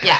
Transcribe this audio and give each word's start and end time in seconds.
Ya. 0.00 0.18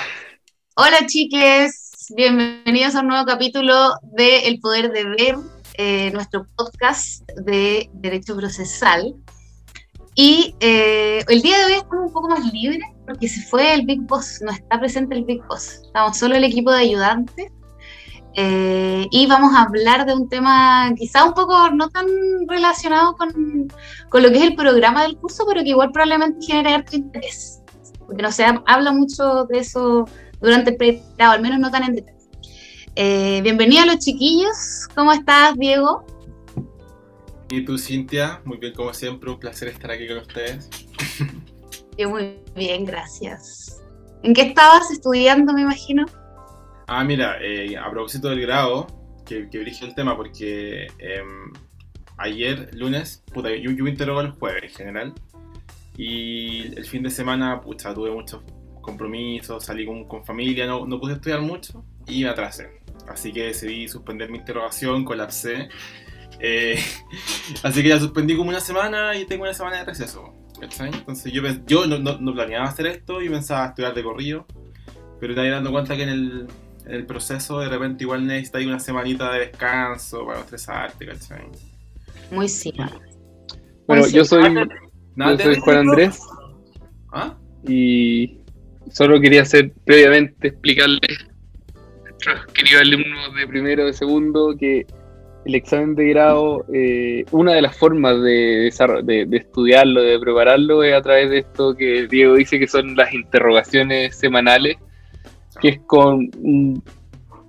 Hola 0.76 1.06
chiques, 1.06 2.12
bienvenidos 2.14 2.94
a 2.94 3.00
un 3.00 3.08
nuevo 3.08 3.24
capítulo 3.24 3.94
de 4.02 4.46
El 4.46 4.60
Poder 4.60 4.92
de 4.92 5.04
Ver, 5.04 5.36
eh, 5.74 6.10
nuestro 6.12 6.46
podcast 6.56 7.22
de 7.46 7.88
Derecho 7.94 8.36
Procesal. 8.36 9.14
Y 10.14 10.54
eh, 10.60 11.24
el 11.26 11.40
día 11.40 11.58
de 11.58 11.64
hoy 11.64 11.72
estamos 11.72 12.06
un 12.08 12.12
poco 12.12 12.28
más 12.28 12.52
libres 12.52 12.82
porque 13.06 13.28
se 13.28 13.40
fue 13.48 13.72
el 13.72 13.86
Big 13.86 14.02
Boss, 14.02 14.40
no 14.42 14.52
está 14.52 14.78
presente 14.78 15.16
el 15.16 15.24
Big 15.24 15.42
Boss, 15.46 15.80
estamos 15.86 16.18
solo 16.18 16.36
el 16.36 16.44
equipo 16.44 16.70
de 16.70 16.80
ayudantes. 16.80 17.50
Eh, 18.34 19.06
y 19.10 19.26
vamos 19.26 19.54
a 19.54 19.62
hablar 19.62 20.06
de 20.06 20.14
un 20.14 20.28
tema 20.28 20.90
quizá 20.96 21.24
un 21.24 21.34
poco 21.34 21.70
no 21.70 21.88
tan 21.88 22.06
relacionado 22.46 23.14
con, 23.16 23.68
con, 24.08 24.22
lo 24.22 24.30
que 24.30 24.36
es 24.36 24.42
el 24.44 24.54
programa 24.54 25.02
del 25.02 25.16
curso, 25.16 25.44
pero 25.48 25.62
que 25.62 25.70
igual 25.70 25.92
probablemente 25.92 26.46
genere 26.46 26.74
harto 26.74 26.96
interés, 26.96 27.61
porque 28.12 28.24
no 28.24 28.30
se 28.30 28.44
habla 28.44 28.92
mucho 28.92 29.46
de 29.46 29.60
eso 29.60 30.06
durante 30.38 30.72
el 30.72 30.76
pregrado, 30.76 31.32
al 31.32 31.40
menos 31.40 31.58
no 31.58 31.70
tan 31.70 31.84
en 31.84 31.94
detalle. 31.94 32.18
Eh, 32.94 33.40
bienvenido 33.42 33.84
a 33.84 33.86
los 33.86 34.00
chiquillos, 34.00 34.86
¿cómo 34.94 35.14
estás, 35.14 35.56
Diego? 35.56 36.04
Y 37.48 37.64
tú, 37.64 37.78
Cintia, 37.78 38.42
muy 38.44 38.58
bien 38.58 38.74
como 38.74 38.92
siempre, 38.92 39.30
un 39.30 39.38
placer 39.38 39.68
estar 39.68 39.90
aquí 39.90 40.06
con 40.06 40.18
ustedes. 40.18 40.68
Yo 41.96 42.10
muy 42.10 42.38
bien, 42.54 42.84
gracias. 42.84 43.82
¿En 44.22 44.34
qué 44.34 44.42
estabas 44.42 44.90
estudiando, 44.90 45.54
me 45.54 45.62
imagino? 45.62 46.04
Ah, 46.88 47.04
mira, 47.04 47.38
eh, 47.40 47.78
a 47.78 47.90
propósito 47.90 48.28
del 48.28 48.42
grado, 48.42 48.88
que, 49.24 49.48
que 49.48 49.60
dirige 49.60 49.86
el 49.86 49.94
tema, 49.94 50.18
porque 50.18 50.86
em, 50.98 51.50
ayer, 52.18 52.68
lunes, 52.74 53.24
puta, 53.32 53.48
yo, 53.56 53.70
yo 53.70 53.84
me 53.84 53.90
interrogo 53.90 54.20
el 54.20 54.32
jueves 54.32 54.64
en 54.64 54.70
general, 54.70 55.14
y 55.96 56.74
el 56.76 56.84
fin 56.84 57.02
de 57.02 57.10
semana, 57.10 57.60
pucha, 57.60 57.92
tuve 57.94 58.10
muchos 58.10 58.42
compromisos, 58.80 59.64
salí 59.64 59.86
con, 59.86 60.04
con 60.06 60.24
familia, 60.24 60.66
no, 60.66 60.86
no, 60.86 61.00
pude 61.00 61.14
estudiar 61.14 61.40
mucho 61.40 61.84
y 62.06 62.24
me 62.24 62.30
atrasé. 62.30 62.80
Así 63.08 63.32
que 63.32 63.44
decidí 63.44 63.88
suspender 63.88 64.30
mi 64.30 64.38
interrogación, 64.38 65.04
colapsé. 65.04 65.68
Eh, 66.40 66.78
así 67.62 67.82
que 67.82 67.88
ya 67.88 67.98
suspendí 67.98 68.36
como 68.36 68.50
una 68.50 68.60
semana 68.60 69.16
y 69.16 69.24
tengo 69.26 69.44
una 69.44 69.54
semana 69.54 69.78
de 69.78 69.84
receso. 69.84 70.34
Entonces 70.60 71.32
yo, 71.32 71.42
yo 71.66 71.86
no, 71.86 71.98
no, 71.98 72.18
no, 72.18 72.34
planeaba 72.34 72.66
hacer 72.66 72.86
esto 72.86 73.20
y 73.20 73.28
pensaba 73.28 73.66
estudiar 73.66 73.94
de 73.94 74.02
corrido, 74.04 74.46
pero 75.18 75.34
te 75.34 75.50
dando 75.50 75.72
cuenta 75.72 75.96
que 75.96 76.04
en 76.04 76.08
el, 76.08 76.46
en 76.86 76.94
el 76.94 77.06
proceso 77.06 77.58
de 77.58 77.68
repente 77.68 78.04
igual 78.04 78.24
necesitas 78.26 78.64
una 78.64 78.78
semanita 78.78 79.32
de 79.32 79.40
descanso 79.40 80.24
para 80.24 80.40
estresarte, 80.40 81.06
¿cachai? 81.06 81.48
Muy 82.30 82.48
sí. 82.48 82.72
Bueno, 83.88 84.06
yo 84.06 84.24
soy, 84.24 84.42
yo 85.16 85.38
soy 85.38 85.56
Juan 85.56 85.88
Andrés. 85.88 86.20
¿Ah? 87.12 87.36
Y 87.66 88.38
solo 88.90 89.20
quería 89.20 89.42
hacer 89.42 89.72
previamente 89.84 90.48
explicarle 90.48 91.00
a 91.74 92.00
nuestros 92.02 92.46
queridos 92.46 92.82
alumnos 92.82 93.34
de 93.34 93.46
primero, 93.46 93.86
de 93.86 93.92
segundo, 93.92 94.56
que 94.58 94.86
el 95.44 95.54
examen 95.54 95.94
de 95.94 96.08
grado, 96.08 96.64
eh, 96.72 97.24
una 97.32 97.54
de 97.54 97.62
las 97.62 97.76
formas 97.76 98.20
de, 98.22 98.72
de, 99.02 99.26
de, 99.26 99.36
estudiarlo, 99.36 100.02
de 100.02 100.18
prepararlo, 100.18 100.84
es 100.84 100.94
a 100.94 101.02
través 101.02 101.30
de 101.30 101.38
esto 101.38 101.74
que 101.74 102.06
Diego 102.06 102.34
dice 102.34 102.58
que 102.58 102.68
son 102.68 102.94
las 102.94 103.12
interrogaciones 103.12 104.16
semanales, 104.16 104.76
que 105.60 105.68
es 105.68 105.80
con... 105.80 106.30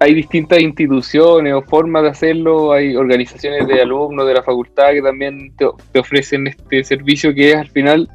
Hay 0.03 0.13
distintas 0.13 0.59
instituciones 0.59 1.53
o 1.53 1.61
formas 1.61 2.03
de 2.03 2.09
hacerlo, 2.09 2.73
hay 2.73 2.93
organizaciones 2.93 3.65
de 3.65 3.81
alumnos 3.81 4.27
de 4.27 4.33
la 4.33 4.43
facultad 4.43 4.91
que 4.91 5.01
también 5.01 5.55
te, 5.55 5.65
ofrecen 5.97 6.45
este 6.47 6.83
servicio 6.83 7.33
que 7.33 7.51
es 7.51 7.55
al 7.55 7.69
final 7.69 8.09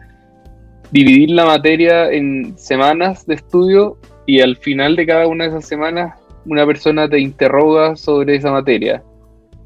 dividir 0.90 1.30
la 1.30 1.46
materia 1.46 2.12
en 2.12 2.58
semanas 2.58 3.26
de 3.26 3.36
estudio 3.36 3.96
y 4.26 4.40
al 4.40 4.58
final 4.58 4.96
de 4.96 5.06
cada 5.06 5.26
una 5.28 5.44
de 5.44 5.50
esas 5.50 5.66
semanas 5.66 6.20
una 6.44 6.66
persona 6.66 7.08
te 7.08 7.20
interroga 7.20 7.96
sobre 7.96 8.36
esa 8.36 8.52
materia. 8.52 9.02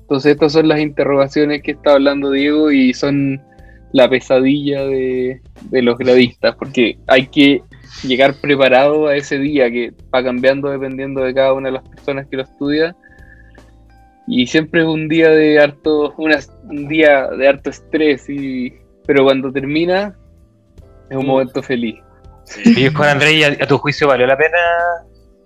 Entonces 0.02 0.34
estas 0.34 0.52
son 0.52 0.68
las 0.68 0.78
interrogaciones 0.78 1.60
que 1.60 1.72
está 1.72 1.94
hablando 1.94 2.30
Diego 2.30 2.70
y 2.70 2.94
son 2.94 3.42
la 3.92 4.08
pesadilla 4.08 4.84
de 4.84 5.40
los 5.72 5.98
gradistas, 5.98 6.54
porque 6.54 6.98
hay 7.08 7.26
que 7.26 7.62
llegar 8.02 8.34
preparado 8.34 9.06
a 9.06 9.16
ese 9.16 9.38
día 9.38 9.70
que 9.70 9.92
va 10.14 10.22
cambiando 10.22 10.70
dependiendo 10.70 11.22
de 11.22 11.34
cada 11.34 11.52
una 11.52 11.68
de 11.68 11.74
las 11.74 11.88
personas 11.88 12.26
que 12.26 12.36
lo 12.36 12.42
estudia. 12.42 12.96
Y 14.26 14.46
siempre 14.46 14.82
es 14.82 14.86
un 14.86 15.08
día 15.08 15.30
de 15.30 15.60
harto, 15.60 16.14
una, 16.16 16.38
un 16.64 16.88
día 16.88 17.28
de 17.28 17.48
harto 17.48 17.70
estrés, 17.70 18.28
y, 18.28 18.72
pero 19.06 19.24
cuando 19.24 19.52
termina 19.52 20.16
es 21.10 21.16
un 21.16 21.26
momento 21.26 21.62
feliz. 21.62 21.96
¿Y 22.64 22.90
con 22.90 23.06
Andrés, 23.06 23.58
¿a, 23.60 23.66
tu 23.66 23.78
juicio 23.78 24.08
valió 24.08 24.26
la 24.26 24.36
pena 24.36 24.58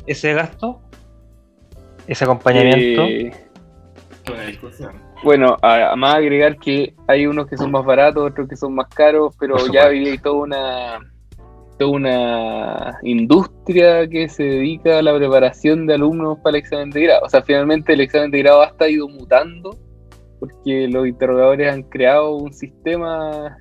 ese 0.07 0.35
gasto? 0.35 0.81
¿Ese 2.07 2.25
acompañamiento? 2.25 3.03
Eh, 3.03 3.33
bueno, 5.23 5.57
a, 5.63 5.93
a, 5.93 5.97
más 5.97 6.17
agregar 6.17 6.59
que 6.59 6.95
hay 7.07 7.27
unos 7.27 7.47
que 7.47 7.57
son 7.57 7.71
más 7.71 7.85
baratos, 7.85 8.31
otros 8.31 8.49
que 8.49 8.57
son 8.57 8.75
más 8.75 8.89
caros, 8.89 9.35
pero 9.39 9.57
ya 9.73 9.87
hay 9.87 10.19
toda 10.19 10.37
una, 10.37 11.01
toda 11.79 11.91
una 11.91 12.99
industria 13.03 14.09
que 14.09 14.29
se 14.29 14.45
dedica 14.45 14.99
a 14.99 15.03
la 15.03 15.17
preparación 15.17 15.87
de 15.87 15.95
alumnos 15.95 16.39
para 16.39 16.57
el 16.57 16.63
examen 16.63 16.91
de 16.91 17.03
grado. 17.03 17.23
O 17.25 17.29
sea, 17.29 17.43
finalmente 17.43 17.93
el 17.93 18.01
examen 18.01 18.31
de 18.31 18.39
grado 18.39 18.63
hasta 18.63 18.87
ha 18.87 18.89
ido 18.89 19.09
mutando 19.09 19.77
porque 20.41 20.89
los 20.89 21.07
interrogadores 21.07 21.73
han 21.73 21.83
creado 21.85 22.37
un 22.37 22.53
sistema 22.53 23.57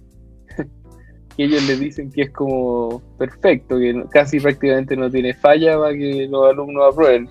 que 1.36 1.44
ellos 1.44 1.64
les 1.68 1.80
dicen 1.80 2.12
que 2.12 2.24
es 2.24 2.32
como 2.32 3.02
perfecto, 3.18 3.78
que 3.78 4.04
casi 4.12 4.40
prácticamente 4.40 4.96
no 4.96 5.10
tiene 5.10 5.34
falla 5.34 5.78
para 5.78 5.94
que 5.94 6.28
los 6.30 6.50
alumnos 6.50 6.94
aprueben. 6.94 7.28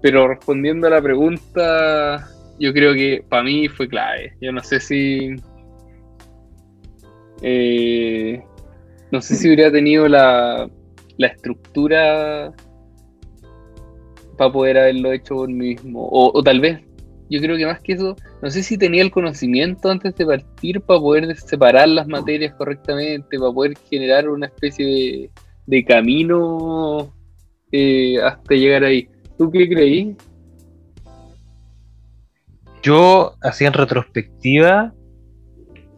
Pero 0.00 0.28
respondiendo 0.28 0.86
a 0.88 0.90
la 0.90 1.02
pregunta, 1.02 2.28
yo 2.58 2.72
creo 2.72 2.94
que 2.94 3.24
para 3.28 3.44
mí 3.44 3.68
fue 3.68 3.88
clave. 3.88 4.32
Yo 4.40 4.52
no 4.52 4.62
sé 4.62 4.80
si. 4.80 5.36
Eh, 7.40 8.42
no 9.12 9.20
sé 9.20 9.36
si 9.36 9.46
hubiera 9.46 9.70
tenido 9.70 10.08
la, 10.08 10.68
la 11.18 11.26
estructura 11.26 12.52
para 14.38 14.50
poder 14.50 14.78
haberlo 14.78 15.12
hecho 15.12 15.36
por 15.36 15.48
mí 15.48 15.74
mismo. 15.74 16.08
O, 16.10 16.42
tal 16.42 16.60
vez 16.60 16.80
yo 17.28 17.40
creo 17.40 17.58
que 17.58 17.66
más 17.66 17.80
que 17.80 17.92
eso, 17.92 18.16
no 18.42 18.50
sé 18.50 18.62
si 18.62 18.78
tenía 18.78 19.02
el 19.02 19.10
conocimiento 19.10 19.90
antes 19.90 20.14
de 20.16 20.26
partir 20.26 20.80
para 20.80 20.98
poder 20.98 21.36
separar 21.36 21.88
las 21.88 22.08
materias 22.08 22.54
correctamente, 22.54 23.38
para 23.38 23.52
poder 23.52 23.74
generar 23.90 24.28
una 24.28 24.46
especie 24.46 24.86
de, 24.86 25.30
de 25.66 25.84
camino 25.84 27.14
eh, 27.70 28.18
hasta 28.22 28.54
llegar 28.54 28.84
ahí. 28.84 29.08
¿Tú 29.36 29.50
qué 29.50 29.68
creí? 29.68 30.16
Yo, 32.82 33.34
así 33.42 33.64
en 33.66 33.74
retrospectiva, 33.74 34.94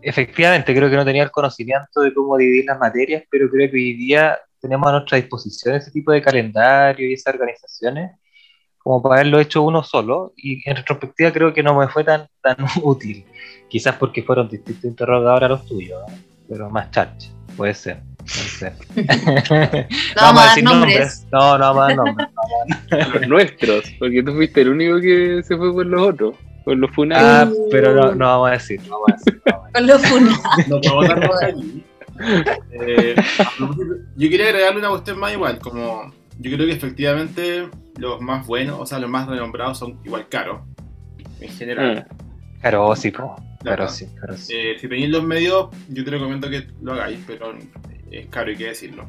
efectivamente 0.04 0.74
creo 0.74 0.90
que 0.90 0.96
no 0.96 1.04
tenía 1.04 1.22
el 1.22 1.30
conocimiento 1.30 2.00
de 2.00 2.12
cómo 2.12 2.36
dividir 2.36 2.66
las 2.66 2.78
materias, 2.78 3.24
pero 3.30 3.48
creo 3.48 3.70
que 3.70 3.76
hoy 3.76 3.94
día 3.94 4.38
tenemos 4.60 4.86
a 4.88 4.92
nuestra 4.92 5.16
disposición 5.16 5.74
ese 5.74 5.90
tipo 5.90 6.12
de 6.12 6.22
calendario 6.22 7.08
y 7.08 7.14
esas 7.14 7.34
organizaciones 7.34 8.12
como 8.84 9.00
para 9.02 9.16
haberlo 9.16 9.40
hecho 9.40 9.62
uno 9.62 9.82
solo, 9.82 10.34
y 10.36 10.60
en 10.68 10.76
retrospectiva 10.76 11.32
creo 11.32 11.54
que 11.54 11.62
no 11.62 11.74
me 11.74 11.88
fue 11.88 12.04
tan, 12.04 12.28
tan 12.42 12.56
útil. 12.82 13.24
Quizás 13.66 13.96
porque 13.96 14.22
fueron 14.22 14.48
distintos 14.48 14.84
interrogadores 14.84 15.46
a 15.46 15.48
los 15.48 15.66
tuyos, 15.66 16.02
¿no? 16.06 16.14
pero 16.46 16.68
más 16.68 16.90
charcha, 16.90 17.30
puede 17.56 17.72
ser. 17.72 18.02
Puede 18.18 18.28
ser. 18.28 18.72
no, 20.16 20.22
vamos 20.22 20.42
a 20.42 20.48
decir 20.48 20.64
nombres. 20.64 20.94
nombres. 20.94 21.26
No, 21.32 21.58
no 21.58 21.74
vamos 21.74 21.82
a 21.82 21.86
dar 21.86 21.96
nombres. 21.96 23.08
los 23.14 23.28
nuestros, 23.28 23.84
porque 23.98 24.22
tú 24.22 24.34
fuiste 24.34 24.60
el 24.60 24.68
único 24.68 25.00
que 25.00 25.42
se 25.42 25.56
fue 25.56 25.72
por 25.72 25.86
los 25.86 26.02
otros. 26.08 26.34
Con 26.64 26.80
los 26.80 26.90
funados. 26.92 27.56
Ah, 27.56 27.66
pero 27.70 27.94
no, 27.94 28.14
no 28.14 28.26
vamos 28.26 28.48
a 28.48 28.52
decir. 28.52 28.80
No 28.88 29.00
vamos 29.00 29.08
a 29.08 29.16
decir 29.16 29.42
no 29.44 29.52
vamos 29.52 29.64
a 29.64 29.68
decir. 29.68 29.74
Con 29.74 29.86
los 29.86 30.06
funados. 30.06 30.68
No 30.68 30.80
podemos 30.80 31.42
allí. 31.42 31.84
Eh, 32.70 33.16
yo 34.16 34.30
quería 34.30 34.46
agregarle 34.46 34.78
una 34.78 34.90
cuestión 34.90 35.18
más 35.18 35.32
igual, 35.32 35.58
como 35.58 36.12
yo 36.38 36.50
creo 36.52 36.66
que 36.66 36.72
efectivamente 36.72 37.68
los 37.98 38.20
más 38.20 38.46
buenos, 38.46 38.78
o 38.80 38.86
sea, 38.86 38.98
los 38.98 39.10
más 39.10 39.28
renombrados 39.28 39.78
son 39.78 39.98
igual 40.04 40.28
caros, 40.28 40.60
en 41.40 41.48
general. 41.50 42.06
Claro, 42.60 42.94
sí, 42.96 43.10
po. 43.10 43.36
Claro, 43.62 43.88
sí, 43.88 44.06
claro, 44.18 44.36
sí. 44.36 44.54
Eh, 44.54 44.76
si 44.78 44.88
tenéis 44.88 45.10
los 45.10 45.24
medios, 45.24 45.70
yo 45.88 46.04
te 46.04 46.10
recomiendo 46.10 46.48
que 46.50 46.66
lo 46.82 46.92
hagáis, 46.92 47.18
pero 47.26 47.54
es 48.10 48.26
caro, 48.26 48.50
hay 48.50 48.56
que 48.56 48.66
decirlo. 48.66 49.08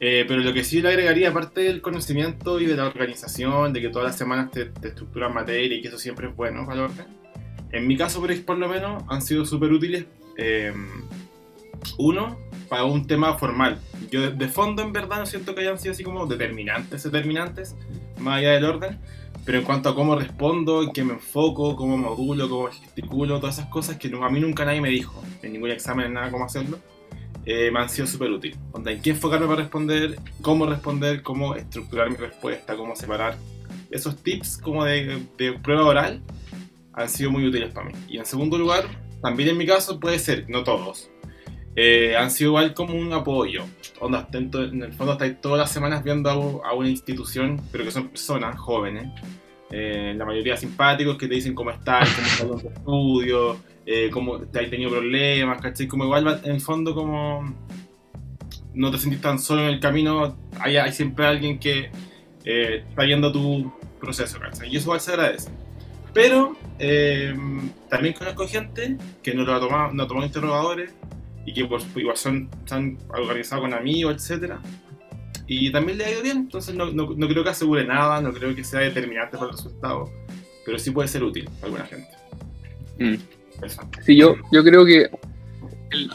Eh, 0.00 0.24
pero 0.26 0.40
lo 0.40 0.52
que 0.54 0.64
sí 0.64 0.80
le 0.80 0.88
agregaría, 0.88 1.28
aparte 1.28 1.60
del 1.60 1.82
conocimiento 1.82 2.58
y 2.58 2.66
de 2.66 2.74
la 2.74 2.86
organización, 2.86 3.72
de 3.72 3.82
que 3.82 3.90
todas 3.90 4.08
las 4.08 4.16
semanas 4.16 4.50
te, 4.50 4.64
te 4.64 4.88
estructuran 4.88 5.34
materia 5.34 5.76
y 5.76 5.82
que 5.82 5.88
eso 5.88 5.98
siempre 5.98 6.28
es 6.28 6.34
bueno 6.34 6.64
para 6.66 6.78
el 6.78 6.84
orden, 6.86 7.06
en 7.72 7.86
mi 7.86 7.96
caso, 7.96 8.20
por, 8.20 8.44
por 8.44 8.58
lo 8.58 8.68
menos, 8.68 9.04
han 9.08 9.22
sido 9.22 9.44
súper 9.44 9.72
útiles. 9.72 10.06
Eh, 10.36 10.72
uno, 11.98 12.38
para 12.68 12.84
un 12.84 13.06
tema 13.06 13.36
formal. 13.38 13.78
Yo 14.10 14.22
de, 14.22 14.30
de, 14.32 14.48
fondo 14.48 14.82
en 14.82 14.92
verdad 14.92 15.18
no 15.18 15.26
siento 15.26 15.54
que 15.54 15.62
hayan 15.62 15.78
sido 15.78 15.92
así 15.92 16.02
como 16.02 16.26
determinantes, 16.26 17.02
determinantes, 17.02 17.76
más 18.18 18.38
allá 18.38 18.52
del 18.52 18.64
orden, 18.64 18.98
pero 19.44 19.58
en 19.58 19.64
cuanto 19.64 19.88
a 19.88 19.94
cómo 19.94 20.16
respondo, 20.16 20.82
en 20.82 20.92
qué 20.92 21.04
me 21.04 21.14
enfoco, 21.14 21.76
cómo 21.76 21.96
modulo, 21.96 22.48
cómo 22.48 22.68
gesticulo, 22.68 23.40
todas 23.40 23.58
esas 23.58 23.70
cosas 23.70 23.96
que 23.96 24.08
a 24.08 24.28
mí 24.28 24.40
nunca 24.40 24.64
nadie 24.64 24.80
me 24.80 24.90
dijo, 24.90 25.22
en 25.42 25.52
ningún 25.52 25.70
examen, 25.70 26.06
en 26.06 26.14
nada 26.14 26.30
cómo 26.30 26.44
hacerlo, 26.44 26.78
eh, 27.44 27.70
me 27.70 27.80
han 27.80 27.88
sido 27.88 28.06
súper 28.06 28.30
útiles. 28.30 28.58
Onda, 28.72 28.92
en 28.92 29.00
qué 29.02 29.10
enfocarme 29.10 29.46
para 29.46 29.62
responder, 29.62 30.18
cómo 30.42 30.66
responder, 30.66 31.22
cómo 31.22 31.54
estructurar 31.54 32.10
mi 32.10 32.16
respuesta, 32.16 32.76
cómo 32.76 32.94
separar. 32.96 33.36
Esos 33.90 34.16
tips 34.22 34.58
como 34.58 34.84
de, 34.84 35.22
de 35.36 35.52
prueba 35.54 35.84
oral 35.84 36.22
han 36.92 37.08
sido 37.08 37.30
muy 37.30 37.46
útiles 37.46 37.72
para 37.72 37.88
mí. 37.88 37.92
Y 38.08 38.18
en 38.18 38.26
segundo 38.26 38.58
lugar, 38.58 38.84
también 39.22 39.50
en 39.50 39.58
mi 39.58 39.66
caso 39.66 39.98
puede 39.98 40.18
ser, 40.18 40.48
no 40.48 40.64
todos, 40.64 41.10
eh, 41.76 42.16
han 42.16 42.30
sido 42.30 42.50
igual 42.50 42.74
como 42.74 42.94
un 42.94 43.12
apoyo. 43.12 43.64
Onda, 44.00 44.28
en 44.32 44.82
el 44.82 44.92
fondo 44.92 45.12
estáis 45.12 45.40
todas 45.40 45.58
las 45.58 45.70
semanas 45.70 46.02
viendo 46.02 46.28
a, 46.64 46.74
una 46.74 46.88
institución, 46.88 47.60
pero 47.70 47.84
que 47.84 47.90
son 47.90 48.08
personas 48.08 48.58
jóvenes, 48.58 49.08
eh, 49.70 50.14
la 50.16 50.24
mayoría 50.24 50.56
simpáticos 50.56 51.16
que 51.16 51.28
te 51.28 51.34
dicen 51.34 51.54
cómo 51.54 51.70
estás, 51.70 52.08
cómo 52.40 52.56
está 52.56 52.68
tu 52.68 52.68
estudio, 52.68 53.56
eh, 53.92 54.08
cómo 54.12 54.38
te 54.38 54.60
has 54.60 54.70
tenido 54.70 54.90
problemas, 54.90 55.60
¿cachai? 55.60 55.88
Como 55.88 56.04
igual 56.04 56.40
en 56.44 56.52
el 56.52 56.60
fondo 56.60 56.94
como 56.94 57.42
no 58.72 58.90
te 58.92 58.98
sentís 58.98 59.20
tan 59.20 59.38
solo 59.38 59.62
en 59.62 59.68
el 59.68 59.80
camino, 59.80 60.36
hay, 60.60 60.76
hay 60.76 60.92
siempre 60.92 61.26
alguien 61.26 61.58
que 61.58 61.90
eh, 62.44 62.84
está 62.88 63.02
viendo 63.02 63.32
tu 63.32 63.72
proceso, 64.00 64.38
¿cachai? 64.38 64.68
Y 64.72 64.76
eso 64.76 64.84
igual 64.84 65.00
se 65.00 65.10
agradece. 65.12 65.50
Pero 66.14 66.56
eh, 66.78 67.34
también 67.88 68.14
conozco 68.14 68.46
gente 68.46 68.96
que 69.24 69.34
no 69.34 69.42
lo 69.44 69.54
ha 69.54 69.60
tomado, 69.60 69.92
no 69.92 70.02
ha 70.04 70.06
tomado 70.06 70.26
interrogadores 70.26 70.92
y 71.44 71.52
que 71.52 71.64
por, 71.64 71.80
igual 71.96 72.16
son, 72.16 72.48
se 72.66 72.74
han 72.74 72.96
organizado 73.08 73.62
con 73.62 73.74
amigos, 73.74 74.30
etc. 74.30 74.54
Y 75.48 75.72
también 75.72 75.98
le 75.98 76.04
ha 76.04 76.12
ido 76.12 76.22
bien, 76.22 76.36
entonces 76.38 76.74
no, 76.76 76.86
no- 76.92 77.14
no 77.16 77.28
creo 77.28 77.42
que 77.42 77.50
asegure 77.50 77.84
nada, 77.84 78.20
no 78.20 78.32
creo 78.32 78.54
que 78.54 78.62
sea 78.62 78.80
determinante 78.80 79.36
para 79.36 79.50
el 79.50 79.56
resultado, 79.56 80.08
pero 80.64 80.78
sí 80.78 80.92
puede 80.92 81.08
ser 81.08 81.24
útil 81.24 81.44
para 81.60 81.64
alguna 81.66 81.86
gente. 81.86 82.08
Mm. 83.00 83.39
Sí, 84.02 84.16
yo, 84.16 84.36
yo 84.52 84.64
creo 84.64 84.84
que 84.84 85.10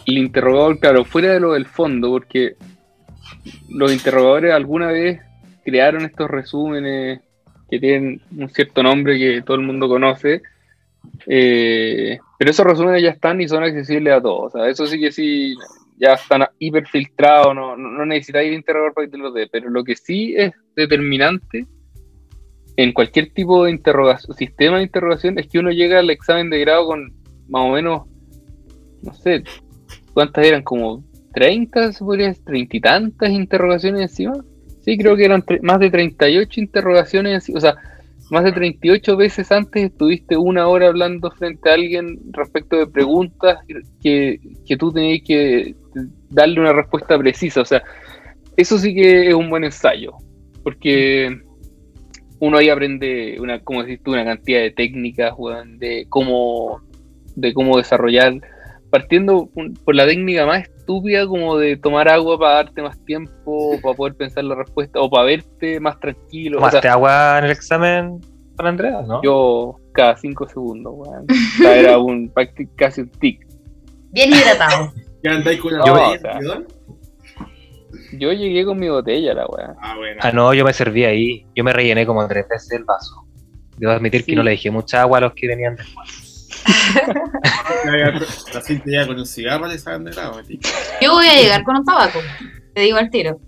el, 0.05 0.17
interrogador, 0.17 0.79
claro, 0.79 1.05
fuera 1.05 1.33
de 1.33 1.39
lo 1.39 1.53
del 1.53 1.65
fondo, 1.65 2.09
porque 2.09 2.55
los 3.69 3.93
interrogadores 3.93 4.53
alguna 4.53 4.87
vez 4.87 5.21
crearon 5.63 6.03
estos 6.03 6.29
resúmenes 6.29 7.21
que 7.69 7.79
tienen 7.79 8.21
un 8.37 8.49
cierto 8.49 8.83
nombre 8.83 9.17
que 9.17 9.41
todo 9.41 9.57
el 9.57 9.63
mundo 9.63 9.87
conoce, 9.87 10.41
eh, 11.27 12.19
pero 12.37 12.51
esos 12.51 12.65
resúmenes 12.65 13.01
ya 13.01 13.09
están 13.09 13.41
y 13.41 13.47
son 13.47 13.63
accesibles 13.63 14.13
a 14.13 14.21
todos. 14.21 14.53
O 14.53 14.57
sea, 14.57 14.69
eso 14.69 14.85
sí 14.87 14.99
que 14.99 15.11
sí, 15.11 15.55
ya 15.97 16.13
están 16.13 16.45
hiperfiltrados, 16.59 17.55
no, 17.55 17.75
no, 17.75 17.89
no 17.89 18.05
necesitáis 18.05 18.53
interrogador 18.53 18.93
para 18.93 19.07
que 19.07 19.11
te 19.11 19.17
los 19.17 19.33
dé, 19.33 19.47
pero 19.51 19.69
lo 19.69 19.83
que 19.83 19.95
sí 19.95 20.33
es 20.37 20.53
determinante 20.75 21.65
en 22.77 22.91
cualquier 22.91 23.31
tipo 23.31 23.65
de 23.65 23.71
interrogación, 23.71 24.35
sistema 24.35 24.77
de 24.77 24.83
interrogación 24.83 25.39
es 25.39 25.47
que 25.47 25.59
uno 25.59 25.71
llega 25.71 25.99
al 25.99 26.09
examen 26.09 26.49
de 26.49 26.59
grado 26.59 26.87
con 26.87 27.13
más 27.47 27.61
o 27.63 27.69
menos, 27.69 28.03
no 29.01 29.13
sé, 29.13 29.43
¿cuántas 30.13 30.45
eran? 30.45 30.63
Como 30.63 31.03
30, 31.33 31.93
se 31.93 32.03
podría 32.03 32.27
decir, 32.27 32.45
30 32.45 32.77
y 32.77 32.81
tantas 32.81 33.29
interrogaciones 33.29 34.01
encima. 34.01 34.33
Sí, 34.81 34.97
creo 34.97 35.15
que 35.15 35.25
eran 35.25 35.43
más 35.61 35.79
de 35.79 35.89
38 35.89 36.59
interrogaciones, 36.61 37.49
o 37.53 37.59
sea, 37.59 37.75
más 38.31 38.43
de 38.43 38.51
38 38.51 39.17
veces 39.17 39.51
antes 39.51 39.83
estuviste 39.83 40.37
una 40.37 40.67
hora 40.67 40.87
hablando 40.87 41.29
frente 41.31 41.69
a 41.69 41.73
alguien 41.73 42.19
respecto 42.31 42.77
de 42.77 42.87
preguntas 42.87 43.59
que, 44.01 44.39
que 44.65 44.77
tú 44.77 44.91
tenías 44.91 45.21
que 45.25 45.75
darle 46.29 46.59
una 46.59 46.73
respuesta 46.73 47.17
precisa. 47.17 47.61
O 47.61 47.65
sea, 47.65 47.83
eso 48.57 48.77
sí 48.77 48.95
que 48.95 49.27
es 49.27 49.33
un 49.33 49.49
buen 49.49 49.63
ensayo, 49.63 50.13
porque 50.63 51.41
uno 52.39 52.57
ahí 52.57 52.69
aprende, 52.69 53.37
una, 53.39 53.59
como 53.59 53.83
decís 53.83 54.01
tú, 54.03 54.11
una 54.11 54.25
cantidad 54.25 54.59
de 54.59 54.71
técnicas, 54.71 55.33
de 55.77 56.05
cómo, 56.09 56.81
de 57.35 57.53
cómo 57.53 57.77
desarrollar, 57.77 58.33
partiendo 58.89 59.49
un- 59.55 59.73
por 59.73 59.95
la 59.95 60.05
técnica 60.05 60.45
más 60.45 60.63
estúpida 60.63 61.27
como 61.27 61.57
de 61.57 61.75
tomar 61.77 62.07
agua 62.07 62.37
para 62.39 62.55
darte 62.55 62.81
más 62.81 63.03
tiempo, 63.05 63.79
para 63.81 63.95
poder 63.95 64.15
pensar 64.15 64.43
la 64.43 64.55
respuesta, 64.55 64.99
o 65.01 65.09
para 65.09 65.25
verte 65.25 65.79
más 65.79 65.99
tranquilo. 65.99 66.57
O 66.57 66.61
sea, 66.61 66.69
¿Tomaste 66.69 66.87
agua 66.89 67.39
en 67.39 67.45
el 67.45 67.51
examen 67.51 68.19
para 68.55 68.69
Andrea, 68.69 69.01
no? 69.05 69.21
yo 69.21 69.75
cada 69.93 70.15
cinco 70.17 70.47
segundos, 70.47 70.93
weón. 70.95 71.25
O 71.29 71.57
sea, 71.63 71.75
era 71.77 71.97
un 71.99 72.31
casi 72.77 73.01
un 73.01 73.09
tic. 73.09 73.45
Bien 74.11 74.29
hidratado. 74.31 74.93
¿Ya 75.23 75.31
andáis 75.31 75.59
con 75.59 75.73
o 75.73 75.83
sea. 75.83 76.33
de 76.33 76.39
bidón? 76.39 76.67
Yo 78.17 78.31
llegué 78.31 78.63
con 78.65 78.79
mi 78.79 78.87
botella, 78.89 79.33
la 79.33 79.45
weá. 79.47 79.75
Ah, 79.81 79.95
bueno. 79.97 80.19
Ah, 80.23 80.31
no, 80.31 80.53
yo 80.53 80.63
me 80.63 80.71
serví 80.73 81.03
ahí. 81.05 81.45
Yo 81.55 81.63
me 81.63 81.73
rellené 81.73 82.05
como 82.05 82.25
tres 82.27 82.47
veces 82.47 82.71
el 82.71 82.83
vaso. 82.85 83.25
Debo 83.77 83.91
admitir 83.93 84.21
Sí. 84.21 84.31
que 84.31 84.35
no 84.37 84.43
le 84.43 84.51
dejé 84.51 84.71
mucha 84.71 85.01
agua 85.01 85.17
a 85.17 85.21
los 85.21 85.33
que 85.33 85.47
venían 85.47 85.75
después. 85.75 86.34
La 88.53 88.61
gente 88.61 88.89
llega 88.89 89.07
con 89.07 89.17
un 89.19 89.25
cigarro 89.25 89.67
le 89.67 89.77
sacan 89.77 90.05
de. 90.05 90.11
Yo 91.01 91.11
voy 91.13 91.25
a 91.27 91.41
llegar 91.41 91.63
con 91.63 91.77
un 91.77 91.85
tabaco. 91.85 92.19
Te 92.73 92.81
digo 92.81 92.97
al 92.97 93.09
tiro. 93.09 93.39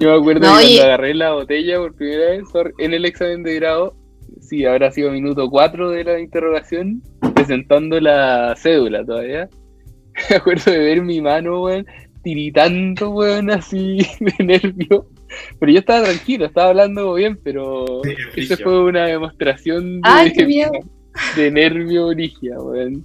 Yo 0.00 0.10
me 0.12 0.18
acuerdo 0.18 0.46
No, 0.46 0.58
que 0.58 0.64
oye. 0.64 0.76
cuando 0.76 0.84
agarré 0.84 1.14
la 1.14 1.32
botella 1.32 1.78
por 1.78 1.94
primera 1.94 2.30
vez 2.30 2.44
en 2.78 2.94
el 2.94 3.04
examen 3.04 3.42
de 3.42 3.54
grado, 3.56 3.96
sí, 4.40 4.64
habrá 4.64 4.90
sido 4.92 5.10
minuto 5.10 5.48
4 5.50 5.90
de 5.90 6.04
la 6.04 6.20
interrogación, 6.20 7.02
presentando 7.34 7.98
la 8.00 8.54
cédula 8.56 9.04
todavía. 9.04 9.48
Me 10.30 10.36
acuerdo 10.36 10.70
de 10.70 10.78
ver 10.78 11.02
mi 11.02 11.20
mano, 11.20 11.62
weón, 11.62 11.86
tiritando, 12.22 13.10
weón, 13.10 13.50
así 13.50 13.98
de 14.20 14.44
nervio. 14.44 15.08
Pero 15.58 15.72
yo 15.72 15.78
estaba 15.80 16.04
tranquilo, 16.04 16.46
estaba 16.46 16.68
hablando 16.70 17.12
bien, 17.14 17.38
pero 17.42 17.84
Sí, 18.34 18.40
esa 18.42 18.56
fue 18.56 18.84
una 18.84 19.06
demostración 19.06 19.96
de, 20.00 20.08
Ay, 20.08 20.32
qué 20.32 20.46
miedo. 20.46 20.70
de 21.36 21.50
nervio 21.50 22.06
origia, 22.06 22.58
weón. 22.60 23.04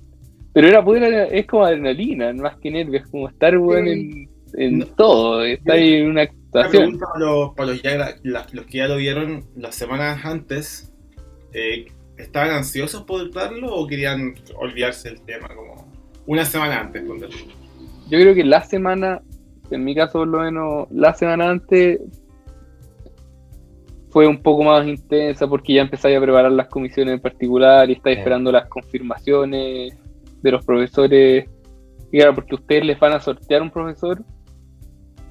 Pero 0.54 0.68
era 0.68 0.84
pura, 0.84 1.26
es 1.26 1.48
como 1.48 1.66
adrenalina, 1.66 2.32
más 2.34 2.58
que 2.58 2.70
nervio, 2.72 3.00
es 3.00 3.08
como 3.08 3.28
estar, 3.30 3.58
weón, 3.58 3.88
en, 3.88 4.30
en 4.56 4.80
No. 4.80 4.86
todo, 4.88 5.44
estar 5.44 5.78
en 5.78 6.04
una 6.10 6.12
Una 6.12 6.22
actuación. 6.24 6.72
pregunta 6.84 7.06
para 7.12 7.26
los, 7.26 7.54
para 7.56 7.70
los, 7.72 7.82
ya 7.82 7.98
la- 7.98 8.46
los 8.54 8.66
que 8.68 8.78
ya 8.78 8.88
lo 8.88 8.98
vieron 8.98 9.46
las 9.56 9.76
semanas 9.76 10.24
antes. 10.26 10.94
eh, 11.54 11.86
¿Estaban 12.18 12.52
ansiosos 12.52 13.02
por 13.04 13.32
darlo 13.34 13.74
o 13.74 13.88
querían 13.88 14.36
olvidarse 14.56 15.10
del 15.10 15.22
tema? 15.22 15.48
Como 15.48 15.88
una 16.28 16.46
semana 16.46 16.82
antes. 16.82 17.04
tú? 17.06 17.16
Yo 17.18 18.20
creo 18.20 18.36
que 18.36 18.44
la 18.44 18.62
semana, 18.64 19.20
en 19.72 19.84
mi 19.84 19.96
caso 19.96 20.20
por 20.20 20.28
lo 20.28 20.40
menos, 20.42 20.88
la 20.92 21.16
semana 21.16 21.50
antes 21.50 22.00
fue 24.14 24.28
un 24.28 24.38
poco 24.44 24.64
más 24.64 24.88
intensa 24.88 25.48
porque 25.48 25.74
ya 25.74 25.82
empezáis 25.82 26.16
a 26.16 26.22
preparar 26.22 26.52
las 26.52 26.68
comisiones 26.68 27.16
en 27.16 27.20
particular 27.20 27.90
y 27.90 27.94
estáis 27.94 28.18
Sí. 28.18 28.20
esperando 28.20 28.52
las 28.52 28.68
confirmaciones 28.68 29.98
de 30.44 30.52
los 30.52 30.64
profesores. 30.64 31.50
Y 32.12 32.18
claro, 32.20 32.36
porque 32.36 32.54
ustedes 32.54 32.86
les 32.86 33.00
van 33.00 33.14
a 33.14 33.20
sortear 33.20 33.64
un 33.64 33.72
profesor 33.72 34.22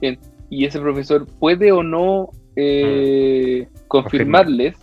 en- 0.01 0.19
y 0.51 0.65
ese 0.65 0.81
profesor 0.81 1.27
puede 1.39 1.71
o 1.71 1.85
no 1.85 2.29
eh, 2.57 3.69
confirmarles 3.89 4.77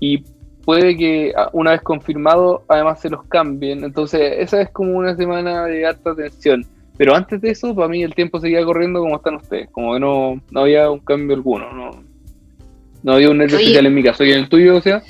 y 0.00 0.24
puede 0.64 0.96
que 0.96 1.32
ah, 1.36 1.48
una 1.52 1.70
vez 1.72 1.82
confirmado 1.82 2.64
además 2.68 3.00
se 3.00 3.10
los 3.10 3.22
cambien. 3.26 3.84
Entonces 3.84 4.20
esa 4.38 4.62
es 4.62 4.70
como 4.70 4.96
una 4.96 5.14
semana 5.14 5.66
de 5.66 5.86
alta 5.86 6.14
tensión. 6.16 6.64
Pero 6.96 7.14
antes 7.14 7.40
de 7.40 7.50
eso, 7.50 7.74
para 7.74 7.86
mí 7.88 8.02
el 8.02 8.14
tiempo 8.14 8.40
seguía 8.40 8.64
corriendo 8.64 9.00
como 9.00 9.16
están 9.16 9.36
ustedes, 9.36 9.68
como 9.70 9.92
que 9.94 10.00
no, 10.00 10.40
no 10.50 10.60
había 10.60 10.90
un 10.90 10.98
cambio 11.00 11.36
alguno, 11.36 11.72
no, 11.72 11.90
no 13.02 13.12
había 13.12 13.30
un 13.30 13.38
nervio 13.38 13.58
especial 13.58 13.86
en 13.86 13.94
mi 13.94 14.02
caso. 14.02 14.24
¿Y 14.24 14.32
en 14.32 14.38
el 14.40 14.48
tuyo, 14.48 14.76
o 14.76 14.80
sea? 14.80 15.02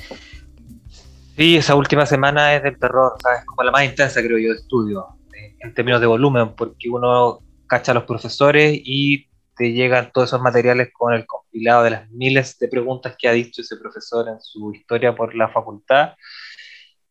Sí, 1.35 1.57
esa 1.57 1.75
última 1.75 2.05
semana 2.05 2.55
es 2.55 2.63
del 2.63 2.77
terror, 2.77 3.13
¿sabes? 3.21 3.45
Como 3.45 3.63
la 3.63 3.71
más 3.71 3.85
intensa, 3.85 4.21
creo 4.21 4.37
yo, 4.37 4.49
de 4.49 4.59
estudio, 4.59 5.05
eh, 5.33 5.55
en 5.59 5.73
términos 5.73 6.01
de 6.01 6.07
volumen, 6.07 6.53
porque 6.55 6.89
uno 6.89 7.39
cacha 7.67 7.91
a 7.91 7.95
los 7.95 8.03
profesores 8.03 8.79
y 8.83 9.27
te 9.55 9.71
llegan 9.71 10.11
todos 10.13 10.29
esos 10.29 10.41
materiales 10.41 10.89
con 10.93 11.13
el 11.13 11.25
compilado 11.25 11.83
de 11.83 11.91
las 11.91 12.09
miles 12.11 12.57
de 12.59 12.67
preguntas 12.67 13.15
que 13.17 13.27
ha 13.27 13.31
dicho 13.31 13.61
ese 13.61 13.77
profesor 13.77 14.27
en 14.27 14.41
su 14.41 14.73
historia 14.73 15.15
por 15.15 15.35
la 15.35 15.49
facultad 15.49 16.13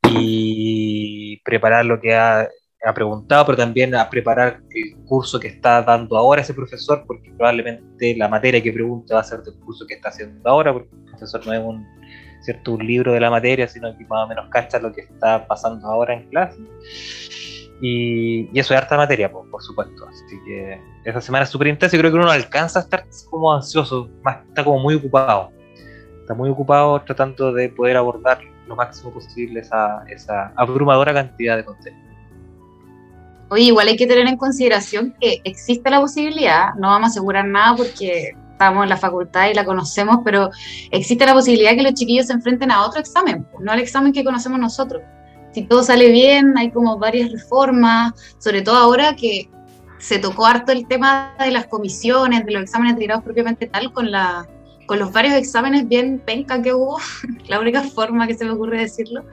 y 0.03 1.41
preparar 1.45 1.85
lo 1.85 2.01
que 2.01 2.15
ha, 2.15 2.49
ha 2.83 2.95
preguntado, 2.95 3.47
pero 3.47 3.59
también 3.59 3.95
a 3.95 4.09
preparar 4.09 4.61
el 4.71 4.97
curso 5.05 5.39
que 5.39 5.49
está 5.49 5.83
dando 5.83 6.17
ahora 6.17 6.41
ese 6.41 6.55
profesor, 6.55 7.05
porque 7.07 7.31
probablemente 7.37 8.17
la 8.17 8.29
materia 8.29 8.63
que 8.63 8.73
pregunte 8.73 9.13
va 9.13 9.21
a 9.21 9.25
ser 9.25 9.43
del 9.43 9.55
curso 9.61 9.87
que 9.87 9.95
está 9.95 10.09
haciendo 10.09 10.49
ahora, 10.49 10.73
porque 10.73 10.89
el 10.95 11.05
profesor 11.05 11.47
no 11.47 11.53
es 11.53 11.61
un 11.61 11.87
cierto 12.43 12.73
un 12.73 12.87
libro 12.87 13.13
de 13.13 13.21
la 13.21 13.31
materia, 13.31 13.69
sino 13.69 13.97
que 13.97 14.05
más 14.07 14.25
o 14.25 14.29
menos 14.29 14.49
cacha 14.49 14.79
lo 14.79 14.93
que 14.93 15.03
está 15.03 15.47
pasando 15.47 15.87
ahora 15.87 16.15
en 16.15 16.29
clase. 16.31 16.59
Y, 17.83 18.49
y 18.53 18.59
eso 18.59 18.75
es 18.75 18.81
harta 18.81 18.97
materia, 18.97 19.31
por, 19.31 19.49
por 19.51 19.63
supuesto. 19.63 20.07
Así 20.07 20.37
que 20.47 20.81
esa 21.05 21.21
semana 21.21 21.45
es 21.45 21.51
súper 21.51 21.69
intensa 21.69 21.97
y 21.97 21.99
creo 21.99 22.11
que 22.11 22.17
uno 22.17 22.27
no 22.27 22.31
alcanza 22.31 22.81
a 22.81 22.83
estar 22.83 23.05
como 23.31 23.53
ansioso, 23.53 24.09
más 24.23 24.39
está 24.49 24.65
como 24.65 24.81
muy 24.81 24.95
ocupado. 24.95 25.51
Está 26.21 26.35
muy 26.35 26.49
ocupado 26.49 27.01
tratando 27.03 27.53
de 27.53 27.69
poder 27.69 27.97
abordar 27.97 28.41
lo 28.67 28.77
máximo 28.77 29.13
posible 29.13 29.61
esa, 29.61 30.05
esa 30.09 30.53
abrumadora 30.57 31.13
cantidad 31.13 31.57
de 31.57 31.65
contenido. 31.65 32.10
Oye, 33.51 33.65
igual 33.65 33.89
hay 33.89 33.97
que 33.97 34.07
tener 34.07 34.27
en 34.29 34.37
consideración 34.37 35.15
que 35.21 35.41
existe 35.45 35.91
la 35.91 36.01
posibilidad, 36.01 36.75
no 36.75 36.89
vamos 36.89 37.09
a 37.09 37.11
asegurar 37.11 37.47
nada 37.47 37.77
porque 37.77 38.37
estamos 38.53 38.85
en 38.85 38.91
la 38.91 38.97
facultad 38.97 39.51
y 39.51 39.55
la 39.55 39.65
conocemos, 39.65 40.19
pero 40.25 40.51
existe 40.93 41.27
la 41.27 41.33
posibilidad 41.33 41.75
que 41.75 41.83
los 41.83 41.95
chiquillos 41.95 42.29
se 42.29 42.35
enfrenten 42.35 42.71
a 42.71 42.87
otro 42.87 43.01
examen, 43.01 43.47
no 43.59 43.73
al 43.73 43.81
examen 43.81 44.13
que 44.13 44.23
conocemos 44.23 44.61
nosotros. 44.61 45.03
Si 45.53 45.63
todo 45.63 45.83
sale 45.83 46.13
bien, 46.13 46.57
hay 46.57 46.71
como 46.71 46.97
varias 46.97 47.33
reformas, 47.33 48.13
sobre 48.39 48.63
todo 48.63 48.77
ahora 48.77 49.17
que 49.17 49.51
se 49.99 50.19
tocó 50.19 50.47
harto 50.47 50.71
el 50.71 50.87
tema 50.87 51.35
de 51.39 51.51
las 51.51 51.67
comisiones, 51.67 52.47
de 52.47 52.53
los 52.53 52.63
exámenes 52.63 52.97
de 52.97 53.07
grados 53.07 53.25
propiamente 53.25 53.67
tal, 53.67 53.93
con, 53.93 54.13
la, 54.13 54.47
con 54.87 54.99
los 54.99 55.13
varios 55.13 55.35
exámenes 55.35 55.89
bien 55.89 56.23
penca 56.25 56.63
que 56.63 56.73
hubo, 56.73 56.99
la 57.49 57.59
única 57.59 57.83
forma 57.83 58.27
que 58.29 58.35
se 58.35 58.45
me 58.45 58.53
ocurre 58.53 58.81
decirlo. 58.81 59.25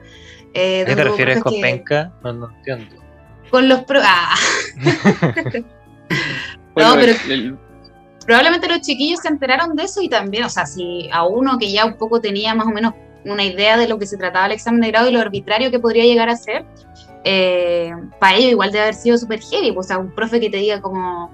Eh, 0.54 0.84
¿Qué 0.86 0.96
te 0.96 1.04
refieres 1.04 1.40
con 1.42 1.52
penca? 1.60 2.12
No, 2.24 2.32
no 2.32 2.50
entiendo. 2.50 3.07
Con 3.50 3.68
los... 3.68 3.82
Pro 3.84 4.00
ah. 4.02 4.34
no, 6.76 6.94
pero 6.94 7.14
probablemente 8.28 8.68
los 8.68 8.82
chiquillos 8.82 9.20
se 9.20 9.28
enteraron 9.28 9.74
de 9.74 9.84
eso 9.84 10.02
y 10.02 10.08
también, 10.10 10.44
o 10.44 10.50
sea, 10.50 10.66
si 10.66 11.08
a 11.10 11.24
uno 11.24 11.58
que 11.58 11.72
ya 11.72 11.86
un 11.86 11.96
poco 11.96 12.20
tenía 12.20 12.54
más 12.54 12.66
o 12.66 12.70
menos 12.70 12.92
una 13.24 13.42
idea 13.42 13.78
de 13.78 13.88
lo 13.88 13.98
que 13.98 14.06
se 14.06 14.18
trataba 14.18 14.46
el 14.46 14.52
examen 14.52 14.82
de 14.82 14.88
grado 14.88 15.08
y 15.08 15.12
lo 15.12 15.20
arbitrario 15.20 15.70
que 15.70 15.78
podría 15.78 16.04
llegar 16.04 16.28
a 16.28 16.36
ser, 16.36 16.66
eh, 17.24 17.90
para 18.20 18.36
ellos 18.36 18.52
igual 18.52 18.70
debe 18.70 18.82
haber 18.82 18.94
sido 18.94 19.16
súper 19.16 19.40
heavy, 19.40 19.72
pues, 19.72 19.86
o 19.86 19.88
sea, 19.88 19.98
un 19.98 20.14
profe 20.14 20.40
que 20.40 20.50
te 20.50 20.58
diga 20.58 20.82
como 20.82 21.30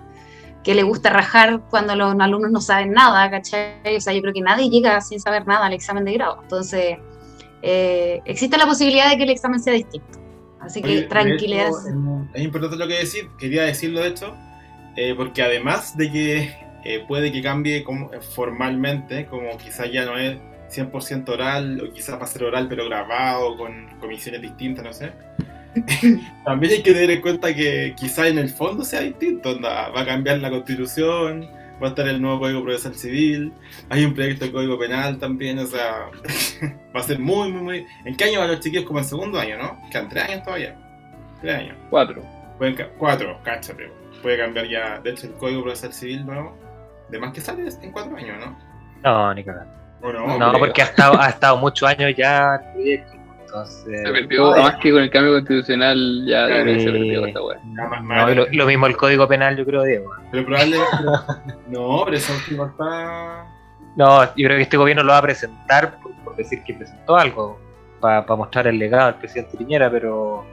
que 0.62 0.74
le 0.76 0.84
gusta 0.84 1.10
rajar 1.10 1.62
cuando 1.68 1.96
los 1.96 2.14
alumnos 2.18 2.52
no 2.52 2.60
saben 2.60 2.92
nada, 2.92 3.28
¿cachai? 3.28 3.96
O 3.96 4.00
sea, 4.00 4.12
yo 4.12 4.22
creo 4.22 4.32
que 4.32 4.40
nadie 4.40 4.70
llega 4.70 5.00
sin 5.00 5.18
saber 5.18 5.48
nada 5.48 5.66
al 5.66 5.72
examen 5.72 6.04
de 6.04 6.12
grado, 6.12 6.38
entonces 6.42 6.96
eh, 7.62 8.22
existe 8.24 8.56
la 8.56 8.66
posibilidad 8.66 9.10
de 9.10 9.16
que 9.16 9.24
el 9.24 9.30
examen 9.30 9.60
sea 9.60 9.72
distinto. 9.72 10.23
Así 10.64 10.82
que 10.82 11.02
tranquilidad. 11.02 11.70
es 12.32 12.42
importante 12.42 12.76
lo 12.76 12.88
que 12.88 12.98
decir, 12.98 13.28
quería 13.38 13.64
decirlo 13.64 14.00
de 14.00 14.08
hecho, 14.08 14.34
eh, 14.96 15.14
porque 15.16 15.42
además 15.42 15.96
de 15.96 16.10
que 16.10 16.56
eh, 16.84 17.04
puede 17.06 17.32
que 17.32 17.42
cambie 17.42 17.84
como, 17.84 18.12
eh, 18.12 18.20
formalmente, 18.20 19.26
como 19.26 19.56
quizás 19.58 19.90
ya 19.92 20.04
no 20.04 20.16
es 20.16 20.36
100% 20.70 21.28
oral, 21.28 21.80
o 21.80 21.92
quizás 21.92 22.18
va 22.18 22.24
a 22.24 22.26
ser 22.26 22.44
oral 22.44 22.66
pero 22.68 22.86
grabado, 22.86 23.56
con 23.56 23.88
comisiones 24.00 24.42
distintas, 24.42 24.84
no 24.84 24.92
sé. 24.92 25.12
También 26.44 26.72
hay 26.72 26.82
que 26.82 26.92
tener 26.92 27.10
en 27.10 27.20
cuenta 27.20 27.54
que 27.54 27.94
quizás 27.96 28.28
en 28.28 28.38
el 28.38 28.48
fondo 28.48 28.84
sea 28.84 29.00
distinto, 29.00 29.60
va 29.60 30.00
a 30.00 30.06
cambiar 30.06 30.38
la 30.38 30.50
constitución, 30.50 31.48
va 31.82 31.86
a 31.86 31.90
estar 31.90 32.06
el 32.08 32.20
nuevo 32.20 32.40
Código 32.40 32.62
Procesal 32.62 32.94
Civil, 32.94 33.52
hay 33.88 34.04
un 34.04 34.14
proyecto 34.14 34.44
de 34.44 34.52
Código 34.52 34.78
Penal 34.78 35.18
también, 35.18 35.58
o 35.58 35.66
sea, 35.66 36.10
va 36.96 37.00
a 37.00 37.02
ser 37.02 37.18
muy, 37.18 37.52
muy, 37.52 37.62
muy... 37.62 37.86
¿En 38.04 38.16
qué 38.16 38.24
año 38.24 38.40
van 38.40 38.50
los 38.50 38.60
chiquillos? 38.60 38.84
Como 38.84 38.98
en 39.00 39.04
segundo 39.04 39.38
año, 39.38 39.58
¿no? 39.58 39.78
Quedan 39.90 40.08
tres 40.08 40.24
años 40.24 40.42
todavía. 40.42 40.76
Tres 41.40 41.54
años. 41.56 41.76
Cuatro. 41.90 42.22
cuatro, 42.98 43.40
cáchate. 43.42 43.90
Puede 44.22 44.38
cambiar 44.38 44.68
ya, 44.68 45.00
de 45.00 45.10
hecho, 45.10 45.26
el 45.26 45.34
Código 45.34 45.62
Procesal 45.62 45.92
Civil 45.92 46.24
nuevo 46.24 46.64
de 47.08 47.18
más 47.18 47.32
que 47.32 47.40
sale 47.40 47.68
en 47.68 47.92
cuatro 47.92 48.16
años, 48.16 48.38
¿no? 48.38 48.58
No, 49.02 49.34
ni 49.34 49.44
cagando. 49.44 49.72
no, 50.38 50.52
porque 50.58 50.82
ha 50.82 50.86
estado, 50.86 51.20
ha 51.20 51.28
estado 51.28 51.56
muchos 51.58 51.88
años 51.88 52.14
ya 52.16 52.56
el 52.56 52.72
proyecto. 52.72 53.23
Entonces, 53.54 54.02
se 54.02 54.12
perdió, 54.12 54.50
más 54.50 54.76
que 54.80 54.90
con 54.90 55.02
el 55.02 55.10
cambio 55.10 55.34
constitucional 55.34 56.24
ya 56.26 56.48
sí, 56.64 56.80
se 56.80 56.90
perdió 56.90 57.26
esta 57.26 57.40
weá. 57.40 57.60
No, 57.64 58.34
lo, 58.34 58.46
lo, 58.50 58.66
mismo 58.66 58.86
el 58.86 58.96
código 58.96 59.28
penal, 59.28 59.56
yo 59.56 59.64
creo, 59.64 59.84
Diego. 59.84 60.10
Pero 60.32 60.44
probablemente. 60.44 60.96
no, 61.68 62.02
pero 62.04 62.16
eso 62.16 62.32
está. 62.34 63.46
No, 63.96 64.24
yo 64.24 64.46
creo 64.46 64.56
que 64.56 64.62
este 64.62 64.76
gobierno 64.76 65.04
lo 65.04 65.12
va 65.12 65.18
a 65.18 65.22
presentar 65.22 65.98
por, 66.00 66.34
decir 66.34 66.64
que 66.64 66.74
presentó 66.74 67.16
algo 67.16 67.60
para 68.00 68.24
mostrar 68.34 68.66
el 68.66 68.76
legado 68.76 69.06
del 69.06 69.14
presidente 69.20 69.56
Piñera, 69.56 69.88
pero 69.88 70.44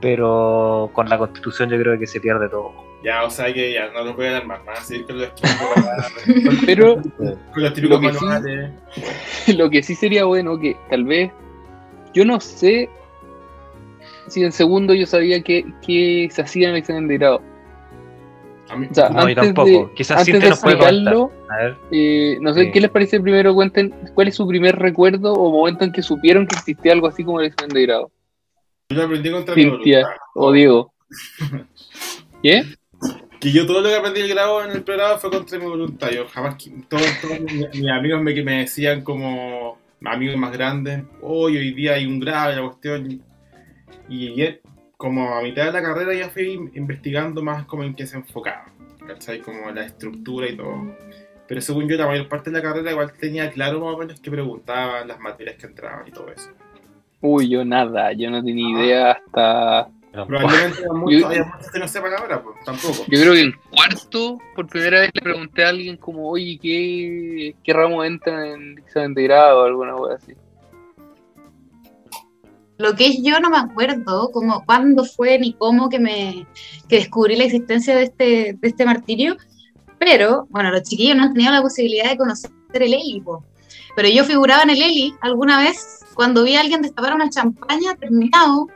pero 0.00 0.90
con 0.92 1.08
la 1.08 1.18
constitución 1.18 1.70
yo 1.70 1.78
creo 1.78 1.98
que 1.98 2.06
se 2.06 2.20
pierde 2.20 2.48
todo. 2.48 2.72
Ya, 3.02 3.24
o 3.24 3.30
sea 3.30 3.52
que 3.52 3.72
ya 3.72 3.90
no 3.92 4.02
lo 4.02 4.14
voy 4.14 4.26
a 4.26 4.32
dar 4.32 4.46
más, 4.46 4.64
más 4.64 4.86
seguir 4.86 5.06
con 5.06 5.18
los 5.18 5.30
Pero 6.66 6.96
con 6.96 7.62
los 7.62 7.74
típicos 7.74 8.02
lo 8.02 8.12
manuales. 8.12 8.70
Sí, 9.44 9.52
lo 9.56 9.70
que 9.70 9.82
sí 9.82 9.94
sería 9.94 10.24
bueno 10.24 10.58
que 10.58 10.76
tal 10.90 11.04
vez, 11.04 11.30
yo 12.16 12.24
no 12.24 12.40
sé 12.40 12.88
si 14.28 14.42
en 14.42 14.50
segundo 14.50 14.94
yo 14.94 15.04
sabía 15.04 15.42
que, 15.42 15.66
que 15.86 16.28
se 16.32 16.40
hacía 16.40 16.68
en 16.68 16.74
el 16.74 16.78
examen 16.80 17.08
de 17.08 17.18
grado. 17.18 17.42
o 18.70 18.94
sea, 18.94 19.10
no, 19.10 19.20
antes 19.20 19.36
tampoco. 19.36 19.68
De, 19.68 19.94
Quizás 19.94 20.20
antes 20.20 20.40
de 20.40 20.48
nos 20.48 20.60
puede 20.60 20.82
A 20.82 21.56
ver. 21.58 21.76
Eh, 21.90 22.38
no 22.40 22.54
sé, 22.54 22.64
sí. 22.64 22.70
¿qué 22.72 22.80
les 22.80 22.90
parece 22.90 23.20
primero? 23.20 23.52
Cuenten 23.52 23.94
cuál 24.14 24.28
es 24.28 24.34
su 24.34 24.48
primer 24.48 24.76
recuerdo 24.76 25.34
o 25.34 25.52
momento 25.52 25.84
en 25.84 25.92
que 25.92 26.00
supieron 26.00 26.46
que 26.46 26.56
existía 26.56 26.92
algo 26.92 27.06
así 27.06 27.22
como 27.22 27.40
el 27.40 27.48
examen 27.48 27.74
de 27.74 27.82
grado. 27.82 28.10
Yo 28.88 29.02
aprendí 29.02 29.30
contra 29.30 29.54
Cintia, 29.54 30.08
o 30.34 30.52
Diego. 30.52 30.94
¿Qué? 32.42 32.64
Que 33.40 33.52
yo 33.52 33.66
todo 33.66 33.82
lo 33.82 33.90
que 33.90 33.94
aprendí 33.94 34.22
el 34.22 34.30
grado 34.30 34.64
en 34.64 34.70
el 34.70 34.82
pregrado 34.82 35.18
fue 35.18 35.30
contra 35.30 35.58
mi 35.58 35.66
voluntad. 35.66 36.08
Yo 36.10 36.26
jamás, 36.28 36.56
todos, 36.88 37.04
mis, 37.74 37.90
amigos 37.90 38.22
me, 38.22 38.42
me 38.42 38.60
decían 38.60 39.02
como 39.04 39.76
amigos 40.04 40.36
más 40.36 40.52
grandes, 40.52 41.02
hoy 41.22 41.56
hoy 41.56 41.72
día 41.72 41.94
hay 41.94 42.06
un 42.06 42.20
grado, 42.20 42.54
la 42.54 42.68
cuestión. 42.68 43.22
Y 44.08 44.58
como 44.96 45.34
a 45.34 45.42
mitad 45.42 45.66
de 45.66 45.72
la 45.72 45.82
carrera 45.82 46.14
ya 46.14 46.30
fui 46.30 46.70
investigando 46.74 47.42
más 47.42 47.64
como 47.66 47.84
en 47.84 47.94
qué 47.94 48.06
se 48.06 48.16
enfocaba, 48.16 48.66
¿cachai? 49.06 49.40
Como 49.40 49.70
la 49.70 49.84
estructura 49.84 50.48
y 50.48 50.56
todo. 50.56 50.96
Pero 51.48 51.60
según 51.60 51.88
yo, 51.88 51.96
la 51.96 52.06
mayor 52.06 52.28
parte 52.28 52.50
de 52.50 52.56
la 52.56 52.62
carrera 52.62 52.90
igual 52.90 53.12
tenía 53.12 53.50
claro 53.50 53.80
más 53.80 53.94
o 53.94 53.98
menos 53.98 54.20
qué 54.20 54.30
preguntaban, 54.30 55.06
las 55.06 55.20
materias 55.20 55.56
que 55.56 55.66
entraban 55.66 56.08
y 56.08 56.10
todo 56.10 56.30
eso. 56.30 56.50
Uy, 57.20 57.48
yo 57.48 57.64
nada, 57.64 58.12
yo 58.12 58.30
no 58.30 58.42
tenía 58.42 58.78
idea 58.78 59.12
hasta 59.12 59.88
Probablemente 60.24 60.78
haya 60.84 60.92
muchos, 60.92 61.70
que 61.72 61.78
no 61.78 61.88
sepan 61.88 62.12
ahora, 62.14 62.42
pues 62.42 62.56
tampoco. 62.64 63.04
Yo 63.08 63.20
creo 63.20 63.32
que 63.34 63.40
en 63.40 63.54
cuarto, 63.70 64.38
por 64.54 64.66
primera 64.66 65.00
vez 65.00 65.10
le 65.14 65.20
pregunté 65.20 65.64
a 65.64 65.68
alguien 65.68 65.96
como, 65.96 66.28
oye, 66.28 66.58
¿qué, 66.60 67.54
qué 67.62 67.72
ramo 67.72 68.04
entra 68.04 68.46
en 68.46 68.78
examen 68.78 69.14
de 69.14 69.22
grado 69.24 69.62
o 69.62 69.64
alguna 69.64 69.92
cosa 69.92 70.14
así? 70.14 70.34
Lo 72.78 72.94
que 72.94 73.06
es 73.06 73.22
yo 73.22 73.40
no 73.40 73.48
me 73.50 73.58
acuerdo 73.58 74.30
como 74.32 74.64
cuándo 74.64 75.04
fue 75.04 75.38
ni 75.38 75.54
cómo 75.54 75.88
que 75.88 75.98
me 75.98 76.46
que 76.88 76.96
descubrí 76.96 77.34
la 77.34 77.44
existencia 77.44 77.96
de 77.96 78.02
este, 78.04 78.58
de 78.60 78.68
este 78.68 78.84
martirio, 78.84 79.36
pero 79.98 80.46
bueno, 80.50 80.70
los 80.70 80.82
chiquillos 80.82 81.16
no 81.16 81.24
han 81.24 81.32
tenido 81.32 81.52
la 81.52 81.62
posibilidad 81.62 82.10
de 82.10 82.18
conocer 82.18 82.50
el 82.74 82.92
Eli, 82.92 83.22
pero 83.96 84.08
yo 84.08 84.24
figuraba 84.24 84.62
en 84.62 84.70
el 84.70 84.82
Eli 84.82 85.14
alguna 85.22 85.58
vez 85.58 86.00
cuando 86.14 86.44
vi 86.44 86.56
a 86.56 86.60
alguien 86.60 86.82
destapar 86.82 87.14
una 87.14 87.30
champaña 87.30 87.94
terminado 87.98 88.68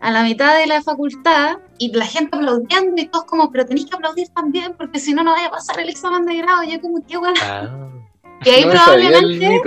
a 0.00 0.10
la 0.10 0.22
mitad 0.22 0.58
de 0.58 0.66
la 0.66 0.82
facultad 0.82 1.58
y 1.78 1.92
la 1.92 2.06
gente 2.06 2.36
aplaudiendo 2.36 3.00
y 3.00 3.08
todos 3.08 3.24
como, 3.24 3.50
pero 3.50 3.66
tenéis 3.66 3.86
que 3.86 3.96
aplaudir 3.96 4.28
también 4.28 4.74
porque 4.76 5.00
si 5.00 5.14
no, 5.14 5.22
no 5.22 5.32
vaya 5.32 5.48
a 5.48 5.50
pasar 5.50 5.80
el 5.80 5.88
examen 5.88 6.26
de 6.26 6.36
grado. 6.36 6.62
Y 6.62 6.72
yo 6.72 6.80
como, 6.80 7.04
qué 7.06 7.16
bueno. 7.16 7.40
Ah. 7.42 7.68
Y 8.44 8.50
ahí 8.50 8.64
probablemente, 8.64 9.60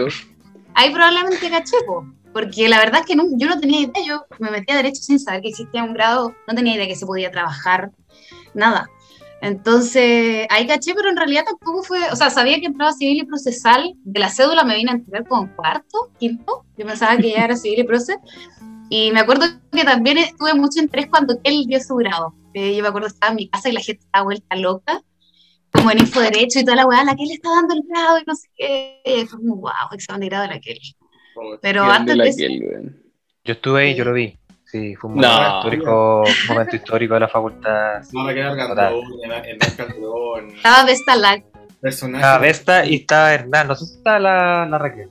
ahí 0.76 0.92
probablemente 0.92 1.50
cachepo. 1.50 2.06
Porque 2.32 2.70
la 2.70 2.78
verdad 2.78 3.02
es 3.02 3.08
que 3.08 3.16
no, 3.16 3.26
yo 3.32 3.48
no 3.48 3.60
tenía 3.60 3.82
idea, 3.82 4.04
yo 4.06 4.26
me 4.38 4.52
metí 4.52 4.72
a 4.72 4.78
derecho 4.78 5.02
sin 5.02 5.20
saber 5.20 5.42
que 5.42 5.50
existía 5.50 5.84
un 5.84 5.94
grado, 5.94 6.36
no 6.48 6.54
tenía 6.54 6.76
idea 6.76 6.88
que 6.88 6.96
se 6.96 7.06
podía 7.06 7.32
trabajar, 7.32 7.92
nada. 8.54 8.88
Entonces, 9.42 10.46
ahí 10.50 10.68
caché, 10.68 10.94
pero 10.94 11.10
en 11.10 11.18
realidad 11.18 11.46
tampoco 11.46 11.84
fue, 11.84 12.00
o 12.12 12.16
sea, 12.16 12.30
sabía 12.30 12.60
que 12.60 12.66
entraba 12.66 12.92
civil 12.92 13.24
y 13.24 13.26
procesal, 13.26 13.94
de 14.04 14.20
la 14.20 14.30
cédula 14.30 14.64
me 14.64 14.76
vine 14.76 14.92
a 14.92 14.96
enterar 14.96 15.26
como 15.28 15.56
cuarto, 15.56 16.12
quinto, 16.20 16.66
yo 16.78 16.86
pensaba 16.86 17.18
que 17.18 17.32
ya 17.32 17.46
era 17.46 17.56
civil 17.56 17.80
y 17.80 17.84
procesal, 17.84 18.20
y 18.90 19.12
me 19.12 19.20
acuerdo 19.20 19.46
que 19.72 19.84
también 19.84 20.18
estuve 20.18 20.54
mucho 20.56 20.80
interés 20.80 21.08
cuando 21.08 21.40
él 21.44 21.66
dio 21.68 21.80
su 21.80 21.96
grado. 21.96 22.34
Eh, 22.54 22.76
yo 22.76 22.82
me 22.82 22.90
acuerdo 22.90 23.08
que 23.08 23.14
estaba 23.14 23.32
en 23.32 23.36
mi 23.36 23.50
casa 23.50 23.70
y 23.70 23.74
la 23.74 23.82
gente 23.82 24.04
estaba 24.04 24.24
vuelta 24.24 24.56
loca, 24.56 25.02
como 25.72 25.92
en 25.92 26.00
Info 26.00 26.20
Derecho 26.20 26.60
y 26.60 26.66
toda 26.66 26.78
la 26.78 26.88
weá, 26.88 27.04
la 27.04 27.16
que 27.16 27.24
él 27.24 27.32
está 27.32 27.50
dando 27.50 27.76
el 27.76 27.84
grado 27.88 28.18
y 28.18 28.24
no 28.26 28.36
sé 28.36 28.50
qué. 28.58 29.02
Y 29.06 29.26
fue 29.26 29.40
como, 29.40 29.58
wow, 29.58 29.72
examen 29.92 30.22
de 30.22 30.28
grado 30.28 30.48
de 30.48 30.56
la 30.56 30.60
Kelly. 30.60 30.96
Pero 31.62 31.84
antes 31.84 32.18
de, 32.18 32.28
eso, 32.28 32.92
Yo 33.44 33.54
estuve 33.54 33.84
ahí, 33.84 33.96
yo 33.96 34.06
lo 34.06 34.14
vi. 34.14 34.38
Sí, 34.66 34.96
fue 34.96 35.10
un 35.10 35.16
momento, 35.16 35.58
histórico, 35.58 36.24
momento 36.48 36.76
histórico 36.76 37.14
de 37.16 37.20
la 37.22 37.28
facultad. 37.28 38.04
No, 38.12 38.24
me 38.24 38.34
quedé 38.34 38.44
Argandón, 38.44 39.02
Calderón. 39.78 40.50
Estaba 40.50 40.86
Vesta 40.86 41.16
Lac. 41.16 41.44
Estaba 41.82 42.38
Vesta 42.38 42.86
y 42.86 42.96
estaba 42.96 43.34
Hernán. 43.34 43.68
No 43.68 43.76
sé 43.76 43.86
si 43.86 43.96
está 43.96 44.20
la, 44.20 44.68
la 44.68 44.78
Raquel. 44.78 45.10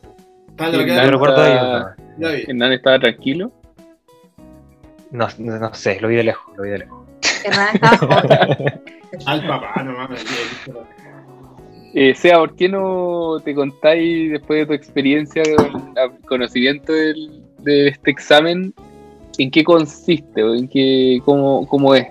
Estaba 0.51 0.71
la 0.71 0.79
Raquel. 0.79 1.05
Yo 1.05 1.11
recuerdo 1.11 1.43
ahí. 1.43 2.43
Hernán 2.47 2.73
estaba 2.73 3.01
tranquilo. 3.01 3.53
No, 5.11 5.27
no, 5.39 5.75
sé, 5.75 6.01
lo 6.01 6.09
vi 6.09 6.17
de 6.17 6.25
lejos, 6.25 6.57
lo 6.57 6.63
vi 6.65 6.71
de 6.71 6.79
lejos. 6.79 7.07
Al 9.27 9.47
papá, 9.47 9.83
no 9.83 9.93
mames. 9.93 10.25
Eh, 11.95 12.15
sea, 12.15 12.39
¿por 12.39 12.55
qué 12.55 12.69
no 12.69 13.41
te 13.43 13.55
contáis 13.55 14.31
después 14.33 14.61
de 14.61 14.67
tu 14.67 14.73
experiencia 14.75 15.43
con 15.57 15.95
el 15.97 16.21
conocimiento 16.27 16.93
del, 16.93 17.43
de 17.61 17.89
este 17.89 18.11
examen 18.11 18.75
en 19.39 19.51
qué 19.51 19.65
consiste 19.65 20.43
o 20.43 20.55
en 20.55 20.69
qué, 20.69 21.21
cómo, 21.25 21.67
cómo 21.67 21.95
es? 21.95 22.07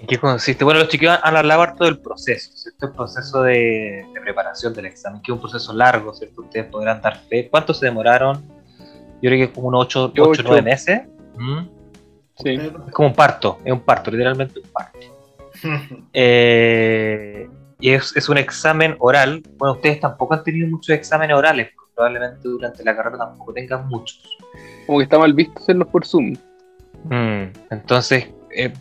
¿En 0.00 0.06
qué 0.06 0.18
consiste? 0.18 0.64
Bueno, 0.64 0.80
los 0.80 0.90
chiquillos 0.90 1.18
han 1.22 1.36
hablado 1.36 1.62
harto 1.62 1.84
del 1.84 1.98
proceso, 1.98 2.52
¿cierto? 2.54 2.86
El 2.86 2.92
proceso 2.92 3.42
de, 3.42 4.06
de, 4.12 4.20
preparación 4.20 4.74
del 4.74 4.86
examen, 4.86 5.22
que 5.22 5.32
es 5.32 5.34
un 5.34 5.40
proceso 5.40 5.72
largo, 5.72 6.12
¿cierto? 6.12 6.42
Ustedes 6.42 6.66
podrán 6.66 7.00
dar 7.00 7.18
fe. 7.20 7.48
¿Cuánto 7.50 7.72
se 7.72 7.86
demoraron? 7.86 8.44
Yo 9.22 9.30
creo 9.30 9.46
que 9.46 9.52
como 9.54 9.68
unos 9.68 9.86
8 9.86 10.12
o 10.18 10.32
9 10.44 10.60
meses. 10.60 11.02
¿Mm? 11.38 11.73
Es 12.38 12.92
como 12.92 13.08
un 13.08 13.14
parto, 13.14 13.58
es 13.64 13.72
un 13.72 13.80
parto, 13.80 14.10
literalmente 14.10 14.60
un 14.60 14.68
parto. 14.70 14.98
eh, 16.12 17.48
y 17.80 17.90
es, 17.90 18.16
es, 18.16 18.28
un 18.28 18.38
examen 18.38 18.96
oral. 18.98 19.42
Bueno, 19.56 19.74
ustedes 19.74 20.00
tampoco 20.00 20.34
han 20.34 20.42
tenido 20.42 20.68
muchos 20.68 20.90
exámenes 20.90 21.36
orales, 21.36 21.70
probablemente 21.94 22.48
durante 22.48 22.84
la 22.84 22.96
carrera 22.96 23.18
tampoco 23.18 23.52
tengan 23.52 23.86
muchos. 23.88 24.20
Como 24.86 24.98
que 24.98 25.04
está 25.04 25.18
mal 25.18 25.32
visto 25.32 25.58
hacerlos 25.58 25.88
por 25.88 26.06
Zoom. 26.06 26.36
Mm, 27.04 27.44
entonces, 27.70 28.28
eh, 28.50 28.72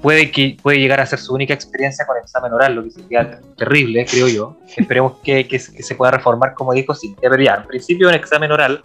puede, 0.00 0.30
que, 0.30 0.56
puede 0.60 0.78
llegar 0.78 1.00
a 1.00 1.06
ser 1.06 1.18
su 1.18 1.34
única 1.34 1.54
experiencia 1.54 2.06
con 2.06 2.16
el 2.16 2.22
examen 2.22 2.52
oral, 2.52 2.74
lo 2.74 2.84
que 2.84 2.90
sería 2.90 3.40
terrible, 3.56 4.06
creo 4.06 4.28
yo. 4.28 4.58
Esperemos 4.76 5.18
que, 5.22 5.46
que, 5.46 5.58
se 5.58 5.94
pueda 5.94 6.12
reformar, 6.12 6.54
como 6.54 6.72
dijo, 6.72 6.94
sí, 6.94 7.14
debería, 7.20 7.56
en 7.56 7.66
principio 7.66 8.08
un 8.08 8.14
examen 8.14 8.52
oral 8.52 8.82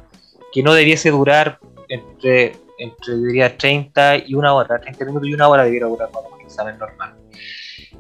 que 0.52 0.62
no 0.62 0.74
debiese 0.74 1.10
durar 1.10 1.60
entre, 1.90 2.54
entre 2.84 3.18
diría, 3.18 3.58
30 3.58 4.28
y 4.28 4.36
una 4.36 4.54
hora, 4.54 4.80
30 4.80 5.06
minutos 5.06 5.30
y 5.30 5.34
una 5.34 5.48
hora 5.48 5.64
debiera 5.64 5.88
durar 5.88 6.10
un 6.10 6.42
examen 6.42 6.78
normal, 6.78 7.14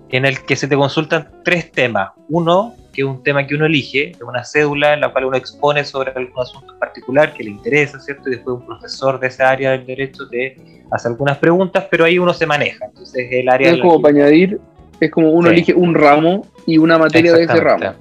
en 0.09 0.25
el 0.25 0.43
que 0.43 0.55
se 0.55 0.67
te 0.67 0.75
consultan 0.75 1.29
tres 1.43 1.71
temas. 1.71 2.11
Uno, 2.29 2.75
que 2.91 3.01
es 3.01 3.07
un 3.07 3.23
tema 3.23 3.47
que 3.47 3.55
uno 3.55 3.65
elige, 3.65 4.11
es 4.11 4.21
una 4.21 4.43
cédula 4.43 4.93
en 4.93 5.01
la 5.01 5.11
cual 5.11 5.25
uno 5.25 5.37
expone 5.37 5.83
sobre 5.83 6.11
algún 6.11 6.39
asunto 6.39 6.77
particular 6.77 7.33
que 7.33 7.43
le 7.43 7.49
interesa, 7.51 7.99
¿cierto? 7.99 8.29
Y 8.29 8.33
después 8.33 8.57
un 8.57 8.65
profesor 8.65 9.19
de 9.19 9.27
esa 9.27 9.49
área 9.49 9.71
del 9.71 9.85
derecho 9.85 10.27
te 10.29 10.55
hace 10.91 11.07
algunas 11.07 11.37
preguntas, 11.37 11.85
pero 11.89 12.05
ahí 12.05 12.19
uno 12.19 12.33
se 12.33 12.45
maneja. 12.45 12.85
Entonces 12.85 13.27
el 13.31 13.49
área... 13.49 13.71
Es 13.71 13.81
como 13.81 14.01
para 14.01 14.13
añadir, 14.13 14.59
es 14.99 15.11
como 15.11 15.31
uno 15.31 15.49
elige 15.49 15.73
un 15.73 15.95
ramo 15.95 16.45
y 16.65 16.77
una 16.77 16.97
materia 16.97 17.33
de 17.33 17.43
ese 17.43 17.59
ramo, 17.59 17.95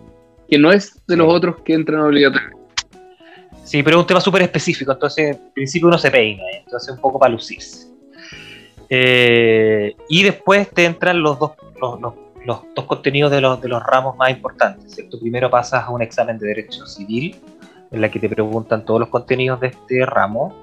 que 0.48 0.58
no 0.58 0.70
es 0.72 1.00
de 1.06 1.16
los 1.16 1.28
otros 1.32 1.56
que 1.64 1.74
entran 1.74 2.00
obligatoriamente. 2.00 2.61
Sí, 3.64 3.82
pero 3.82 3.96
es 3.96 4.00
un 4.00 4.06
tema 4.06 4.20
súper 4.20 4.42
específico, 4.42 4.92
entonces 4.92 5.36
en 5.36 5.52
principio 5.54 5.88
uno 5.88 5.98
se 5.98 6.10
peina, 6.10 6.42
¿eh? 6.42 6.62
entonces 6.64 6.90
un 6.90 7.00
poco 7.00 7.18
para 7.18 7.32
lucirse. 7.32 7.88
Eh, 8.88 9.96
y 10.08 10.22
después 10.22 10.68
te 10.70 10.84
entran 10.84 11.22
los 11.22 11.38
dos, 11.38 11.52
los, 11.80 12.14
los 12.44 12.60
dos 12.74 12.84
contenidos 12.84 13.30
de 13.30 13.40
los, 13.40 13.60
de 13.60 13.68
los 13.68 13.82
ramos 13.82 14.16
más 14.16 14.30
importantes. 14.30 14.94
¿cierto? 14.94 15.18
Primero 15.18 15.50
pasas 15.50 15.84
a 15.84 15.90
un 15.90 16.02
examen 16.02 16.38
de 16.38 16.48
derecho 16.48 16.86
civil, 16.86 17.36
en 17.90 18.00
la 18.00 18.10
que 18.10 18.18
te 18.18 18.28
preguntan 18.28 18.84
todos 18.84 19.00
los 19.00 19.08
contenidos 19.08 19.60
de 19.60 19.68
este 19.68 20.04
ramo. 20.06 20.54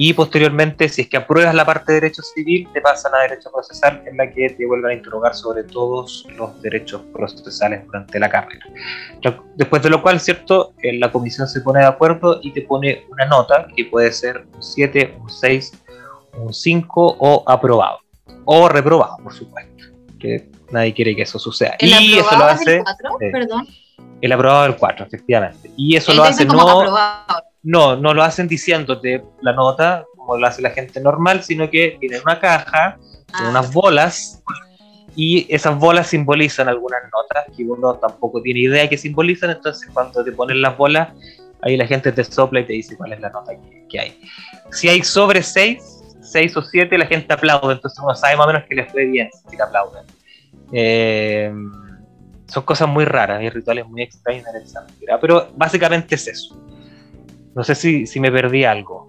Y 0.00 0.12
posteriormente, 0.12 0.88
si 0.88 1.02
es 1.02 1.08
que 1.08 1.16
apruebas 1.16 1.52
la 1.56 1.64
parte 1.64 1.90
de 1.90 2.00
derecho 2.00 2.22
civil, 2.22 2.68
te 2.72 2.80
pasan 2.80 3.12
a 3.16 3.18
derecho 3.18 3.50
procesal, 3.50 4.00
en 4.06 4.16
la 4.16 4.30
que 4.30 4.48
te 4.50 4.64
vuelven 4.64 4.92
a 4.92 4.94
interrogar 4.94 5.34
sobre 5.34 5.64
todos 5.64 6.24
los 6.36 6.62
derechos 6.62 7.02
procesales 7.12 7.84
durante 7.84 8.20
la 8.20 8.30
carrera. 8.30 8.64
Después 9.56 9.82
de 9.82 9.90
lo 9.90 10.00
cual, 10.00 10.20
¿cierto? 10.20 10.72
Eh, 10.84 10.96
la 10.98 11.10
comisión 11.10 11.48
se 11.48 11.62
pone 11.62 11.80
de 11.80 11.86
acuerdo 11.86 12.38
y 12.40 12.52
te 12.52 12.62
pone 12.62 13.06
una 13.10 13.26
nota 13.26 13.66
que 13.74 13.86
puede 13.86 14.12
ser 14.12 14.46
un 14.54 14.62
7, 14.62 15.16
un 15.20 15.28
6, 15.28 15.72
un 16.38 16.54
5 16.54 17.16
o 17.18 17.42
aprobado. 17.44 17.98
O 18.44 18.68
reprobado, 18.68 19.16
por 19.20 19.34
supuesto. 19.34 19.84
Que 20.20 20.48
nadie 20.70 20.94
quiere 20.94 21.16
que 21.16 21.22
eso 21.22 21.40
suceda. 21.40 21.74
¿El 21.80 21.88
y 21.88 22.18
eso 22.18 22.38
lo 22.38 22.44
hace. 22.44 22.76
El 22.76 22.84
4? 22.84 23.18
Perdón. 23.32 23.66
El 24.20 24.30
aprobado 24.30 24.62
del 24.62 24.76
4, 24.76 25.06
efectivamente. 25.06 25.72
Y 25.76 25.96
eso 25.96 26.14
lo 26.14 26.22
hace 26.22 26.44
no. 26.44 26.54
No, 27.68 27.96
no 27.96 28.14
lo 28.14 28.22
hacen 28.22 28.48
diciéndote 28.48 29.22
la 29.42 29.52
nota, 29.52 30.06
como 30.16 30.38
lo 30.38 30.46
hace 30.46 30.62
la 30.62 30.70
gente 30.70 31.02
normal, 31.02 31.42
sino 31.42 31.68
que 31.68 31.98
tienen 32.00 32.22
una 32.24 32.40
caja, 32.40 32.96
ah. 33.30 33.48
unas 33.50 33.70
bolas, 33.74 34.42
y 35.14 35.46
esas 35.54 35.78
bolas 35.78 36.06
simbolizan 36.06 36.66
algunas 36.66 37.02
notas 37.12 37.44
que 37.54 37.64
uno 37.64 37.96
tampoco 37.96 38.40
tiene 38.40 38.60
idea 38.60 38.88
que 38.88 38.96
simbolizan, 38.96 39.50
entonces 39.50 39.86
cuando 39.92 40.24
te 40.24 40.32
ponen 40.32 40.62
las 40.62 40.78
bolas, 40.78 41.10
ahí 41.60 41.76
la 41.76 41.86
gente 41.86 42.10
te 42.10 42.24
sopla 42.24 42.60
y 42.60 42.64
te 42.64 42.72
dice 42.72 42.96
cuál 42.96 43.12
es 43.12 43.20
la 43.20 43.28
nota 43.28 43.52
que, 43.90 44.00
hay. 44.00 44.18
Si 44.72 44.88
hay 44.88 45.02
sobre 45.02 45.42
6, 45.42 46.16
6 46.22 46.56
o 46.56 46.62
7, 46.62 46.96
la 46.96 47.04
gente 47.04 47.34
aplaude, 47.34 47.74
entonces 47.74 47.98
uno 48.02 48.14
sabe 48.14 48.34
más 48.38 48.46
o 48.46 48.48
menos 48.50 48.66
que 48.66 48.76
les 48.76 48.90
fue 48.90 49.04
bien 49.04 49.28
si 49.46 49.58
te 49.58 49.62
aplauden. 49.62 50.04
Eh, 50.72 51.52
son 52.46 52.62
cosas 52.62 52.88
muy 52.88 53.04
raras, 53.04 53.40
hay 53.40 53.50
rituales 53.50 53.86
muy 53.86 54.04
extraños 54.04 54.46
en 54.46 54.56
el 54.56 54.62
examen, 54.62 54.94
pero 55.20 55.50
básicamente 55.54 56.14
es 56.14 56.28
eso. 56.28 56.67
No 57.58 57.64
sé 57.64 57.74
si, 57.74 58.06
si 58.06 58.20
me 58.20 58.30
perdí 58.30 58.62
algo. 58.62 59.08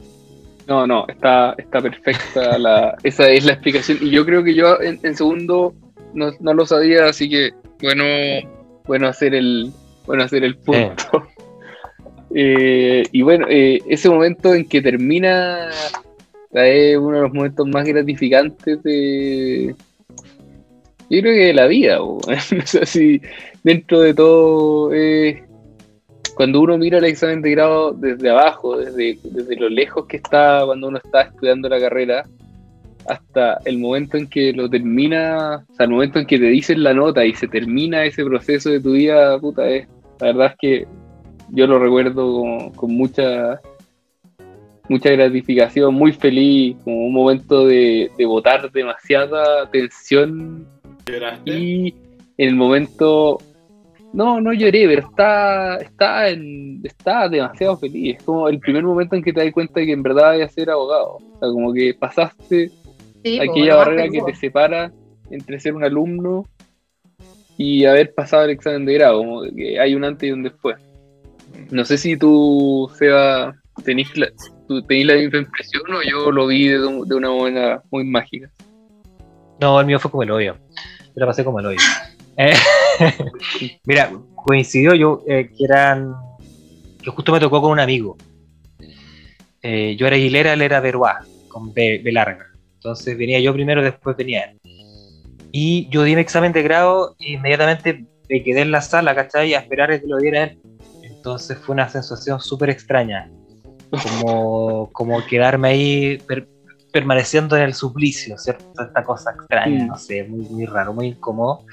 No, 0.68 0.88
no, 0.88 1.06
está, 1.08 1.54
está 1.56 1.84
perfecta 1.84 2.58
la, 2.58 2.98
esa 3.04 3.30
es 3.30 3.46
la 3.46 3.54
explicación. 3.54 4.00
Y 4.02 4.10
yo 4.10 4.26
creo 4.26 4.44
que 4.44 4.56
yo 4.56 4.82
en, 4.82 5.16
segundo 5.16 5.76
no, 6.16 6.32
no, 6.40 6.56
lo 6.56 6.66
sabía, 6.66 7.06
así 7.06 7.30
que 7.30 7.52
bueno, 7.80 8.04
bueno 8.88 9.08
hacer 9.08 9.36
el, 9.36 9.72
bueno 10.08 10.24
hacer 10.24 10.44
el 10.44 10.58
punto. 10.58 11.04
Eh, 12.36 13.06
y 13.12 13.24
bueno, 13.24 13.48
eh, 13.50 13.80
ese 13.90 14.08
momento 14.08 14.54
en 14.54 14.70
que 14.70 14.84
termina 14.84 15.72
es 16.54 16.96
uno 16.96 17.16
de 17.16 17.24
los 17.24 17.34
momentos 17.34 17.68
más 17.68 17.84
gratificantes 17.86 18.84
de, 18.84 19.76
yo 21.10 21.22
creo 21.22 21.34
que 21.34 21.46
de 21.46 21.54
la 21.56 21.66
vida, 21.66 22.02
o, 22.04 22.20
sea, 22.66 22.86
si 22.86 23.20
dentro 23.64 24.02
de 24.02 24.14
todo, 24.14 24.94
eh, 24.94 25.44
cuando 26.40 26.62
uno 26.62 26.78
mira 26.78 27.00
el 27.00 27.04
examen 27.04 27.42
de 27.42 27.52
grado 27.52 27.92
desde 27.92 28.30
abajo, 28.30 28.78
desde, 28.78 29.20
desde 29.24 29.58
lo 29.58 29.68
lejos 29.68 30.06
que 30.06 30.16
está 30.16 30.62
cuando 30.66 30.88
uno 30.88 30.98
está 31.04 31.24
estudiando 31.24 31.68
la 31.68 31.82
carrera, 31.82 32.24
hasta 33.10 33.58
el 33.66 33.78
momento 33.78 34.16
en 34.16 34.26
que 34.26 34.54
lo 34.54 34.70
termina, 34.70 35.66
o 35.70 35.74
sea, 35.74 35.86
el 35.86 35.92
momento 35.92 36.18
en 36.18 36.26
que 36.26 36.40
te 36.40 36.46
dicen 36.46 36.82
la 36.82 36.94
nota 36.94 37.26
y 37.26 37.34
se 37.34 37.50
termina 37.50 38.06
ese 38.06 38.24
proceso 38.24 38.70
de 38.70 38.80
tu 38.80 38.94
vida, 38.94 39.38
puta, 39.38 39.68
es, 39.68 39.90
la 40.22 40.28
verdad 40.28 40.48
es 40.54 40.56
que 40.62 40.88
yo 41.50 41.68
lo 41.68 41.78
recuerdo 41.78 42.72
con, 42.74 42.96
mucha 42.96 43.60
mucha 44.88 45.10
gratificación, 45.10 45.94
muy 45.94 46.14
feliz, 46.14 46.78
como 46.86 47.06
un 47.06 47.12
momento 47.12 47.68
de, 47.68 48.12
de 48.18 48.26
botar 48.26 48.72
demasiada 48.72 49.70
tensión 49.72 50.66
y 51.44 51.90
en 52.38 52.48
el 52.48 52.56
momento. 52.56 53.40
No, 54.14 54.42
no 54.42 54.54
lloré, 54.54 54.88
pero 54.88 55.08
está, 55.08 55.78
está, 55.78 56.30
en, 56.30 56.82
está 56.84 57.30
demasiado 57.30 57.78
feliz. 57.78 58.18
Es 58.18 58.24
como 58.24 58.48
el 58.48 58.60
primer 58.60 58.84
momento 58.84 59.16
en 59.16 59.24
que 59.24 59.34
te 59.34 59.44
das 59.44 59.54
cuenta 59.54 59.80
de 59.80 59.88
que 59.88 59.92
en 59.92 60.04
verdad 60.04 60.38
vas 60.38 60.50
a 60.50 60.54
ser 60.54 60.70
abogado. 60.70 61.18
O 61.18 61.40
sea, 61.40 61.50
como 61.50 61.74
que 61.74 61.94
pasaste 61.94 62.72
aquella 63.40 63.76
barrera 63.76 64.10
que 64.10 64.22
te 64.22 64.36
separa 64.36 64.92
entre 65.30 65.60
ser 65.60 65.76
un 65.76 65.84
alumno 65.84 66.46
y 67.58 67.86
haber 67.86 68.14
pasado 68.14 68.46
el 68.46 68.52
examen 68.52 68.86
de 68.86 68.94
grado. 68.96 69.20
Como 69.20 69.42
que 69.56 69.80
hay 69.80 69.94
un 69.94 70.04
antes 70.04 70.28
y 70.28 70.32
un 70.32 70.44
después. 70.44 70.78
No 71.70 71.86
sé 71.86 71.98
si 71.98 72.18
tú, 72.18 72.90
Seba, 72.98 73.56
tenés 73.84 74.18
la, 74.18 74.28
tú 74.68 74.82
tenés 74.84 75.06
la 75.06 75.16
misma 75.16 75.40
impresión 75.40 75.84
o 75.94 76.02
yo 76.02 76.32
lo 76.32 76.48
vi 76.48 76.68
de, 76.68 76.80
de 76.80 77.16
una 77.16 77.32
manera 77.32 77.84
muy 77.92 78.04
mágica. 78.06 78.50
No, 79.62 79.80
el 79.80 79.86
mío 79.86 80.00
fue 80.00 80.10
como 80.10 80.24
el 80.24 80.32
odio 80.32 80.56
la 81.20 81.26
pasé 81.26 81.44
como 81.44 81.60
el 81.60 81.66
hoyo. 81.68 81.80
Eh, 82.42 82.54
mira, 83.86 84.12
coincidió 84.34 84.96
yo 84.96 85.22
eh, 85.28 85.50
que 85.56 85.66
eran. 85.66 86.16
que 87.04 87.12
justo 87.12 87.34
me 87.34 87.40
tocó 87.40 87.62
con 87.62 87.72
un 87.72 87.82
amigo. 87.82 88.18
Eh, 89.62 89.98
yo 89.98 90.08
era 90.08 90.16
Aguilera, 90.16 90.54
él 90.54 90.62
era 90.62 90.80
Veruá, 90.80 91.20
con 91.50 91.74
B, 91.74 92.02
larga. 92.06 92.48
Entonces 92.76 93.18
venía 93.18 93.42
yo 93.42 93.54
primero, 93.54 93.84
después 93.84 94.16
venía 94.16 94.44
él. 94.44 94.58
Y 95.52 95.90
yo 95.90 96.04
di 96.04 96.16
mi 96.16 96.22
examen 96.22 96.54
de 96.54 96.64
grado 96.64 97.16
e 97.20 97.34
inmediatamente 97.34 98.06
me 98.30 98.42
quedé 98.42 98.62
en 98.62 98.72
la 98.72 98.82
sala, 98.82 99.14
¿cachai? 99.16 99.54
A 99.54 99.60
esperar 99.60 99.92
a 99.92 100.00
que 100.00 100.08
lo 100.08 100.18
diera 100.18 100.46
él. 100.46 100.60
Entonces 101.04 101.58
fue 101.58 101.74
una 101.74 101.90
sensación 101.90 102.40
súper 102.40 102.70
extraña. 102.70 103.30
Como, 103.90 104.90
como 104.94 105.26
quedarme 105.26 105.68
ahí 105.68 106.18
permaneciendo 106.94 107.58
en 107.58 107.64
el 107.64 107.74
suplicio, 107.74 108.38
¿cierto? 108.38 108.82
Esta 108.82 109.04
cosa 109.04 109.32
extraña, 109.32 109.84
mm. 109.84 109.88
no 109.88 109.98
sé, 109.98 110.24
muy, 110.24 110.46
muy 110.48 110.66
raro, 110.66 110.94
muy 110.94 111.08
incómodo. 111.08 111.66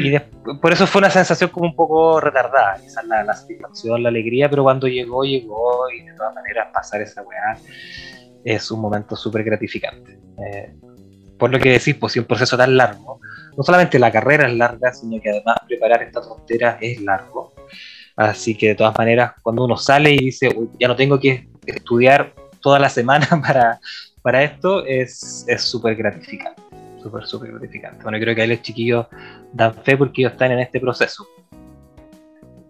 Y 0.00 0.18
por 0.60 0.72
eso 0.72 0.86
fue 0.86 1.00
una 1.00 1.10
sensación 1.10 1.50
como 1.50 1.66
un 1.66 1.76
poco 1.76 2.20
retardada, 2.20 2.78
quizás 2.80 3.04
la, 3.04 3.24
la 3.24 3.34
satisfacción, 3.34 4.02
la 4.02 4.08
alegría, 4.08 4.48
pero 4.48 4.62
cuando 4.62 4.88
llegó, 4.88 5.24
llegó 5.24 5.90
y 5.90 6.02
de 6.02 6.14
todas 6.14 6.34
maneras 6.34 6.68
pasar 6.72 7.02
esa 7.02 7.22
weá 7.22 7.58
es 8.44 8.70
un 8.70 8.80
momento 8.80 9.16
súper 9.16 9.44
gratificante. 9.44 10.18
Eh, 10.46 10.74
por 11.38 11.50
lo 11.50 11.58
que 11.58 11.72
decís, 11.72 11.94
pues 11.96 12.12
si 12.12 12.18
un 12.18 12.24
proceso 12.24 12.56
tan 12.56 12.76
largo, 12.76 13.20
no 13.56 13.62
solamente 13.62 13.98
la 13.98 14.12
carrera 14.12 14.46
es 14.46 14.54
larga, 14.54 14.92
sino 14.92 15.20
que 15.20 15.30
además 15.30 15.56
preparar 15.66 16.02
esta 16.02 16.20
tontera 16.20 16.78
es 16.80 17.00
largo. 17.00 17.52
Así 18.16 18.56
que 18.56 18.68
de 18.68 18.74
todas 18.74 18.96
maneras, 18.96 19.32
cuando 19.42 19.64
uno 19.64 19.76
sale 19.76 20.12
y 20.12 20.18
dice, 20.18 20.54
ya 20.78 20.88
no 20.88 20.96
tengo 20.96 21.18
que 21.18 21.48
estudiar 21.66 22.34
toda 22.60 22.78
la 22.78 22.88
semana 22.88 23.26
para, 23.46 23.80
para 24.22 24.42
esto 24.42 24.84
es 24.86 25.44
súper 25.58 25.96
gratificante. 25.96 26.62
Súper, 27.02 27.26
súper 27.26 27.50
gratificante. 27.50 28.02
Bueno, 28.02 28.18
creo 28.18 28.34
que 28.34 28.42
ahí 28.42 28.48
los 28.48 28.62
chiquillos 28.62 29.06
dan 29.52 29.74
fe 29.74 29.96
porque 29.96 30.22
ellos 30.22 30.32
están 30.32 30.52
en 30.52 30.60
este 30.60 30.78
proceso. 30.78 31.26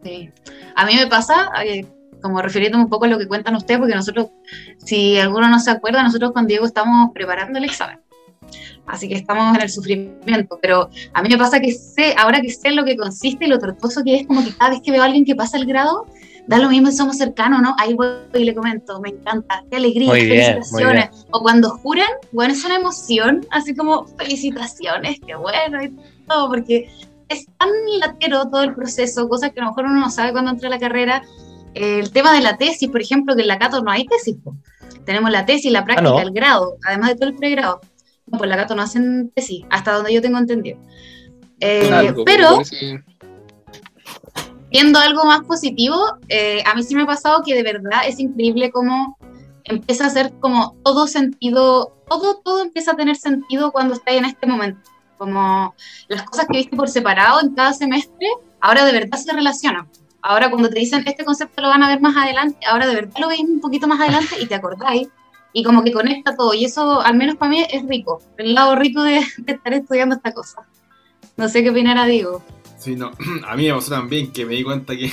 Sí. 0.02 0.30
A 0.74 0.86
mí 0.86 0.94
me 0.96 1.06
pasa, 1.06 1.50
eh, 1.64 1.84
como 2.22 2.40
refiriéndome 2.40 2.84
un 2.84 2.90
poco 2.90 3.04
a 3.04 3.08
lo 3.08 3.18
que 3.18 3.28
cuentan 3.28 3.54
ustedes, 3.56 3.78
porque 3.78 3.94
nosotros, 3.94 4.28
si 4.78 5.18
alguno 5.18 5.48
no 5.48 5.60
se 5.60 5.70
acuerda, 5.70 6.02
nosotros 6.02 6.32
con 6.32 6.46
Diego 6.46 6.64
estamos 6.64 7.10
preparando 7.12 7.58
el 7.58 7.64
examen. 7.64 8.00
Así 8.86 9.08
que 9.08 9.14
estamos 9.14 9.54
en 9.54 9.62
el 9.62 9.70
sufrimiento. 9.70 10.58
Pero 10.60 10.88
a 11.12 11.22
mí 11.22 11.28
me 11.28 11.38
pasa 11.38 11.60
que 11.60 11.72
sé, 11.72 12.14
ahora 12.16 12.40
que 12.40 12.50
sé 12.50 12.70
lo 12.70 12.84
que 12.84 12.96
consiste 12.96 13.44
y 13.44 13.48
lo 13.48 13.58
tortuoso 13.58 14.02
que 14.02 14.16
es, 14.16 14.26
como 14.26 14.44
que 14.44 14.54
cada 14.54 14.70
vez 14.70 14.80
que 14.82 14.90
veo 14.90 15.02
a 15.02 15.04
alguien 15.04 15.24
que 15.24 15.34
pasa 15.34 15.56
el 15.56 15.66
grado, 15.66 16.06
da 16.46 16.58
lo 16.58 16.68
mismo 16.68 16.90
si 16.90 16.96
somos 16.96 17.16
cercanos, 17.16 17.62
¿no? 17.62 17.74
Ahí 17.78 17.94
voy 17.94 18.08
y 18.34 18.44
le 18.44 18.54
comento, 18.54 19.00
me 19.00 19.10
encanta, 19.10 19.64
qué 19.70 19.76
alegría, 19.76 20.10
felicitaciones. 20.12 21.26
O 21.30 21.40
cuando 21.40 21.70
juran, 21.70 22.08
bueno, 22.32 22.52
es 22.52 22.64
una 22.64 22.76
emoción, 22.76 23.46
así 23.50 23.74
como 23.74 24.06
felicitaciones, 24.18 25.20
qué 25.26 25.34
bueno 25.36 25.82
y 25.82 25.94
todo, 26.26 26.48
porque 26.48 26.90
es 27.28 27.46
tan 27.58 27.70
latero 27.98 28.48
todo 28.48 28.62
el 28.62 28.74
proceso, 28.74 29.28
cosas 29.28 29.52
que 29.52 29.60
a 29.60 29.64
lo 29.64 29.70
mejor 29.70 29.86
uno 29.86 30.00
no 30.00 30.10
sabe 30.10 30.32
cuando 30.32 30.50
entra 30.50 30.68
a 30.68 30.70
la 30.70 30.78
carrera. 30.78 31.22
el 31.74 32.10
tema 32.10 32.34
de 32.34 32.42
la 32.42 32.58
tesis, 32.58 32.88
por 32.90 33.00
ejemplo, 33.00 33.34
que 33.34 33.42
en 33.42 33.48
la 33.48 33.58
Cato 33.58 33.82
no 33.82 33.90
hay 33.90 34.04
tesis. 34.06 34.36
Tenemos 35.06 35.30
la 35.30 35.46
tesis, 35.46 35.72
la 35.72 35.84
práctica, 35.84 36.18
ah, 36.18 36.22
el 36.22 36.32
grado, 36.32 36.76
además 36.86 37.10
de 37.10 37.14
todo 37.16 37.28
el 37.30 37.36
pregrado. 37.36 37.80
por 38.30 38.46
la 38.46 38.56
Cato 38.56 38.74
no 38.74 38.82
hacen 38.82 39.30
tesis, 39.34 39.64
hasta 39.70 39.92
donde 39.92 40.12
yo 40.12 40.20
tengo 40.20 40.38
entendido. 40.38 40.78
Eh, 41.60 41.90
Algo, 41.92 42.24
pero 42.24 42.60
viendo 44.72 44.98
algo 44.98 45.24
más 45.24 45.42
positivo, 45.42 46.18
eh, 46.28 46.62
a 46.64 46.74
mí 46.74 46.82
sí 46.82 46.94
me 46.94 47.02
ha 47.02 47.06
pasado 47.06 47.42
que 47.44 47.54
de 47.54 47.62
verdad 47.62 48.00
es 48.06 48.18
increíble 48.18 48.70
cómo 48.70 49.18
empieza 49.64 50.04
a 50.04 50.06
hacer 50.08 50.32
como 50.40 50.74
todo 50.82 51.06
sentido, 51.06 51.94
todo, 52.08 52.40
todo 52.42 52.62
empieza 52.62 52.92
a 52.92 52.96
tener 52.96 53.16
sentido 53.16 53.70
cuando 53.70 53.94
estás 53.94 54.14
en 54.14 54.24
este 54.24 54.46
momento. 54.46 54.90
Como 55.18 55.74
las 56.08 56.22
cosas 56.24 56.46
que 56.50 56.58
viste 56.58 56.76
por 56.76 56.88
separado 56.88 57.40
en 57.40 57.54
cada 57.54 57.72
semestre, 57.74 58.26
ahora 58.60 58.84
de 58.84 58.92
verdad 58.92 59.18
se 59.18 59.32
relacionan. 59.32 59.88
Ahora 60.22 60.50
cuando 60.50 60.68
te 60.68 60.78
dicen 60.78 61.04
este 61.06 61.24
concepto 61.24 61.62
lo 61.62 61.68
van 61.68 61.82
a 61.82 61.88
ver 61.88 62.00
más 62.00 62.16
adelante, 62.16 62.58
ahora 62.66 62.86
de 62.86 62.94
verdad 62.94 63.14
lo 63.20 63.28
veis 63.28 63.42
un 63.42 63.60
poquito 63.60 63.86
más 63.86 64.00
adelante 64.00 64.36
y 64.40 64.46
te 64.46 64.54
acordáis. 64.54 65.08
Y 65.52 65.64
como 65.64 65.84
que 65.84 65.92
conecta 65.92 66.34
todo. 66.34 66.54
Y 66.54 66.64
eso, 66.64 67.02
al 67.02 67.14
menos 67.14 67.36
para 67.36 67.50
mí, 67.50 67.62
es 67.70 67.86
rico. 67.86 68.22
El 68.38 68.54
lado 68.54 68.74
rico 68.74 69.02
de, 69.02 69.20
de 69.36 69.52
estar 69.52 69.74
estudiando 69.74 70.14
esta 70.14 70.32
cosa. 70.32 70.66
No 71.36 71.46
sé 71.46 71.62
qué 71.62 71.68
opinará 71.68 72.06
Diego. 72.06 72.42
Sí, 72.82 72.96
no. 72.96 73.12
A 73.46 73.56
mí 73.56 73.66
me 73.66 73.74
pasó 73.74 73.90
también 73.92 74.32
que 74.32 74.44
me 74.44 74.56
di 74.56 74.64
cuenta 74.64 74.96
que. 74.96 75.12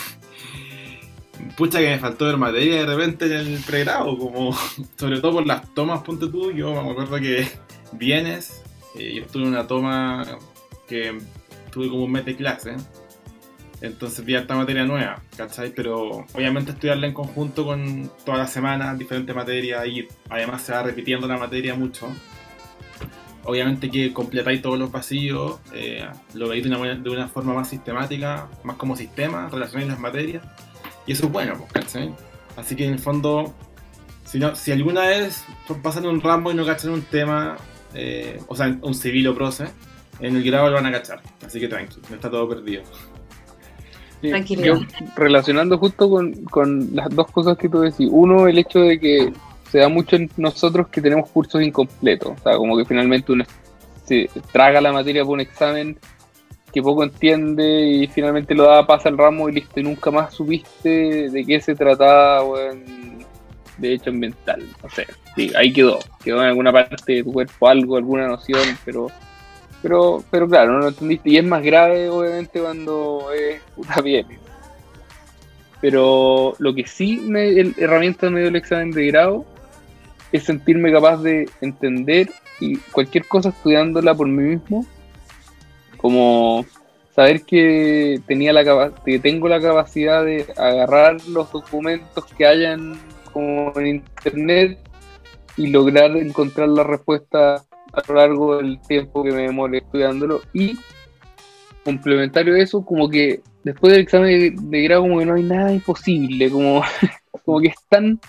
Pucha, 1.55 1.79
que 1.79 1.88
me 1.88 1.99
faltó 1.99 2.25
ver 2.25 2.38
materia 2.38 2.82
de 2.82 2.86
repente 2.86 3.25
en 3.25 3.47
el 3.47 3.60
pregrado, 3.63 4.17
como. 4.17 4.58
Sobre 4.97 5.19
todo 5.19 5.34
por 5.34 5.45
las 5.45 5.71
tomas, 5.75 6.01
ponte 6.01 6.27
tú. 6.27 6.51
Yo 6.51 6.82
me 6.82 6.91
acuerdo 6.91 7.17
que 7.17 7.47
vienes, 7.91 8.63
eh, 8.95 9.13
yo 9.15 9.25
tuve 9.27 9.43
una 9.43 9.67
toma 9.67 10.25
que 10.88 11.19
tuve 11.71 11.89
como 11.89 12.05
un 12.05 12.12
mes 12.12 12.25
de 12.25 12.36
clase. 12.36 12.75
Entonces 13.82 14.25
vi 14.25 14.36
esta 14.36 14.55
materia 14.55 14.84
nueva, 14.84 15.21
¿cachai? 15.38 15.71
Pero 15.73 16.25
obviamente 16.34 16.71
estudiarla 16.71 17.08
en 17.08 17.13
conjunto 17.13 17.65
con 17.65 18.12
todas 18.25 18.39
las 18.39 18.51
semanas, 18.51 18.97
diferentes 18.97 19.34
materias, 19.34 19.88
y 19.88 20.08
además 20.27 20.63
se 20.63 20.73
va 20.73 20.84
repitiendo 20.84 21.27
la 21.27 21.38
materia 21.38 21.75
mucho. 21.75 22.10
Obviamente 23.50 23.90
que 23.90 24.14
completáis 24.14 24.62
todos 24.62 24.78
los 24.78 24.92
vacíos, 24.92 25.60
eh, 25.74 26.06
lo 26.36 26.48
veis 26.50 26.62
de 26.64 26.70
una, 26.70 26.78
buena- 26.78 26.96
de 26.96 27.10
una 27.10 27.28
forma 27.28 27.54
más 27.54 27.68
sistemática, 27.68 28.48
más 28.64 28.76
como 28.78 28.96
sistema, 28.96 29.50
relacionáis 29.52 29.90
las 29.90 30.00
materias, 30.00 30.44
y 31.08 31.14
eso 31.14 31.26
es 31.26 31.32
bueno, 31.32 31.56
pues, 31.58 31.72
¿cachai? 31.72 32.14
Así 32.56 32.76
que 32.76 32.86
en 32.86 32.94
el 32.94 33.00
fondo, 33.00 33.54
si, 34.26 34.38
no, 34.38 34.56
si 34.56 34.72
alguna 34.72 35.02
vez 35.08 35.44
pasan 35.82 36.06
un 36.06 36.22
ramo 36.22 36.52
y 36.52 36.54
no 36.54 36.64
cachan 36.66 36.92
un 36.92 37.02
tema, 37.02 37.58
eh, 37.96 38.40
o 38.48 38.56
sea, 38.56 38.78
un 38.82 38.94
civil 38.94 39.28
o 39.30 39.34
proce, 39.34 39.66
en 40.20 40.36
el 40.36 40.44
grado 40.44 40.70
lo 40.70 40.76
van 40.76 40.86
a 40.86 40.92
cachar, 40.92 41.22
así 41.46 41.60
que 41.60 41.68
tranqui, 41.68 42.02
no 42.10 42.16
está 42.16 42.30
todo 42.30 42.48
perdido. 42.48 42.84
Sí. 44.22 44.56
Yo, 44.58 44.82
relacionando 45.16 45.78
justo 45.78 46.10
con, 46.10 46.34
con 46.46 46.90
las 46.94 47.10
dos 47.10 47.32
cosas 47.32 47.58
que 47.58 47.70
tú 47.70 47.80
decís. 47.80 48.10
Uno, 48.12 48.48
el 48.48 48.58
hecho 48.58 48.80
de 48.82 49.00
que 49.00 49.32
se 49.71 49.79
da 49.79 49.89
mucho 49.89 50.15
en 50.15 50.29
nosotros 50.38 50.88
que 50.89 51.01
tenemos 51.01 51.29
cursos 51.29 51.62
incompletos. 51.62 52.32
O 52.39 52.43
sea, 52.43 52.58
como 52.58 52.77
que 52.77 52.86
finalmente 52.86 53.32
uno 53.32 53.45
se 54.05 54.29
traga 54.51 54.82
la 54.82 54.91
materia 54.91 55.23
por 55.23 55.34
un 55.34 55.41
examen 55.41 55.97
que 56.73 56.82
poco 56.82 57.03
entiende 57.03 57.82
y 57.82 58.08
finalmente 58.08 58.53
lo 58.53 58.63
da, 58.63 58.86
pasa 58.86 59.10
el 59.10 59.17
ramo 59.17 59.49
y 59.49 59.53
listo. 59.53 59.82
Nunca 59.82 60.12
más 60.12 60.34
supiste 60.34 61.29
de 61.29 61.45
qué 61.45 61.62
se 61.62 61.75
trataba, 61.75 62.43
de 63.77 63.93
hecho 63.93 64.10
ambiental. 64.10 64.63
No 64.84 64.89
sé, 64.89 65.05
sí, 65.36 65.51
ahí 65.55 65.71
quedó. 65.71 65.99
Quedó 66.23 66.41
en 66.41 66.47
alguna 66.47 66.71
parte 66.71 67.13
de 67.13 67.23
tu 67.23 67.34
cuerpo 67.34 67.67
algo, 67.67 67.97
alguna 67.97 68.27
noción, 68.27 68.62
pero 68.86 69.08
pero, 69.82 70.23
pero 70.29 70.47
claro, 70.47 70.73
no 70.73 70.79
lo 70.79 70.88
entendiste. 70.89 71.29
Y 71.29 71.38
es 71.38 71.45
más 71.45 71.63
grave, 71.63 72.10
obviamente, 72.10 72.60
cuando 72.60 73.32
es 73.34 73.62
puta 73.75 74.01
bien. 74.01 74.27
Pero 75.82 76.55
lo 76.60 76.73
que 76.75 76.86
sí 76.86 77.17
me 77.17 77.47
el, 77.49 77.73
herramienta 77.77 78.29
me 78.29 78.41
dio 78.41 78.49
el 78.49 78.55
examen 78.58 78.91
de 78.91 79.08
grado 79.08 79.45
es 80.32 80.44
sentirme 80.44 80.92
capaz 80.92 81.18
de 81.18 81.50
entender 81.62 82.30
y 82.60 82.78
cualquier 82.78 83.26
cosa 83.26 83.50
estudiándola 83.50 84.13
por 84.13 84.28
mí 84.28 84.56
mismo. 84.56 84.86
Como 85.98 86.65
saber 87.15 87.44
que 87.44 88.22
tenía 88.28 88.54
la 88.54 88.94
que 89.06 89.20
tengo 89.20 89.48
la 89.48 89.60
capacidad 89.60 90.24
de 90.24 90.46
agarrar 90.56 91.18
los 91.28 91.52
documentos 91.52 92.26
que 92.38 92.46
hayan 92.46 92.98
como 93.34 93.74
en 93.78 93.88
internet 93.88 94.80
y 95.58 95.68
lograr 95.68 96.15
encontrar 96.15 96.70
la 96.70 96.84
respuesta 96.84 97.56
a 97.92 98.02
lo 98.08 98.15
largo 98.15 98.58
del 98.58 98.80
tiempo 98.82 99.24
que 99.24 99.32
me 99.32 99.44
demore 99.44 99.80
estudiándolo 99.80 100.42
y 100.54 100.78
complementario 101.84 102.56
a 102.56 102.60
eso 102.60 102.86
como 102.86 103.10
que 103.10 103.42
después 103.63 103.92
del 103.92 104.04
examen 104.04 104.39
de, 104.39 104.54
de 104.56 104.84
grado 104.84 105.02
como 105.02 105.20
que 105.20 105.26
no 105.26 105.34
hay 105.34 105.44
nada 105.44 105.74
imposible 105.74 106.50
como, 106.50 106.84
como 107.46 107.60
que 107.60 107.68
es 107.68 107.76
tan 107.89 108.20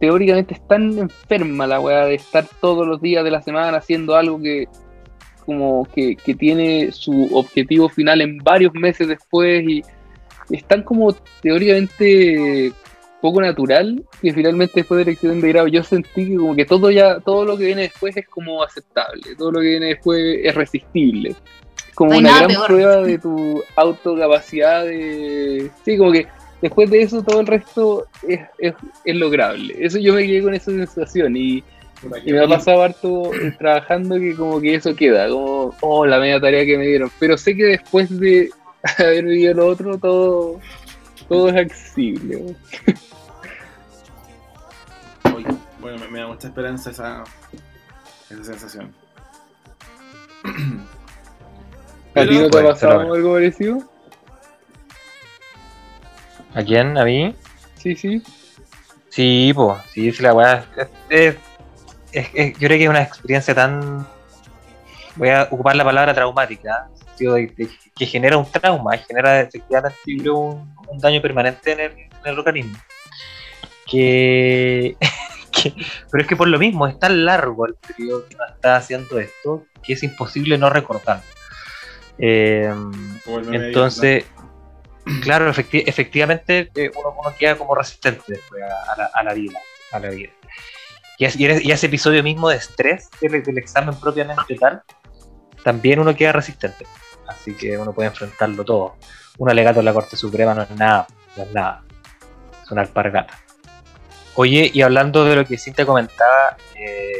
teóricamente 0.00 0.54
es 0.54 0.66
tan 0.66 0.98
enferma 0.98 1.66
la 1.66 1.78
weá 1.78 2.06
de 2.06 2.14
estar 2.14 2.46
todos 2.60 2.86
los 2.86 3.00
días 3.00 3.22
de 3.22 3.30
la 3.30 3.42
semana 3.42 3.76
haciendo 3.76 4.16
algo 4.16 4.40
que 4.40 4.66
como 5.44 5.86
que, 5.94 6.16
que 6.16 6.34
tiene 6.34 6.90
su 6.90 7.28
objetivo 7.32 7.88
final 7.88 8.20
en 8.20 8.38
varios 8.38 8.72
meses 8.74 9.08
después 9.08 9.62
y 9.68 9.82
es 10.50 10.64
tan 10.64 10.82
como 10.82 11.12
teóricamente 11.42 12.72
poco 13.20 13.40
natural 13.42 14.02
que 14.22 14.32
finalmente 14.32 14.72
después 14.76 14.98
del 14.98 15.14
examen 15.14 15.40
de 15.42 15.48
grado 15.48 15.66
yo 15.68 15.82
sentí 15.82 16.28
que 16.28 16.36
como 16.36 16.54
que 16.56 16.64
todo 16.64 16.90
ya 16.90 17.20
todo 17.20 17.44
lo 17.44 17.58
que 17.58 17.66
viene 17.66 17.82
después 17.82 18.16
es 18.16 18.26
como 18.26 18.62
aceptable 18.62 19.34
todo 19.36 19.52
lo 19.52 19.60
que 19.60 19.68
viene 19.68 19.86
después 19.86 20.38
es 20.42 20.54
resistible 20.54 21.36
como 21.94 22.12
No 22.12 22.18
una 22.18 22.36
gran 22.38 22.48
peor. 22.48 22.66
prueba 22.66 22.96
de 23.02 23.18
tu 23.22 23.62
autocapacidad 23.76 24.84
de 24.84 25.70
sí 25.84 25.98
como 25.98 26.12
que 26.12 26.26
después 26.62 26.90
de 26.90 27.02
eso 27.02 27.22
todo 27.22 27.40
el 27.40 27.46
resto 27.46 28.06
es, 28.26 28.40
es, 28.58 28.74
es 29.04 29.16
lograble. 29.16 29.74
Eso 29.78 29.98
yo 29.98 30.14
me 30.14 30.26
quedé 30.26 30.42
con 30.42 30.54
esa 30.54 30.70
sensación 30.70 31.36
y, 31.36 31.64
y 32.24 32.32
me 32.32 32.44
ha 32.44 32.48
pasado 32.48 32.82
harto 32.82 33.30
trabajando 33.58 34.16
que 34.16 34.34
como 34.34 34.60
que 34.60 34.74
eso 34.74 34.94
queda 34.94 35.28
como 35.28 35.74
oh 35.80 36.06
la 36.06 36.18
media 36.18 36.40
tarea 36.40 36.64
que 36.64 36.78
me 36.78 36.86
dieron. 36.86 37.10
Pero 37.18 37.36
sé 37.36 37.56
que 37.56 37.64
después 37.64 38.18
de 38.18 38.50
haber 38.98 39.24
vivido 39.24 39.54
lo 39.54 39.66
otro 39.66 39.98
todo 39.98 40.60
todo 41.28 41.48
es 41.48 41.56
accesible. 41.56 42.56
Bueno, 45.80 45.98
me, 45.98 46.08
me 46.08 46.20
da 46.20 46.26
mucha 46.26 46.48
esperanza 46.48 46.90
esa, 46.90 47.24
esa 48.28 48.44
sensación. 48.44 48.92
¿A 52.14 52.26
ti 52.26 52.38
no 52.38 52.50
te 52.50 52.58
ha 52.58 52.64
pasado 52.64 53.12
algo 53.12 53.34
parecido? 53.34 53.78
¿A 56.54 56.62
quién? 56.62 56.96
¿A 56.98 57.04
mí? 57.04 57.34
Sí, 57.76 57.94
sí. 57.96 58.22
Sí, 59.08 59.52
pues, 59.54 59.78
sí, 59.92 60.12
sí, 60.12 60.22
la 60.22 60.34
weá. 60.34 60.64
Es, 60.76 60.88
es- 61.08 61.36
es- 62.12 62.28
es- 62.34 62.52
yo 62.58 62.66
creo 62.68 62.78
que 62.78 62.84
es 62.84 62.90
una 62.90 63.02
experiencia 63.02 63.54
tan. 63.54 64.06
Voy 65.16 65.28
a 65.30 65.44
ocupar 65.50 65.74
la 65.76 65.84
palabra 65.84 66.14
traumática, 66.14 66.86
en 66.86 66.92
el 66.92 66.98
sentido 67.06 67.34
de- 67.34 67.52
de- 67.56 67.70
que 67.96 68.06
genera 68.06 68.36
un 68.36 68.50
trauma, 68.50 68.96
genera 68.98 69.40
efectivamente 69.40 69.98
un, 70.30 70.74
un 70.88 70.98
daño 70.98 71.20
permanente 71.20 71.72
en 71.72 71.80
el, 71.80 71.92
en 71.92 72.08
el 72.24 72.38
organismo. 72.38 72.78
Que, 73.86 74.96
que- 75.52 75.74
Pero 76.10 76.22
es 76.22 76.28
que 76.28 76.36
por 76.36 76.48
lo 76.48 76.58
mismo, 76.58 76.86
es 76.86 76.98
tan 76.98 77.24
largo 77.24 77.66
el 77.66 77.74
periodo 77.74 78.26
que 78.28 78.34
uno 78.36 78.44
está 78.54 78.76
haciendo 78.76 79.18
esto 79.18 79.66
que 79.82 79.94
es 79.94 80.02
imposible 80.02 80.56
no 80.58 80.70
recordarlo. 80.70 81.22
Eh, 82.18 82.72
entonces, 83.66 84.24
claro, 85.22 85.50
efecti- 85.52 85.82
efectivamente 85.86 86.70
eh, 86.74 86.90
uno, 86.94 87.14
queda 87.38 87.56
como 87.56 87.74
resistente 87.74 88.22
después 88.28 88.62
a, 88.62 89.22
la, 89.22 89.34
vida. 89.34 89.58
A 89.92 89.98
la 89.98 90.10
vida. 90.10 90.30
Y, 91.18 91.24
es- 91.24 91.36
y 91.38 91.46
ese- 91.72 91.86
episodio 91.86 92.22
mismo 92.22 92.48
de 92.48 92.56
estrés 92.56 93.08
del, 93.20 93.42
del 93.42 93.58
examen 93.58 93.94
propiamente 93.94 94.54
tal, 94.56 94.82
también 95.64 95.98
uno 96.00 96.14
queda 96.14 96.32
resistente. 96.32 96.86
Así 97.28 97.54
que 97.54 97.76
uno 97.78 97.92
puede 97.92 98.08
enfrentarlo 98.08 98.64
todo. 98.64 98.96
Un 99.38 99.50
alegato 99.50 99.78
en 99.80 99.86
la 99.86 99.92
Corte 99.92 100.16
Suprema 100.16 100.54
no 100.54 100.62
es 100.62 100.70
nada, 100.70 101.06
no 101.36 101.42
es 101.44 101.52
nada. 101.52 101.82
Es 102.62 102.70
una 102.70 102.82
alpargata. 102.82 103.38
Oye, 104.34 104.70
y 104.72 104.82
hablando 104.82 105.24
de 105.24 105.36
lo 105.36 105.44
que 105.44 105.58
Cintia 105.58 105.84
comentaba, 105.86 106.56
eh, 106.76 107.12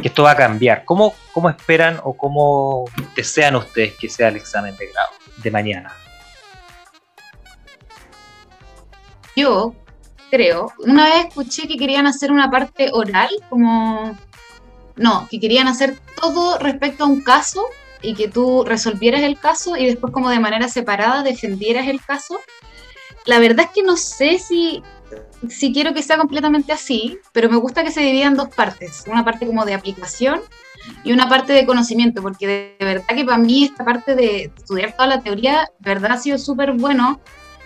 que 0.00 0.08
esto 0.08 0.22
va 0.22 0.32
a 0.32 0.36
cambiar. 0.36 0.84
¿Cómo, 0.84 1.14
¿Cómo 1.32 1.50
esperan 1.50 2.00
o 2.02 2.16
cómo 2.16 2.84
desean 3.16 3.56
ustedes 3.56 3.94
que 3.94 4.08
sea 4.08 4.28
el 4.28 4.36
examen 4.36 4.76
de 4.76 4.86
grado 4.86 5.08
de 5.38 5.50
mañana? 5.50 5.92
Yo 9.36 9.74
creo, 10.30 10.72
una 10.78 11.04
vez 11.04 11.26
escuché 11.26 11.66
que 11.66 11.76
querían 11.76 12.06
hacer 12.06 12.30
una 12.30 12.50
parte 12.50 12.88
oral, 12.92 13.28
como, 13.48 14.16
no, 14.96 15.26
que 15.30 15.40
querían 15.40 15.68
hacer 15.68 15.98
todo 16.20 16.58
respecto 16.58 17.04
a 17.04 17.08
un 17.08 17.20
caso 17.20 17.66
y 18.02 18.14
que 18.14 18.28
tú 18.28 18.64
resolvieras 18.64 19.22
el 19.22 19.38
caso 19.38 19.76
y 19.76 19.86
después 19.86 20.12
como 20.12 20.30
de 20.30 20.40
manera 20.40 20.68
separada 20.68 21.22
defendieras 21.22 21.88
el 21.88 22.00
caso. 22.00 22.40
La 23.26 23.38
verdad 23.38 23.66
es 23.66 23.72
que 23.72 23.82
no 23.82 23.96
sé 23.96 24.38
si, 24.38 24.82
si 25.48 25.72
quiero 25.72 25.92
que 25.92 26.02
sea 26.02 26.16
completamente 26.16 26.72
así, 26.72 27.18
pero 27.32 27.50
me 27.50 27.56
gusta 27.56 27.84
que 27.84 27.90
se 27.90 28.00
divida 28.00 28.26
en 28.26 28.34
dos 28.34 28.48
partes, 28.48 29.04
una 29.06 29.24
parte 29.24 29.46
como 29.46 29.64
de 29.64 29.74
aplicación 29.74 30.40
y 31.04 31.12
una 31.12 31.28
parte 31.28 31.52
de 31.52 31.66
conocimiento, 31.66 32.22
porque 32.22 32.46
de, 32.46 32.84
verdad 32.84 33.14
que 33.14 33.24
para 33.24 33.38
mí 33.38 33.64
esta 33.64 33.84
parte 33.84 34.14
de 34.14 34.44
estudiar 34.56 34.92
toda 34.92 35.08
la 35.08 35.20
teoría, 35.20 35.68
verdad 35.80 36.12
ha 36.12 36.16
sido 36.16 36.38
súper 36.38 36.72
bueno 36.72 37.20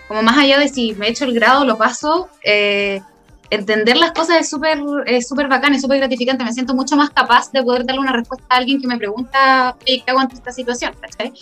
como 0.07 0.21
más 0.21 0.37
allá 0.37 0.59
de 0.59 0.67
si 0.67 0.93
me 0.93 1.07
he 1.07 1.09
hecho 1.09 1.25
el 1.25 1.33
grado, 1.33 1.65
lo 1.65 1.77
paso, 1.77 2.29
eh, 2.43 3.01
entender 3.49 3.97
las 3.97 4.11
cosas 4.11 4.41
es 4.41 4.49
súper 4.49 4.79
es 5.05 5.27
súper 5.27 5.47
bacán, 5.47 5.73
es 5.73 5.81
súper 5.81 5.99
gratificante. 5.99 6.43
Me 6.43 6.53
siento 6.53 6.73
mucho 6.73 6.95
más 6.95 7.09
capaz 7.09 7.51
de 7.51 7.63
poder 7.63 7.85
darle 7.85 8.01
una 8.01 8.13
respuesta 8.13 8.45
a 8.49 8.57
alguien 8.57 8.81
que 8.81 8.87
me 8.87 8.97
pregunta 8.97 9.75
¿qué 9.85 10.03
hago 10.07 10.19
ante 10.19 10.35
esta 10.35 10.51
situación? 10.51 10.93
¿cachai? 10.99 11.33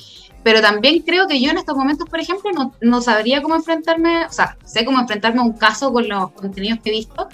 Pero 0.43 0.61
también 0.61 1.01
creo 1.03 1.27
que 1.27 1.41
yo 1.41 1.51
en 1.51 1.57
estos 1.57 1.75
momentos, 1.75 2.09
por 2.09 2.19
ejemplo, 2.19 2.51
no, 2.51 2.73
no 2.81 3.01
sabría 3.01 3.41
cómo 3.41 3.55
enfrentarme, 3.55 4.25
o 4.25 4.31
sea, 4.31 4.57
sé 4.65 4.83
cómo 4.83 4.99
enfrentarme 4.99 5.39
a 5.39 5.43
un 5.43 5.53
caso 5.53 5.91
con 5.93 6.07
los 6.07 6.31
contenidos 6.31 6.79
que 6.83 6.89
he 6.89 6.93
visto, 6.93 7.29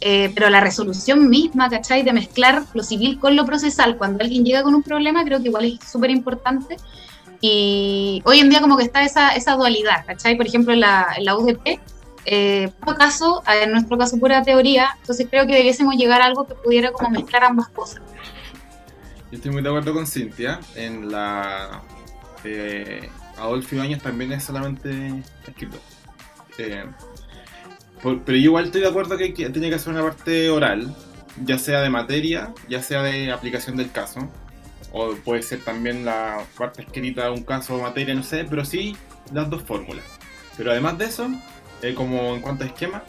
eh, 0.00 0.32
pero 0.34 0.48
la 0.48 0.60
resolución 0.60 1.28
misma, 1.28 1.68
¿cachai? 1.68 2.02
De 2.02 2.14
mezclar 2.14 2.64
lo 2.72 2.82
civil 2.82 3.18
con 3.18 3.36
lo 3.36 3.44
procesal, 3.44 3.98
cuando 3.98 4.24
alguien 4.24 4.44
llega 4.44 4.62
con 4.62 4.74
un 4.74 4.82
problema, 4.82 5.22
creo 5.24 5.40
que 5.40 5.48
igual 5.48 5.66
es 5.66 5.88
súper 5.88 6.10
importante. 6.10 6.76
Y 7.48 8.22
hoy 8.24 8.40
en 8.40 8.50
día 8.50 8.60
como 8.60 8.76
que 8.76 8.82
está 8.82 9.04
esa, 9.04 9.54
dualidad, 9.56 10.04
¿cachai? 10.04 10.36
Por 10.36 10.46
ejemplo, 10.46 10.72
en 10.72 10.80
la, 10.80 11.36
UDP, 11.38 11.78
eh, 12.24 12.72
por 12.84 12.96
caso, 12.96 13.44
en 13.62 13.70
nuestro 13.70 13.96
caso 13.96 14.18
pura 14.18 14.42
teoría, 14.42 14.96
entonces 15.00 15.28
creo 15.30 15.46
que 15.46 15.54
debiésemos 15.54 15.94
llegar 15.94 16.22
a 16.22 16.24
algo 16.24 16.44
que 16.44 16.54
pudiera 16.54 16.90
como 16.90 17.10
mezclar 17.10 17.44
ambas 17.44 17.68
cosas. 17.68 18.02
Yo 19.30 19.36
estoy 19.36 19.52
muy 19.52 19.62
de 19.62 19.68
acuerdo 19.68 19.94
con 19.94 20.08
Cintia. 20.08 20.58
En 20.74 21.12
la 21.12 21.82
eh, 22.42 23.08
Adolfo 23.38 23.76
Ibáñez 23.76 24.02
también 24.02 24.32
es 24.32 24.42
solamente 24.42 25.22
escrito. 25.46 25.78
Eh, 26.58 26.84
pero 28.02 28.36
igual 28.36 28.64
estoy 28.64 28.80
de 28.80 28.88
acuerdo 28.88 29.16
que, 29.16 29.32
que 29.32 29.50
tiene 29.50 29.70
que 29.70 29.78
ser 29.78 29.92
una 29.92 30.02
parte 30.02 30.50
oral, 30.50 30.92
ya 31.44 31.58
sea 31.58 31.80
de 31.80 31.90
materia, 31.90 32.52
ya 32.68 32.82
sea 32.82 33.02
de 33.02 33.30
aplicación 33.30 33.76
del 33.76 33.92
caso, 33.92 34.28
o 34.92 35.14
puede 35.24 35.42
ser 35.42 35.60
también 35.64 36.04
la 36.04 36.44
parte 36.56 36.82
escrita 36.82 37.24
de 37.26 37.30
un 37.30 37.42
caso 37.44 37.76
o 37.76 37.82
materia, 37.82 38.14
no 38.14 38.22
sé, 38.22 38.44
pero 38.48 38.64
sí 38.64 38.96
las 39.32 39.48
dos 39.50 39.62
fórmulas. 39.62 40.04
Pero 40.56 40.70
además 40.70 40.98
de 40.98 41.04
eso, 41.06 41.28
eh, 41.82 41.94
como 41.94 42.34
en 42.34 42.40
cuanto 42.40 42.64
a 42.64 42.66
esquema, 42.68 43.02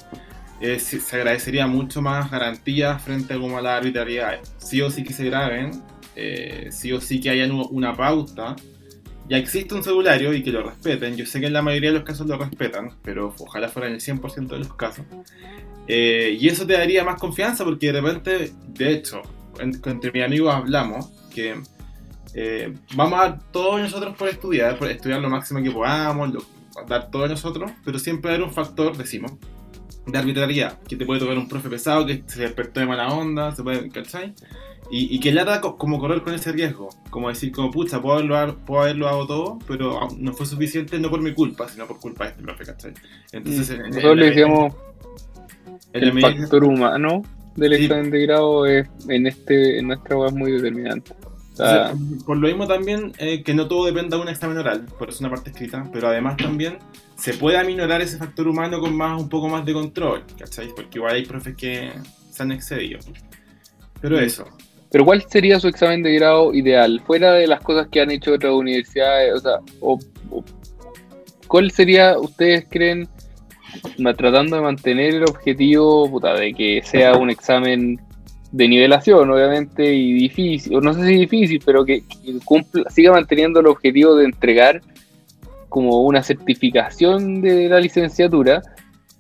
eh, 0.60 0.80
se 0.80 1.16
agradecería 1.16 1.68
mucho 1.68 2.02
más 2.02 2.30
garantías 2.32 3.02
frente 3.02 3.36
a, 3.36 3.38
como 3.40 3.58
a 3.58 3.62
la 3.62 3.78
arbitrariedad. 3.78 4.40
Sí 4.58 4.82
o 4.82 4.90
sí 4.90 5.04
que 5.04 5.13
se 5.13 5.26
graben, 5.26 5.84
eh, 6.16 6.70
sí 6.72 6.92
o 6.92 7.00
sí 7.00 7.20
que 7.22 7.30
haya 7.30 7.48
una 7.54 7.96
pauta. 7.96 8.56
Ya 9.30 9.38
existe 9.38 9.76
un 9.76 9.84
cedulario 9.84 10.34
y 10.34 10.42
que 10.42 10.52
lo 10.52 10.63
respeten. 10.63 11.16
Yo 11.18 11.26
sé 11.26 11.40
que 11.42 11.48
en 11.48 11.54
la 11.54 11.62
mayoría 11.62 11.90
de 11.92 11.96
los 11.98 12.06
casos 12.06 12.26
lo 12.28 12.38
respetan, 12.38 12.92
pero 13.04 13.36
ojalá 13.40 13.68
fuera 13.70 13.88
en 13.90 13.96
el 13.96 14.02
100% 14.02 14.48
de 14.56 14.60
los 14.60 14.74
casos. 14.74 15.06
Eh, 15.88 16.38
y 16.40 16.48
eso 16.48 16.66
te 16.66 16.74
daría 16.74 17.04
más 17.04 17.20
confianza 17.20 17.63
porque 17.63 17.92
de 17.92 18.02
repente, 18.02 18.52
de 18.68 18.92
hecho, 18.92 19.22
en- 19.60 19.80
entre 19.86 20.12
mis 20.12 20.24
amigos 20.24 20.54
hablamos 20.54 21.12
eh, 22.34 22.73
vamos 22.95 23.19
a 23.19 23.23
dar 23.30 23.39
todos 23.52 23.80
nosotros 23.82 24.15
por 24.17 24.28
estudiar, 24.30 24.78
por 24.78 24.89
estudiar 24.89 25.21
lo 25.21 25.30
máximo 25.30 25.62
que 25.63 25.71
podamos, 25.71 26.34
lo- 26.34 26.43
dar 26.88 27.10
todos 27.10 27.30
nosotros, 27.30 27.71
pero 27.84 27.97
siempre 28.00 28.34
hay 28.34 28.41
un 28.41 28.52
factor, 28.52 28.95
decimos, 28.95 29.32
de 30.06 30.17
arbitrariedad, 30.17 30.80
que 30.88 30.95
te 30.95 31.06
puede 31.06 31.19
tocar 31.19 31.38
un 31.38 31.47
profe 31.50 31.69
pesado 31.69 32.06
que 32.06 32.23
se 32.28 32.41
despertó 32.41 32.80
de 32.80 32.86
mala 32.86 33.08
onda, 33.10 33.54
se 33.56 33.63
puede, 33.63 33.89
¿cachai? 33.89 34.34
Y, 34.89 35.13
y 35.13 35.19
que 35.19 35.34
lata 35.34 35.60
co- 35.60 35.76
como 35.78 36.00
correr 36.00 36.21
con 36.21 36.34
ese 36.34 36.52
riesgo, 36.54 36.88
como 37.10 37.28
decir, 37.28 37.52
como 37.52 37.71
pucha, 37.71 38.02
puedo 38.02 38.15
haberlo, 38.19 38.58
puedo 38.65 38.84
haberlo 38.84 39.06
dado 39.08 39.28
todo, 39.28 39.60
pero 39.67 40.08
no 40.17 40.32
fue 40.34 40.45
suficiente 40.45 40.97
no 41.00 41.10
por 41.10 41.21
mi 41.21 41.34
culpa, 41.34 41.67
sino 41.67 41.86
por 41.88 42.00
culpa 42.00 42.23
de 42.26 42.30
este 42.32 42.43
profe, 42.43 42.63
¿cachai? 42.65 42.93
Entonces, 43.34 43.69
en- 43.71 43.82
en- 43.82 43.88
Nosotros 43.88 44.12
en 44.13 44.19
le 44.19 44.26
decíamos 44.28 44.73
el 45.93 46.13
medida 46.13 46.30
factor 46.39 46.63
humano 46.63 47.23
del 47.56 47.76
Sí. 47.76 47.84
examen 47.86 48.12
de 48.12 48.21
grado 48.21 48.65
es 48.65 48.88
en 49.10 49.28
este 49.28 49.80
en 49.80 49.88
nuestra 49.88 50.15
web 50.15 50.32
muy 50.34 50.52
determinante. 50.54 51.12
Entonces, 51.60 52.24
por 52.24 52.38
lo 52.38 52.48
mismo 52.48 52.67
también 52.67 53.13
eh, 53.17 53.41
que 53.43 53.54
no 53.54 53.67
todo 53.67 53.86
dependa 53.86 54.17
de 54.17 54.24
un 54.24 54.30
examen 54.30 54.58
oral, 54.58 54.86
por 55.00 55.10
eso 55.10 55.20
una 55.22 55.30
parte 55.30 55.50
escrita, 55.50 55.89
pero 55.91 56.08
además 56.08 56.38
también 56.38 56.78
se 57.15 57.34
puede 57.34 57.58
aminorar 57.58 58.02
ese 58.02 58.17
factor 58.17 58.48
humano 58.48 58.80
con 58.80 58.96
más 58.96 59.20
un 59.20 59.28
poco 59.28 59.48
más 59.50 59.65
de 59.65 59.74
control, 59.74 60.24
¿cachai? 60.38 60.67
Porque 60.76 61.00
igual 61.00 61.15
hay 61.15 61.26
profes 61.26 61.56
que 61.56 61.91
se 62.32 62.43
han 62.43 62.52
excedido. 62.52 63.00
Pero 64.02 64.17
Mm. 64.17 64.24
eso, 64.24 64.46
Pero 64.89 65.04
¿cuál 65.04 65.22
sería 65.28 65.60
su 65.60 65.67
examen 65.67 66.02
de 66.02 66.13
grado 66.13 66.54
ideal? 66.54 67.02
Fuera 67.06 67.34
de 67.34 67.46
las 67.46 67.60
cosas 67.60 67.88
que 67.91 68.00
han 68.00 68.10
hecho 68.10 68.32
otras 68.34 68.54
universidades, 68.54 69.34
o 69.34 69.39
sea, 69.39 69.60
o- 69.82 70.00
o- 70.32 70.43
¿cuál 71.48 71.72
sería, 71.72 72.17
ustedes 72.17 72.65
creen, 72.70 73.08
tratando 74.15 74.56
de 74.56 74.62
mantener 74.62 75.15
el 75.15 75.24
objetivo 75.24 76.10
puta, 76.10 76.34
de 76.36 76.54
que 76.54 76.82
sea 76.86 77.17
un 77.17 77.30
examen 77.30 78.00
de 78.52 78.68
nivelación, 78.68 79.30
obviamente, 79.30 79.94
y 79.94 80.14
difícil, 80.14 80.76
o 80.76 80.82
no 80.82 80.94
sé 80.94 81.06
si 81.06 81.14
difícil, 81.16 81.62
pero 81.66 81.84
que, 81.86 82.02
que 82.02 82.40
cumpla, 82.44 82.90
siga 82.90 83.12
manteniendo 83.12 83.60
el 83.60 83.68
objetivo 83.68 84.16
de 84.16 84.26
entregar 84.26 84.82
como 85.70 86.02
una 86.02 86.24
certificación 86.24 87.42
de 87.42 87.70
la 87.70 87.80
licenciatura? 87.80 88.62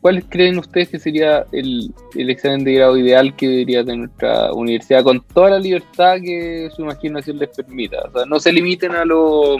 ¿Cuál 0.01 0.23
creen 0.29 0.59
ustedes 0.59 0.89
que 0.89 0.99
sería 0.99 1.45
el, 1.51 1.93
el 2.15 2.29
examen 2.29 2.63
de 2.63 2.73
grado 2.73 2.97
ideal 2.97 3.35
que 3.35 3.47
debería 3.47 3.83
tener 3.83 3.99
nuestra 3.99 4.53
universidad 4.53 5.03
con 5.03 5.21
toda 5.21 5.51
la 5.51 5.59
libertad 5.59 6.17
que 6.21 6.69
su 6.75 6.83
imaginación 6.83 7.37
les 7.37 7.49
permita? 7.49 7.97
O 8.07 8.11
sea, 8.11 8.25
no 8.25 8.39
se 8.39 8.53
limiten 8.53 8.95
a 8.95 9.03
lo, 9.03 9.57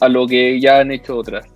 a 0.00 0.08
lo 0.08 0.26
que 0.26 0.60
ya 0.60 0.80
han 0.80 0.90
hecho 0.90 1.16
otras. 1.16 1.46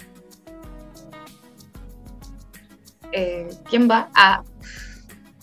Eh, 3.12 3.48
¿Quién 3.68 3.88
va? 3.90 4.08
Ah, 4.14 4.42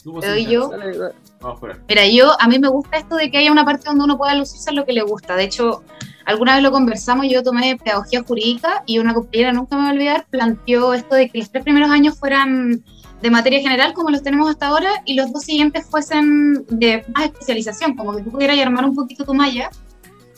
¿tú 0.03 0.19
Te 0.19 0.29
doy 0.29 0.45
yo. 0.45 0.69
Dale, 0.69 0.97
dale. 0.97 1.22
Vamos 1.43 1.61
ahí. 1.63 1.71
Mira, 1.87 2.07
yo, 2.07 2.41
a 2.41 2.47
mí 2.47 2.57
me 2.57 2.69
gusta 2.69 2.97
esto 2.97 3.15
de 3.15 3.29
que 3.29 3.37
haya 3.37 3.51
una 3.51 3.65
parte 3.65 3.83
donde 3.85 4.05
uno 4.05 4.17
pueda 4.17 4.33
lucirse 4.35 4.69
en 4.69 4.77
lo 4.77 4.85
que 4.85 4.93
le 4.93 5.03
gusta. 5.03 5.35
De 5.35 5.43
hecho, 5.43 5.83
alguna 6.25 6.55
vez 6.55 6.63
lo 6.63 6.71
conversamos, 6.71 7.27
yo 7.29 7.43
tomé 7.43 7.77
pedagogía 7.77 8.23
jurídica 8.23 8.83
y 8.85 8.99
una 8.99 9.13
compañera, 9.13 9.51
nunca 9.51 9.75
me 9.75 9.83
voy 9.83 9.89
a 9.89 9.93
olvidar, 9.93 10.25
planteó 10.29 10.93
esto 10.93 11.15
de 11.15 11.29
que 11.29 11.39
los 11.39 11.51
tres 11.51 11.63
primeros 11.63 11.89
años 11.89 12.17
fueran 12.17 12.83
de 13.21 13.29
materia 13.29 13.61
general, 13.61 13.93
como 13.93 14.09
los 14.09 14.21
tenemos 14.21 14.49
hasta 14.49 14.67
ahora, 14.67 14.89
y 15.05 15.15
los 15.15 15.31
dos 15.31 15.43
siguientes 15.43 15.85
fuesen 15.85 16.65
de 16.67 17.05
más 17.13 17.25
especialización, 17.25 17.95
como 17.95 18.15
que 18.15 18.23
tú 18.23 18.31
pudieras 18.31 18.59
armar 18.59 18.83
un 18.83 18.95
poquito 18.95 19.23
tu 19.23 19.33
malla 19.33 19.69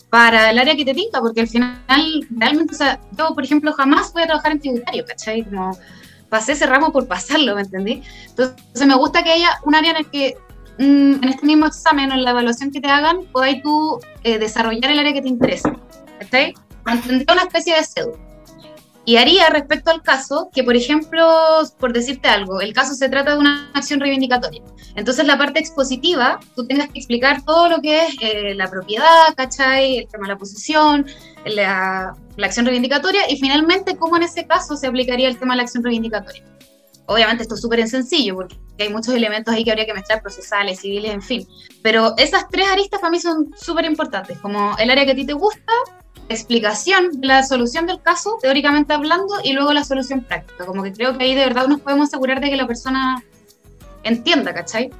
para 0.08 0.50
el 0.50 0.58
área 0.58 0.76
que 0.76 0.84
te 0.84 0.94
tinca, 0.94 1.20
porque 1.20 1.40
al 1.40 1.48
final, 1.48 1.80
realmente, 2.30 2.74
o 2.74 2.78
sea, 2.78 3.00
yo, 3.18 3.34
por 3.34 3.42
ejemplo, 3.42 3.72
jamás 3.72 4.12
voy 4.12 4.22
a 4.22 4.26
trabajar 4.26 4.52
en 4.52 4.60
tributario, 4.60 5.04
¿cachai? 5.04 5.42
Como 5.44 5.76
pasé 6.28 6.52
ese 6.52 6.66
ramo 6.66 6.92
por 6.92 7.08
pasarlo, 7.08 7.56
¿me 7.56 7.62
entendí? 7.62 8.02
Entonces, 8.28 8.86
me 8.86 8.94
gusta 8.94 9.24
que 9.24 9.30
haya 9.30 9.58
un 9.64 9.74
área 9.74 9.90
en 9.90 9.96
el 9.96 10.06
que 10.08 10.36
en 10.78 11.24
este 11.24 11.46
mismo 11.46 11.66
examen 11.66 12.10
o 12.10 12.14
en 12.14 12.24
la 12.24 12.30
evaluación 12.30 12.70
que 12.70 12.80
te 12.80 12.88
hagan, 12.88 13.24
podáis 13.32 13.62
tú 13.62 13.98
eh, 14.24 14.38
desarrollar 14.38 14.90
el 14.90 14.98
área 14.98 15.12
que 15.12 15.22
te 15.22 15.28
interesa. 15.28 15.74
¿Cachai? 16.18 16.54
Mantendría 16.84 17.32
una 17.32 17.42
especie 17.42 17.74
de 17.76 17.84
cédula. 17.84 18.26
Y 19.04 19.18
haría 19.18 19.48
respecto 19.50 19.92
al 19.92 20.02
caso 20.02 20.50
que, 20.52 20.64
por 20.64 20.74
ejemplo, 20.74 21.24
por 21.78 21.92
decirte 21.92 22.28
algo, 22.28 22.60
el 22.60 22.72
caso 22.72 22.94
se 22.94 23.08
trata 23.08 23.32
de 23.32 23.38
una 23.38 23.70
acción 23.72 24.00
reivindicatoria. 24.00 24.62
Entonces, 24.96 25.24
la 25.26 25.38
parte 25.38 25.60
expositiva, 25.60 26.40
tú 26.56 26.66
tengas 26.66 26.88
que 26.88 26.98
explicar 26.98 27.42
todo 27.44 27.68
lo 27.68 27.80
que 27.80 28.00
es 28.00 28.16
eh, 28.20 28.54
la 28.56 28.68
propiedad, 28.68 29.32
¿cachai? 29.36 29.98
El 29.98 30.08
tema 30.08 30.26
de 30.26 30.32
la 30.32 30.38
posesión, 30.38 31.06
la, 31.44 32.16
la 32.36 32.46
acción 32.46 32.66
reivindicatoria 32.66 33.30
y 33.30 33.36
finalmente 33.36 33.96
cómo 33.96 34.16
en 34.16 34.24
ese 34.24 34.44
caso 34.44 34.76
se 34.76 34.88
aplicaría 34.88 35.28
el 35.28 35.38
tema 35.38 35.54
de 35.54 35.58
la 35.58 35.62
acción 35.62 35.84
reivindicatoria. 35.84 36.42
Obviamente 37.06 37.44
esto 37.44 37.54
es 37.54 37.60
súper 37.60 37.86
sencillo 37.86 38.34
porque 38.34 38.56
hay 38.84 38.92
muchos 38.92 39.14
elementos 39.14 39.54
ahí 39.54 39.64
que 39.64 39.70
habría 39.70 39.86
que 39.86 39.94
mezclar, 39.94 40.22
procesales, 40.22 40.80
civiles, 40.80 41.12
en 41.12 41.22
fin. 41.22 41.46
Pero 41.82 42.14
esas 42.16 42.48
tres 42.48 42.68
aristas 42.68 43.00
para 43.00 43.10
mí 43.10 43.20
son 43.20 43.52
súper 43.56 43.84
importantes, 43.84 44.38
como 44.38 44.76
el 44.78 44.90
área 44.90 45.04
que 45.04 45.12
a 45.12 45.14
ti 45.14 45.26
te 45.26 45.32
gusta, 45.32 45.72
explicación 46.28 47.10
la 47.22 47.42
solución 47.42 47.86
del 47.86 48.02
caso, 48.02 48.38
teóricamente 48.40 48.92
hablando, 48.92 49.34
y 49.44 49.52
luego 49.52 49.72
la 49.72 49.84
solución 49.84 50.22
práctica. 50.22 50.66
Como 50.66 50.82
que 50.82 50.92
creo 50.92 51.16
que 51.16 51.24
ahí 51.24 51.34
de 51.34 51.44
verdad 51.44 51.68
nos 51.68 51.80
podemos 51.80 52.08
asegurar 52.08 52.40
de 52.40 52.50
que 52.50 52.56
la 52.56 52.66
persona 52.66 53.22
entienda, 54.02 54.52
¿cachai? 54.52 54.90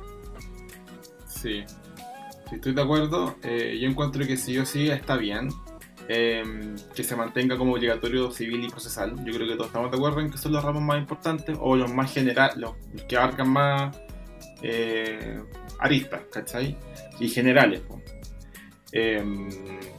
Sí, 1.28 1.64
sí, 2.48 2.54
estoy 2.54 2.74
de 2.74 2.82
acuerdo. 2.82 3.36
Eh, 3.42 3.78
yo 3.80 3.88
encuentro 3.88 4.26
que 4.26 4.36
sí 4.36 4.58
o 4.58 4.66
sí 4.66 4.88
está 4.88 5.16
bien 5.16 5.50
eh, 6.08 6.42
que 6.94 7.04
se 7.04 7.16
mantenga 7.16 7.56
como 7.56 7.72
obligatorio 7.72 8.30
civil 8.30 8.64
y 8.64 8.68
procesal. 8.68 9.16
Yo 9.24 9.34
creo 9.34 9.48
que 9.48 9.54
todos 9.54 9.66
estamos 9.66 9.90
de 9.90 9.96
acuerdo 9.96 10.20
en 10.20 10.30
que 10.30 10.38
son 10.38 10.52
los 10.52 10.62
ramos 10.62 10.82
más 10.82 10.98
importantes 10.98 11.56
o 11.60 11.76
los 11.76 11.92
más 11.92 12.12
generales, 12.12 12.56
los 12.56 12.74
que 13.08 13.16
abarcan 13.16 13.50
más 13.50 13.96
eh, 14.62 15.40
aristas, 15.78 16.22
¿cachai? 16.32 16.76
Y 17.20 17.28
generales. 17.28 17.80
po. 17.80 18.00
Eh, 18.92 19.22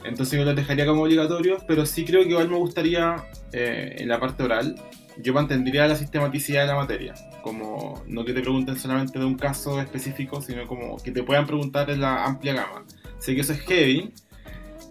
entonces 0.06 0.40
yo 0.40 0.46
los 0.46 0.56
dejaría 0.56 0.86
como 0.86 1.04
obligatorios, 1.04 1.64
pero 1.68 1.86
sí 1.86 2.06
creo 2.06 2.24
que 2.24 2.30
igual 2.30 2.50
me 2.50 2.58
gustaría 2.58 3.16
eh, 3.52 3.96
en 4.00 4.08
la 4.08 4.20
parte 4.20 4.44
oral, 4.44 4.76
yo 5.18 5.34
mantendría 5.34 5.88
la 5.88 5.96
sistematicidad 5.96 6.62
de 6.62 6.68
la 6.68 6.76
materia, 6.76 7.14
como 7.42 8.02
no 8.08 8.24
que 8.24 8.34
te 8.34 8.42
pregunten 8.42 8.76
solamente 8.78 9.20
de 9.20 9.26
un 9.26 9.36
caso 9.36 9.82
específico, 9.82 10.42
sino 10.42 10.68
como 10.68 10.98
que 10.98 11.12
te 11.12 11.24
puedan 11.24 11.46
preguntar 11.46 11.90
en 11.90 12.02
la 12.02 12.26
amplia 12.26 12.54
gama. 12.54 12.86
Sé 13.20 13.36
que 13.36 13.42
eso 13.42 13.54
es 13.54 13.60
heavy, 13.62 14.14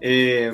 eh, 0.08 0.52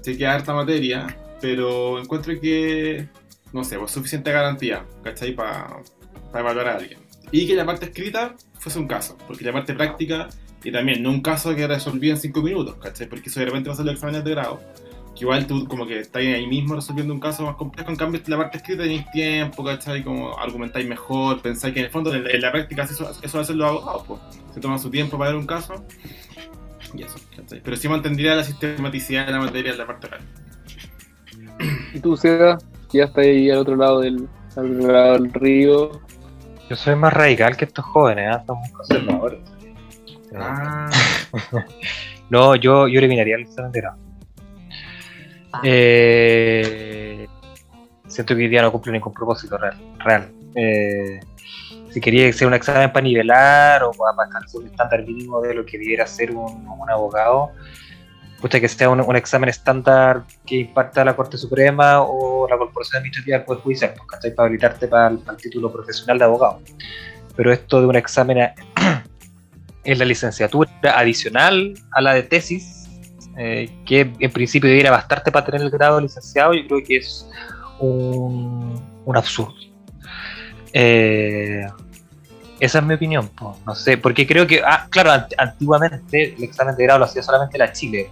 sé 0.00 0.16
que 0.16 0.26
hay 0.26 0.36
harta 0.36 0.54
materia, 0.54 1.18
pero 1.40 1.98
encuentro 1.98 2.38
que, 2.40 3.08
no 3.52 3.64
sé, 3.64 3.76
pues 3.76 3.90
suficiente 3.90 4.30
garantía, 4.30 4.86
¿cachai? 5.02 5.34
Para 5.34 5.80
evaluar 6.32 6.68
a 6.68 6.76
alguien. 6.76 7.00
Y 7.32 7.48
que 7.48 7.56
la 7.56 7.66
parte 7.66 7.86
escrita 7.86 8.36
fuese 8.60 8.78
un 8.78 8.86
caso, 8.86 9.18
porque 9.26 9.44
la 9.44 9.52
parte 9.52 9.74
práctica, 9.74 10.28
y 10.62 10.70
también 10.70 11.02
no 11.02 11.10
un 11.10 11.20
caso 11.20 11.52
que 11.56 11.66
resolví 11.66 12.10
en 12.10 12.16
5 12.16 12.42
minutos, 12.42 12.76
¿cachai? 12.76 13.08
Porque 13.08 13.28
eso 13.28 13.40
de 13.40 13.46
repente 13.46 13.68
va 13.68 13.74
a 13.74 13.76
ser 13.76 13.86
los 13.86 13.94
exámenes 13.96 14.22
de 14.22 14.30
grado, 14.30 14.60
que 15.16 15.24
igual 15.24 15.48
tú 15.48 15.66
como 15.66 15.84
que 15.84 15.98
estás 15.98 16.22
ahí 16.22 16.46
mismo 16.46 16.76
resolviendo 16.76 17.12
un 17.12 17.18
caso 17.18 17.44
más 17.44 17.56
complejo, 17.56 17.90
en 17.90 17.96
cambio 17.96 18.22
la 18.28 18.36
parte 18.36 18.58
escrita 18.58 18.84
tenéis 18.84 19.10
tiempo, 19.10 19.64
¿cachai? 19.64 20.04
Como 20.04 20.38
argumentáis 20.38 20.86
mejor, 20.86 21.42
pensáis 21.42 21.74
que 21.74 21.80
en 21.80 21.86
el 21.86 21.90
fondo 21.90 22.14
en, 22.14 22.24
en 22.30 22.40
la 22.40 22.52
práctica 22.52 22.84
eso, 22.84 23.10
eso 23.20 23.40
hacen 23.40 23.58
los 23.58 23.68
abogados, 23.68 24.04
pues. 24.06 24.20
Se 24.54 24.60
toman 24.60 24.78
su 24.78 24.90
tiempo 24.90 25.18
para 25.18 25.30
ver 25.30 25.40
un 25.40 25.46
caso 25.46 25.84
y 26.94 27.02
eso, 27.02 27.18
¿cachai? 27.36 27.60
Pero 27.62 27.76
sí 27.76 27.88
mantendría 27.88 28.34
la 28.34 28.44
sistematicidad 28.44 29.26
de 29.26 29.32
la 29.32 29.40
materia 29.40 29.72
en 29.72 29.78
la 29.78 29.86
parte 29.86 30.06
oral. 30.08 30.20
¿Y 31.94 32.00
tú, 32.00 32.16
Seda? 32.16 32.58
Que 32.90 32.98
ya 32.98 33.04
estás 33.04 33.24
ahí 33.24 33.50
al 33.50 33.58
otro 33.58 33.76
lado 33.76 34.00
del, 34.00 34.28
al 34.56 34.76
otro 34.76 34.92
lado 34.92 35.12
del 35.14 35.32
río. 35.32 36.02
Yo 36.68 36.76
soy 36.76 36.96
más 36.96 37.12
radical 37.12 37.56
que 37.56 37.64
estos 37.66 37.84
jóvenes, 37.84 38.36
¿eh? 38.36 38.42
somos 38.46 38.70
conservadores. 38.70 39.40
Ah, 40.34 40.90
No, 42.30 42.56
yo, 42.56 42.88
yo 42.88 42.98
eliminaría 42.98 43.36
el 43.36 43.42
examen 43.42 43.72
de 43.72 43.80
grado. 43.82 43.98
Ah. 45.52 45.60
Eh, 45.64 47.26
siento 48.06 48.34
que 48.34 48.42
hoy 48.42 48.48
día 48.48 48.62
no 48.62 48.72
cumple 48.72 48.92
ningún 48.92 49.12
propósito 49.12 49.58
real. 49.58 49.76
real. 49.98 50.32
Eh, 50.54 51.20
si 51.92 52.00
quería 52.00 52.26
que 52.26 52.32
sea 52.32 52.46
un 52.48 52.54
examen 52.54 52.90
para 52.92 53.04
nivelar 53.04 53.82
o 53.84 53.90
para 53.92 54.14
alcanzar 54.26 54.60
un 54.60 54.66
estándar 54.66 55.04
mínimo 55.04 55.40
de 55.40 55.54
lo 55.54 55.64
que 55.66 55.78
debiera 55.78 56.06
ser 56.06 56.30
un, 56.32 56.66
un 56.66 56.90
abogado, 56.90 57.50
gusta 58.40 58.58
que 58.60 58.68
sea 58.68 58.88
un, 58.88 59.00
un 59.00 59.14
examen 59.16 59.48
estándar 59.48 60.22
que 60.46 60.56
imparta 60.56 61.04
la 61.04 61.14
Corte 61.14 61.36
Suprema 61.36 62.02
o 62.02 62.48
la 62.48 62.56
Corporación 62.58 62.98
Administrativa 62.98 63.36
del 63.38 63.46
Poder 63.46 63.62
Judicial, 63.62 63.94
¿cachai? 64.08 64.34
para 64.34 64.46
habilitarte 64.46 64.88
para 64.88 65.08
el, 65.08 65.18
para 65.18 65.36
el 65.36 65.42
título 65.42 65.70
profesional 65.72 66.18
de 66.18 66.24
abogado. 66.24 66.60
Pero 67.36 67.52
esto 67.52 67.80
de 67.80 67.86
un 67.86 67.96
examen 67.96 68.40
a- 68.40 68.54
en 69.84 69.98
la 69.98 70.04
licenciatura 70.04 70.70
adicional 70.96 71.74
a 71.92 72.00
la 72.00 72.14
de 72.14 72.22
tesis, 72.24 72.88
eh, 73.38 73.70
que 73.86 74.12
en 74.18 74.30
principio 74.32 74.68
debiera 74.68 74.90
bastarte 74.90 75.30
para 75.32 75.46
tener 75.46 75.60
el 75.62 75.70
grado 75.70 75.96
de 75.96 76.02
licenciado, 76.02 76.52
yo 76.54 76.66
creo 76.66 76.82
que 76.84 76.96
es 76.96 77.26
un 77.80 78.82
absurdo. 79.14 79.54
Eh, 80.72 81.66
esa 82.60 82.78
es 82.78 82.84
mi 82.84 82.94
opinión, 82.94 83.30
no 83.66 83.74
sé, 83.74 83.98
porque 83.98 84.26
creo 84.26 84.46
que, 84.46 84.62
ah, 84.64 84.86
claro, 84.88 85.10
ant- 85.10 85.34
antiguamente 85.36 86.34
el 86.36 86.44
examen 86.44 86.76
de 86.76 86.84
grado 86.84 87.00
lo 87.00 87.04
hacía 87.06 87.22
solamente 87.22 87.58
la 87.58 87.72
Chile, 87.72 88.08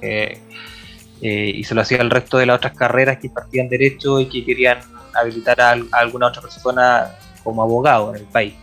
eh, 0.00 0.40
eh, 1.20 1.52
y 1.54 1.62
se 1.64 1.74
lo 1.74 1.82
hacía 1.82 1.98
el 1.98 2.10
resto 2.10 2.36
de 2.36 2.46
las 2.46 2.56
otras 2.56 2.74
carreras 2.76 3.18
que 3.18 3.28
impartían 3.28 3.68
derecho 3.68 4.18
y 4.18 4.28
que 4.28 4.44
querían 4.44 4.78
habilitar 5.14 5.60
a, 5.60 5.70
al- 5.70 5.88
a 5.92 5.98
alguna 5.98 6.26
otra 6.28 6.42
persona 6.42 7.12
como 7.44 7.62
abogado 7.62 8.10
en 8.14 8.22
el 8.22 8.26
país. 8.26 8.54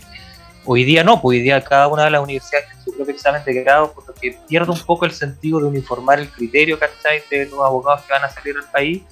Hoy 0.65 0.83
día 0.83 1.03
no, 1.05 1.21
pues 1.21 1.37
hoy 1.37 1.43
día 1.43 1.63
cada 1.63 1.87
una 1.87 2.03
de 2.03 2.11
las 2.11 2.21
universidades 2.21 2.67
tiene 2.67 2.83
su 2.83 2.93
propio 2.95 3.13
examen 3.15 3.41
de 3.45 3.53
grado, 3.63 3.93
por 3.93 4.05
lo 4.07 4.13
que 4.13 4.37
pierde 4.47 4.71
un 4.71 4.79
poco 4.81 5.05
el 5.05 5.11
sentido 5.11 5.59
de 5.59 5.67
uniformar 5.67 6.19
el 6.19 6.29
criterio, 6.29 6.77
¿cachai? 6.77 7.23
De 7.31 7.45
los 7.45 7.59
abogados 7.65 8.01
que 8.03 8.11
van 8.11 8.25
a 8.25 8.29
salir 8.29 8.55
al 8.57 8.69
país, 8.69 9.03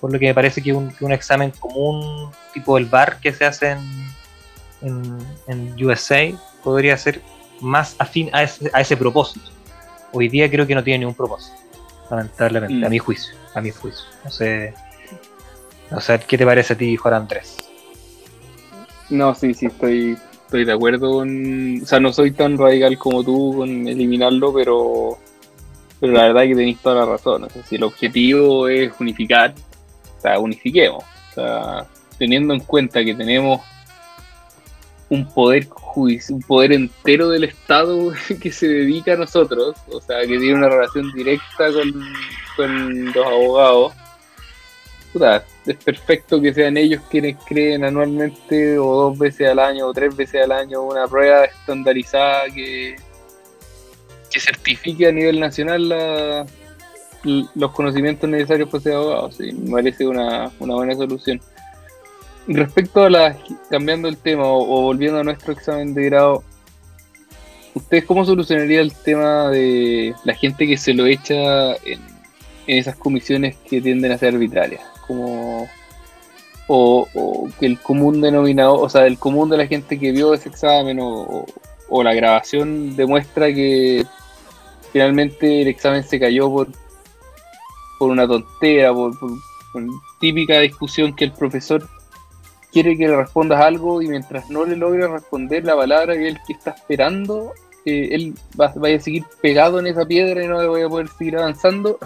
por 0.00 0.12
lo 0.12 0.18
que 0.18 0.26
me 0.26 0.34
parece 0.34 0.62
que 0.62 0.72
un, 0.72 0.90
que 0.90 1.04
un 1.04 1.12
examen 1.12 1.50
común, 1.58 2.30
tipo 2.54 2.78
el 2.78 2.86
BAR 2.86 3.18
que 3.20 3.32
se 3.32 3.44
hace 3.44 3.70
en, 3.70 3.80
en, 4.82 5.18
en 5.46 5.84
USA, 5.86 6.30
podría 6.64 6.96
ser 6.96 7.20
más 7.60 7.94
afín 7.98 8.30
a 8.32 8.42
ese, 8.42 8.70
a 8.72 8.80
ese 8.80 8.96
propósito. 8.96 9.46
Hoy 10.12 10.28
día 10.28 10.50
creo 10.50 10.66
que 10.66 10.74
no 10.74 10.82
tiene 10.82 11.00
ningún 11.00 11.14
propósito, 11.14 11.56
lamentablemente, 12.10 12.74
Mm. 12.74 12.84
a 12.84 12.88
mi 12.88 12.98
juicio, 12.98 13.34
a 13.54 13.60
mi 13.60 13.70
juicio. 13.70 14.04
No 14.24 14.30
sé, 14.30 14.74
no 15.90 16.00
sé, 16.00 16.18
¿qué 16.26 16.38
te 16.38 16.46
parece 16.46 16.72
a 16.72 16.76
ti, 16.76 16.96
Juan 16.96 17.14
Andrés? 17.14 17.56
No, 19.10 19.34
sí, 19.34 19.54
sí, 19.54 19.66
estoy, 19.66 20.16
estoy 20.44 20.64
de 20.64 20.72
acuerdo 20.72 21.10
con... 21.12 21.80
O 21.82 21.86
sea, 21.86 22.00
no 22.00 22.12
soy 22.12 22.30
tan 22.32 22.56
radical 22.56 22.96
como 22.96 23.22
tú 23.24 23.54
con 23.58 23.88
eliminarlo, 23.88 24.52
pero, 24.54 25.18
pero 25.98 26.12
la 26.12 26.22
verdad 26.28 26.44
es 26.44 26.48
que 26.50 26.54
tenéis 26.56 26.78
toda 26.78 27.04
la 27.04 27.06
razón. 27.06 27.44
O 27.44 27.50
sea, 27.50 27.62
si 27.64 27.76
el 27.76 27.82
objetivo 27.82 28.68
es 28.68 28.92
unificar, 29.00 29.52
o 30.20 30.22
sea, 30.22 30.38
unifiquemos. 30.38 31.02
O 31.30 31.34
sea, 31.34 31.86
teniendo 32.18 32.52
en 32.52 32.60
cuenta 32.60 33.02
que 33.02 33.14
tenemos 33.14 33.62
un 35.08 35.26
poder 35.32 35.66
un 35.96 36.42
poder 36.46 36.72
entero 36.72 37.30
del 37.30 37.44
Estado 37.44 38.12
que 38.40 38.52
se 38.52 38.68
dedica 38.68 39.14
a 39.14 39.16
nosotros, 39.16 39.74
o 39.90 40.00
sea, 40.00 40.20
que 40.20 40.38
tiene 40.38 40.54
una 40.54 40.68
relación 40.68 41.10
directa 41.12 41.72
con, 41.72 42.04
con 42.54 43.04
los 43.06 43.26
abogados. 43.26 43.94
Puta, 45.12 45.42
es 45.66 45.76
perfecto 45.76 46.40
que 46.40 46.52
sean 46.52 46.76
ellos 46.76 47.00
quienes 47.10 47.36
creen 47.44 47.82
anualmente 47.84 48.78
o 48.78 48.84
dos 48.94 49.18
veces 49.18 49.48
al 49.48 49.58
año 49.58 49.86
o 49.86 49.92
tres 49.94 50.14
veces 50.14 50.44
al 50.44 50.52
año 50.52 50.82
una 50.82 51.08
prueba 51.08 51.46
estandarizada 51.46 52.44
que, 52.54 52.94
que 54.30 54.38
certifique 54.38 55.08
a 55.08 55.12
nivel 55.12 55.40
nacional 55.40 55.88
la- 55.88 56.46
los 57.22 57.72
conocimientos 57.72 58.28
necesarios 58.28 58.68
para 58.68 58.82
ser 58.82 58.94
abogado. 58.94 59.32
Sí, 59.32 59.52
me 59.52 59.72
parece 59.72 60.06
una, 60.06 60.50
una 60.58 60.74
buena 60.74 60.94
solución. 60.94 61.40
Respecto 62.46 63.04
a 63.04 63.10
la, 63.10 63.36
cambiando 63.68 64.08
el 64.08 64.16
tema 64.16 64.44
o, 64.46 64.64
volviendo 64.82 65.20
a 65.20 65.24
nuestro 65.24 65.52
examen 65.52 65.94
de 65.94 66.04
grado, 66.06 66.42
¿ustedes 67.74 68.04
cómo 68.04 68.24
solucionaría 68.24 68.80
el 68.80 68.92
tema 68.92 69.50
de 69.50 70.14
la 70.24 70.34
gente 70.34 70.66
que 70.66 70.76
se 70.76 70.94
lo 70.94 71.06
echa 71.06 71.74
en, 71.84 72.00
esas 72.66 72.96
comisiones 72.96 73.56
que 73.68 73.80
tienden 73.80 74.12
a 74.12 74.18
ser 74.18 74.34
arbitrarias? 74.34 74.82
Como, 75.06 75.68
o, 76.66 77.48
que 77.58 77.66
el 77.66 77.78
común 77.78 78.20
denominador, 78.20 78.84
o 78.84 78.88
sea, 78.88 79.06
el 79.06 79.18
común 79.18 79.50
de 79.50 79.58
la 79.58 79.66
gente 79.66 79.98
que 79.98 80.12
vio 80.12 80.34
ese 80.34 80.48
examen 80.48 80.98
o- 81.00 81.44
o 81.88 82.02
la 82.04 82.14
grabación 82.14 82.94
demuestra 82.96 83.52
que 83.52 84.06
finalmente 84.92 85.62
el 85.62 85.68
examen 85.68 86.04
se 86.04 86.20
cayó 86.20 86.48
por, 86.48 86.68
por 88.00 88.10
una 88.10 88.26
tontera, 88.26 88.92
por, 88.94 89.16
por- 89.18 89.30
típica 90.20 90.58
discusión 90.58 91.14
que 91.14 91.24
el 91.26 91.32
profesor 91.32 91.86
quiere 92.72 92.96
que 92.96 93.06
le 93.06 93.14
respondas 93.16 93.60
algo 93.60 94.00
y 94.02 94.08
mientras 94.08 94.48
no 94.50 94.64
le 94.64 94.74
logre 94.74 95.06
responder 95.06 95.64
la 95.64 95.76
palabra 95.76 96.14
que 96.14 96.28
él 96.28 96.38
que 96.46 96.54
está 96.54 96.70
esperando, 96.70 97.52
eh, 97.84 98.08
él 98.12 98.34
va, 98.58 98.72
vaya 98.76 98.96
a 98.96 99.00
seguir 99.00 99.24
pegado 99.42 99.78
en 99.78 99.86
esa 99.86 100.04
piedra 100.06 100.42
y 100.42 100.48
no 100.48 100.56
vaya 100.72 100.86
a 100.86 100.88
poder 100.88 101.08
seguir 101.08 101.36
avanzando. 101.36 101.98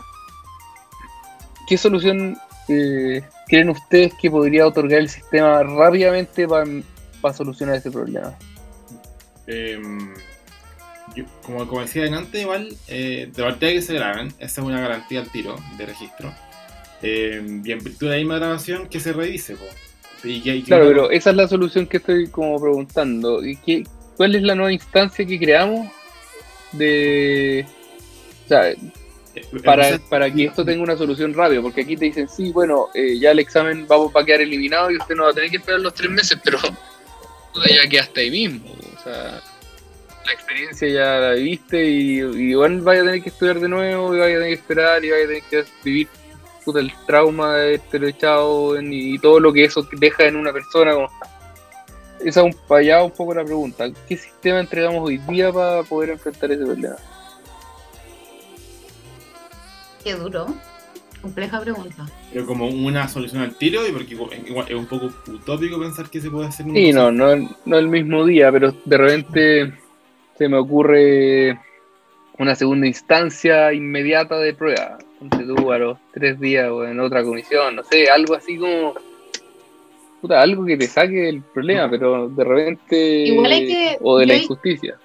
¿Qué 1.69 1.79
solución 1.79 2.37
eh, 2.69 3.23
creen 3.47 3.71
ustedes 3.71 4.13
que 4.21 4.31
podría 4.31 4.67
otorgar 4.67 4.99
el 4.99 5.09
sistema 5.09 5.63
rápidamente 5.63 6.47
para 6.49 7.35
solucionar 7.35 7.77
ese 7.77 7.91
problema? 7.91 8.35
Em, 9.47 10.13
yo- 11.15 11.25
como, 11.43 11.67
como 11.69 11.81
decía 11.81 12.05
antes, 12.07 12.41
igual, 12.41 12.69
eh, 12.89 13.29
de 13.35 13.43
partida 13.43 13.71
que 13.73 13.83
se 13.83 13.95
graben, 13.95 14.29
esa 14.39 14.61
es 14.61 14.67
una 14.67 14.81
garantía 14.81 15.21
al 15.21 15.31
tiro 15.31 15.57
de 15.79 15.87
registro. 15.87 16.33
Em, 17.03 17.63
y 17.67 17.73
en 17.73 17.79
virtud 17.85 18.07
de 18.07 18.13
la 18.13 18.19
misma 18.19 18.37
grabación, 18.39 18.89
que 18.89 19.01
se 19.01 19.13
revise. 19.13 19.57
po. 19.57 19.65
Y 20.25 20.41
que- 20.43 20.57
y 20.57 20.61
que 20.63 20.69
Claro, 20.69 20.85
uno- 20.85 20.93
pero 20.93 21.11
esa 21.11 21.31
es 21.31 21.37
la 21.37 21.47
solución 21.49 21.87
que 21.87 21.99
estoy 21.99 22.29
como 22.29 22.59
preguntando. 22.61 23.45
¿Y 23.45 23.57
qué, 23.57 23.85
¿Cuál 24.17 24.35
es 24.37 24.43
la 24.43 24.55
nueva 24.55 24.73
instancia 24.73 25.27
que 25.27 25.39
creamos 25.39 25.89
de... 26.73 27.67
O 28.45 28.49
sea, 28.49 28.71
eh, 28.71 28.79
para, 29.65 29.99
para 30.09 30.33
que 30.33 30.45
esto 30.45 30.65
tenga 30.65 30.83
una 30.83 30.97
solución 30.97 31.35
rápida, 31.35 31.61
porque 31.61 31.81
aquí 31.83 31.97
te 31.97 32.07
dicen, 32.07 32.29
sí, 32.29 32.53
bueno, 32.53 32.89
eh, 32.95 33.19
ya 33.19 33.33
el 33.33 33.39
examen 33.41 33.87
va, 33.91 33.97
va 34.09 34.21
a 34.21 34.25
quedar 34.25 34.41
eliminado 34.43 34.91
y 34.91 34.97
usted 34.97 35.15
no 35.15 35.25
va 35.25 35.31
a 35.31 35.35
tener 35.35 35.51
que 35.51 35.57
esperar 35.57 35.81
los 35.81 35.93
tres 35.95 36.11
meses, 36.11 36.39
pero 36.45 36.59
ya 37.69 37.89
quedaste 37.89 38.21
ahí 38.21 38.31
mismo. 38.31 38.65
O 38.99 39.03
sea, 39.03 39.41
la 40.27 40.33
experiencia 40.33 40.89
ya 40.89 41.19
la 41.21 41.33
viviste 41.33 41.85
y, 41.85 42.21
y 42.21 42.51
igual 42.51 42.81
vaya 42.81 43.03
a 43.03 43.05
tener 43.05 43.23
que 43.23 43.29
estudiar 43.29 43.61
de 43.61 43.69
nuevo 43.69 44.15
y 44.15 44.19
vaya 44.21 44.37
a 44.37 44.39
tener 44.39 44.49
que 44.49 44.55
esperar 44.61 45.05
y 45.05 45.11
vaya 45.11 45.25
a 45.25 45.27
tener 45.29 45.43
que 45.51 45.65
vivir 45.85 46.09
puta, 46.65 46.81
el 46.81 46.93
trauma 47.07 47.57
de 47.57 47.75
este 47.75 48.09
echado 48.09 48.77
en- 48.79 48.91
y 48.93 49.19
todo 49.19 49.39
lo 49.39 49.53
que 49.53 49.65
eso 49.65 49.87
deja 49.93 50.25
en 50.25 50.37
una 50.37 50.53
persona. 50.53 50.95
como- 50.95 51.11
Esa 52.25 52.41
es 52.47 52.55
un, 52.55 52.75
allá 52.77 53.03
un 53.03 53.11
poco 53.11 53.35
la 53.35 53.45
pregunta. 53.45 53.87
¿Qué 54.09 54.17
sistema 54.17 54.61
entregamos 54.61 55.07
hoy 55.07 55.19
día 55.29 55.53
para 55.53 55.83
poder 55.83 56.11
enfrentar 56.11 56.51
ese 56.53 56.65
problema? 56.65 56.97
Qué 60.03 60.15
duro. 60.15 60.47
Compleja 61.21 61.59
pregunta. 61.61 62.07
pero 62.33 62.45
como 62.45 62.67
una 62.69 63.09
solución 63.09 63.41
al 63.43 63.57
tiro, 63.57 63.87
y 63.87 63.93
porque 63.93 64.13
igual, 64.13 64.67
es 64.69 64.75
un 64.75 64.85
poco 64.87 65.07
utópico 65.27 65.79
pensar 65.81 66.11
que 66.11 66.21
se 66.21 66.31
puede 66.31 66.49
hacer 66.49 66.67
Sí, 66.67 66.93
no, 66.93 67.11
no, 67.11 67.35
no 67.65 67.79
el 67.79 67.89
mismo 67.89 68.27
día, 68.27 68.53
pero 68.53 68.73
de 68.85 68.97
repente 68.99 69.73
se 70.37 70.49
me 70.49 70.57
ocurre 70.57 71.59
una 72.39 72.55
segunda 72.55 72.87
instancia 72.87 73.73
inmediata 73.73 74.39
de 74.39 74.55
prueba. 74.55 74.99
Ponte 75.19 75.45
tú 75.45 75.73
a 75.73 75.79
los 75.79 75.99
tres 76.13 76.39
días 76.41 76.69
o 76.71 76.85
en 76.85 76.99
otra 77.01 77.23
comisión, 77.23 77.77
no 77.77 77.85
sé, 77.85 78.09
algo 78.11 78.35
así 78.35 78.57
como. 78.59 78.95
Puta, 80.21 80.41
algo 80.41 80.65
que 80.65 80.77
te 80.77 80.87
saque 80.87 81.15
del 81.15 81.43
problema, 81.43 81.89
pero 81.91 82.29
de 82.29 82.45
repente. 82.45 83.25
Igual 83.27 83.53
hay 83.53 83.67
que- 83.67 83.99
O 84.01 84.19
de 84.19 84.27
la 84.27 84.35
injusticia. 84.37 84.97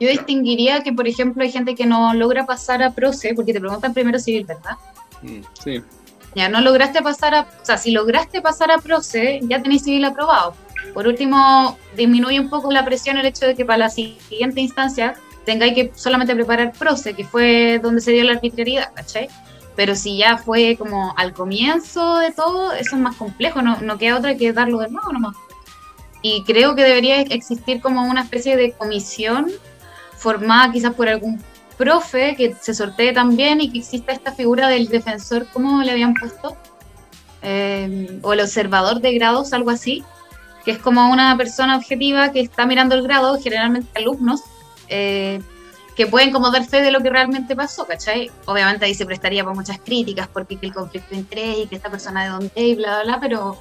Yo 0.00 0.08
distinguiría 0.08 0.82
que, 0.84 0.92
por 0.92 1.08
ejemplo, 1.08 1.42
hay 1.42 1.50
gente 1.50 1.74
que 1.74 1.84
no 1.84 2.14
logra 2.14 2.46
pasar 2.46 2.82
a 2.84 2.92
proce, 2.94 3.34
porque 3.34 3.52
te 3.52 3.58
preguntan 3.60 3.92
primero 3.92 4.18
civil, 4.20 4.44
¿verdad? 4.44 4.76
Mm. 5.22 5.40
Sí. 5.60 5.82
Ya 6.36 6.48
no 6.48 6.60
lograste 6.60 7.02
pasar 7.02 7.34
a, 7.34 7.40
o 7.40 7.64
sea, 7.64 7.76
si 7.78 7.90
lograste 7.90 8.40
pasar 8.40 8.70
a 8.70 8.78
proce, 8.78 9.40
ya 9.42 9.60
tenéis 9.60 9.82
civil 9.82 10.04
aprobado. 10.04 10.54
Por 10.94 11.06
último, 11.06 11.78
disminuye 11.96 12.40
un 12.40 12.50
poco 12.50 12.70
la 12.70 12.84
presión 12.84 13.16
el 13.18 13.26
hecho 13.26 13.46
de 13.46 13.54
que 13.54 13.64
para 13.64 13.78
la 13.78 13.90
siguiente 13.90 14.60
instancia 14.60 15.14
tengáis 15.44 15.74
que 15.74 15.92
solamente 15.94 16.34
preparar 16.34 16.72
proce, 16.72 17.14
que 17.14 17.24
fue 17.24 17.80
donde 17.82 18.00
se 18.00 18.12
dio 18.12 18.24
la 18.24 18.32
arbitrariedad, 18.32 18.92
¿cachai? 18.94 19.28
pero 19.78 19.94
si 19.94 20.16
ya 20.16 20.38
fue 20.38 20.74
como 20.76 21.14
al 21.16 21.32
comienzo 21.32 22.18
de 22.18 22.32
todo, 22.32 22.72
eso 22.72 22.96
es 22.96 23.00
más 23.00 23.14
complejo, 23.14 23.62
no, 23.62 23.80
no 23.80 23.96
queda 23.96 24.16
otra 24.16 24.36
que 24.36 24.52
darlo 24.52 24.80
de 24.80 24.90
nuevo 24.90 25.12
nomás. 25.12 25.36
Y 26.20 26.42
creo 26.42 26.74
que 26.74 26.82
debería 26.82 27.20
existir 27.20 27.80
como 27.80 28.02
una 28.02 28.22
especie 28.22 28.56
de 28.56 28.72
comisión 28.72 29.46
formada 30.16 30.72
quizás 30.72 30.94
por 30.94 31.08
algún 31.08 31.40
profe 31.76 32.34
que 32.34 32.56
se 32.60 32.74
sortee 32.74 33.12
también 33.12 33.60
y 33.60 33.70
que 33.70 33.78
exista 33.78 34.10
esta 34.10 34.32
figura 34.32 34.66
del 34.66 34.88
defensor, 34.88 35.46
¿cómo 35.52 35.80
le 35.84 35.92
habían 35.92 36.14
puesto? 36.14 36.56
Eh, 37.42 38.18
o 38.22 38.32
el 38.32 38.40
observador 38.40 39.00
de 39.00 39.14
grados, 39.14 39.52
algo 39.52 39.70
así, 39.70 40.02
que 40.68 40.72
es 40.72 40.78
como 40.80 41.10
una 41.10 41.34
persona 41.38 41.78
objetiva 41.78 42.30
que 42.30 42.40
está 42.40 42.66
mirando 42.66 42.94
el 42.94 43.02
grado, 43.02 43.40
generalmente 43.40 43.88
alumnos, 43.98 44.42
eh, 44.88 45.40
que 45.96 46.06
pueden 46.06 46.30
como 46.30 46.50
dar 46.50 46.62
fe 46.66 46.82
de 46.82 46.90
lo 46.90 47.00
que 47.00 47.08
realmente 47.08 47.56
pasó, 47.56 47.86
¿cachai? 47.86 48.30
Obviamente 48.44 48.84
ahí 48.84 48.92
se 48.92 49.06
prestaría 49.06 49.42
para 49.42 49.56
muchas 49.56 49.78
críticas, 49.78 50.28
porque 50.28 50.58
el 50.60 50.74
conflicto 50.74 51.08
de 51.12 51.20
interés 51.20 51.56
y 51.60 51.68
que 51.68 51.76
esta 51.76 51.88
persona 51.88 52.24
de 52.24 52.28
dónde 52.28 52.50
y 52.54 52.74
bla, 52.74 52.96
bla, 52.96 53.02
bla, 53.04 53.18
pero, 53.18 53.56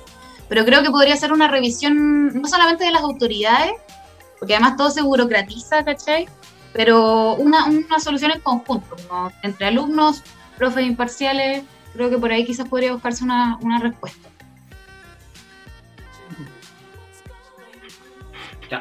pero 0.49 0.65
creo 0.65 0.83
que 0.83 0.89
podría 0.89 1.15
ser 1.15 1.31
una 1.31 1.47
revisión 1.47 2.41
no 2.41 2.45
solamente 2.45 2.83
de 2.83 2.91
las 2.91 3.03
autoridades, 3.03 3.71
porque 4.37 4.55
además 4.55 4.75
todo 4.75 4.91
se 4.91 5.01
burocratiza, 5.01 5.85
¿cachai? 5.85 6.27
Pero 6.73 7.35
una, 7.35 7.67
una 7.67 8.01
solución 8.01 8.31
en 8.31 8.41
conjunto, 8.41 8.97
como 9.07 9.31
entre 9.43 9.67
alumnos, 9.67 10.23
profes 10.57 10.85
imparciales, 10.85 11.63
creo 11.93 12.09
que 12.09 12.17
por 12.17 12.33
ahí 12.33 12.43
quizás 12.43 12.67
podría 12.67 12.91
buscarse 12.91 13.23
una, 13.23 13.57
una 13.61 13.79
respuesta. 13.79 14.27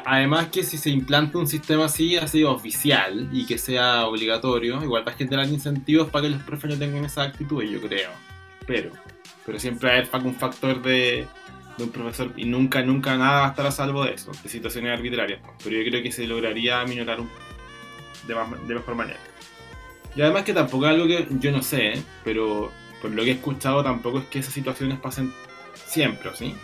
Además 0.05 0.47
que 0.47 0.63
si 0.63 0.77
se 0.77 0.89
implanta 0.89 1.37
un 1.37 1.47
sistema 1.47 1.85
así, 1.85 2.17
así 2.17 2.43
oficial 2.43 3.29
y 3.31 3.45
que 3.45 3.57
sea 3.57 4.05
obligatorio, 4.07 4.83
igual 4.83 5.07
va 5.07 5.11
a 5.11 5.15
generar 5.15 5.47
incentivos 5.47 6.09
para 6.09 6.23
que 6.23 6.29
los 6.31 6.43
profes 6.43 6.71
no 6.71 6.77
tengan 6.77 7.05
esa 7.05 7.23
actitud, 7.23 7.63
yo 7.63 7.79
creo. 7.81 8.09
Pero, 8.65 8.91
pero 9.45 9.59
siempre 9.59 9.91
haber 9.91 10.09
un 10.25 10.35
factor 10.35 10.81
de, 10.81 11.25
un 11.79 11.89
profesor 11.89 12.33
y 12.35 12.45
nunca, 12.45 12.81
nunca 12.81 13.17
nada 13.17 13.41
va 13.41 13.47
a 13.47 13.49
estar 13.49 13.65
a 13.65 13.71
salvo 13.71 14.03
de 14.03 14.13
eso, 14.13 14.31
de 14.43 14.49
situaciones 14.49 14.97
arbitrarias. 14.97 15.39
Pero 15.63 15.77
yo 15.77 15.89
creo 15.89 16.03
que 16.03 16.11
se 16.11 16.27
lograría 16.27 16.83
minorar 16.85 17.21
un, 17.21 17.29
de, 18.27 18.35
de 18.67 18.75
mejor 18.75 18.95
manera. 18.95 19.19
Y 20.15 20.21
además 20.21 20.43
que 20.43 20.53
tampoco 20.53 20.85
es 20.85 20.91
algo 20.91 21.05
que 21.05 21.27
yo 21.39 21.51
no 21.51 21.61
sé, 21.61 22.01
pero 22.23 22.71
por 23.01 23.11
lo 23.11 23.23
que 23.23 23.29
he 23.29 23.33
escuchado 23.33 23.83
tampoco 23.83 24.19
es 24.19 24.25
que 24.25 24.39
esas 24.39 24.53
situaciones 24.53 24.99
pasen 24.99 25.31
siempre, 25.85 26.31
¿sí? 26.35 26.55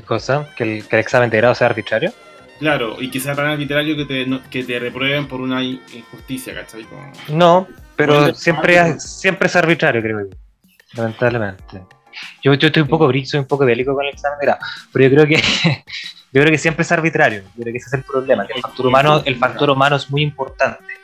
¿Qué 0.00 0.06
cosa? 0.06 0.48
¿Que 0.56 0.64
el, 0.64 0.88
¿Que 0.88 0.96
el, 0.96 1.00
examen 1.00 1.28
de 1.28 1.36
grado 1.36 1.54
sea 1.54 1.66
arbitrario? 1.66 2.10
Claro, 2.58 2.96
y 3.00 3.10
que 3.10 3.20
sea 3.20 3.34
tan 3.34 3.46
arbitrario 3.46 3.94
que 3.96 4.06
te, 4.06 4.24
no, 4.24 4.40
que 4.48 4.64
te 4.64 4.78
reprueben 4.78 5.28
por 5.28 5.42
una 5.42 5.62
injusticia, 5.62 6.54
¿cachai? 6.54 6.84
Como... 6.84 7.12
No, 7.28 7.68
pero 7.96 8.34
siempre, 8.34 8.78
es, 8.78 9.02
siempre 9.02 9.46
es 9.46 9.56
arbitrario, 9.56 10.00
creo 10.00 10.20
yo. 10.20 10.36
Lamentablemente. 10.94 11.82
Yo, 12.42 12.54
yo 12.54 12.68
estoy 12.68 12.82
un 12.82 12.88
poco 12.88 13.06
brillo, 13.08 13.26
soy 13.26 13.40
un 13.40 13.46
poco 13.46 13.66
bélico 13.66 13.94
con 13.94 14.06
el 14.06 14.12
examen 14.12 14.38
de 14.40 14.46
grado, 14.46 14.60
pero 14.90 15.04
yo 15.04 15.10
creo 15.14 15.26
que 15.26 15.36
yo 16.32 16.40
creo 16.40 16.50
que 16.50 16.58
siempre 16.58 16.82
es 16.82 16.92
arbitrario. 16.92 17.42
Yo 17.56 17.62
creo 17.62 17.72
que 17.72 17.78
ese 17.78 17.88
es 17.88 17.92
el 17.92 18.02
problema, 18.02 18.46
que 18.46 18.54
el 18.54 18.62
factor 18.62 18.86
humano, 18.86 19.22
el 19.26 19.36
factor 19.36 19.68
humano 19.68 19.96
es 19.96 20.10
muy 20.10 20.22
importante. 20.22 20.94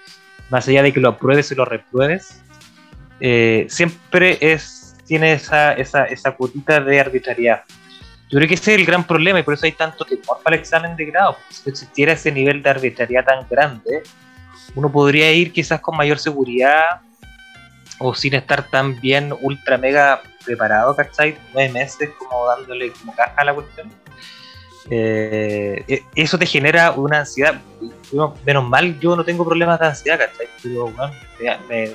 Más 0.49 0.67
allá 0.69 0.83
de 0.83 0.93
que 0.95 1.01
lo 1.01 1.11
apruebes 1.11 1.53
y 1.53 1.55
lo 1.55 1.67
repruebes, 1.67 2.41
eh, 3.21 3.67
siempre 3.69 4.39
es 4.41 4.97
tiene 5.07 5.35
esa, 5.35 5.75
esa, 5.75 6.05
esa 6.05 6.33
cuotita 6.33 6.81
de 6.81 6.99
arbitrariedad. 6.99 7.63
Yo 8.29 8.39
creo 8.39 8.49
que 8.49 8.55
ese 8.55 8.75
es 8.75 8.81
el 8.81 8.87
gran 8.87 9.05
problema 9.05 9.39
y 9.39 9.43
por 9.43 9.55
eso 9.55 9.67
hay 9.67 9.73
tanto 9.73 10.05
temor 10.05 10.39
para 10.43 10.57
el 10.57 10.61
examen 10.61 10.97
de 10.97 11.05
grado. 11.07 11.37
Si 11.49 11.71
existiera 11.71 12.13
ese 12.13 12.33
nivel 12.33 12.63
de 12.63 12.71
arbitrariedad 12.71 13.25
tan 13.25 13.47
grande, 13.49 14.03
uno 14.75 14.91
podría 14.91 15.33
ir 15.33 15.53
quizás 15.53 15.81
con 15.81 15.97
mayor 15.97 16.19
seguridad 16.19 17.01
o 17.99 18.15
sin 18.15 18.35
estar 18.35 18.69
tan 18.69 19.01
bien 19.01 19.33
ultra 19.41 19.79
mega 19.79 20.21
preparado, 20.45 20.95
¿cachai? 20.97 21.39
Nueve 21.55 21.73
meses 21.73 22.11
como 22.19 22.47
dándole 22.47 22.91
como 22.93 23.15
caja 23.15 23.35
a 23.37 23.45
la 23.45 23.55
cuestión. 23.55 23.91
Eh, 24.91 26.03
eso 26.15 26.39
te 26.39 26.47
genera 26.47 26.93
una 26.93 27.21
ansiedad. 27.21 27.61
Menos 28.45 28.69
mal, 28.69 28.99
yo 28.99 29.15
no 29.15 29.25
tengo 29.25 29.45
problemas 29.45 29.79
de 29.79 29.87
ansiedad, 29.87 30.19
¿cachai? 30.19 30.49
Pero 30.63 30.89
bueno, 30.89 31.13
me 31.69 31.95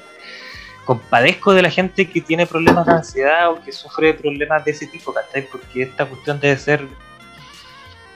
compadezco 0.86 1.54
de 1.54 1.62
la 1.62 1.70
gente 1.70 2.10
que 2.10 2.22
tiene 2.22 2.46
problemas 2.46 2.86
de 2.86 2.94
ansiedad 2.94 3.52
o 3.52 3.62
que 3.62 3.72
sufre 3.72 4.14
problemas 4.14 4.66
de 4.66 4.72
ese 4.72 4.88
tipo, 4.88 5.14
¿cachai? 5.14 5.48
Porque 5.48 5.84
esta 5.84 6.06
cuestión 6.06 6.40
debe 6.40 6.58
ser. 6.58 6.88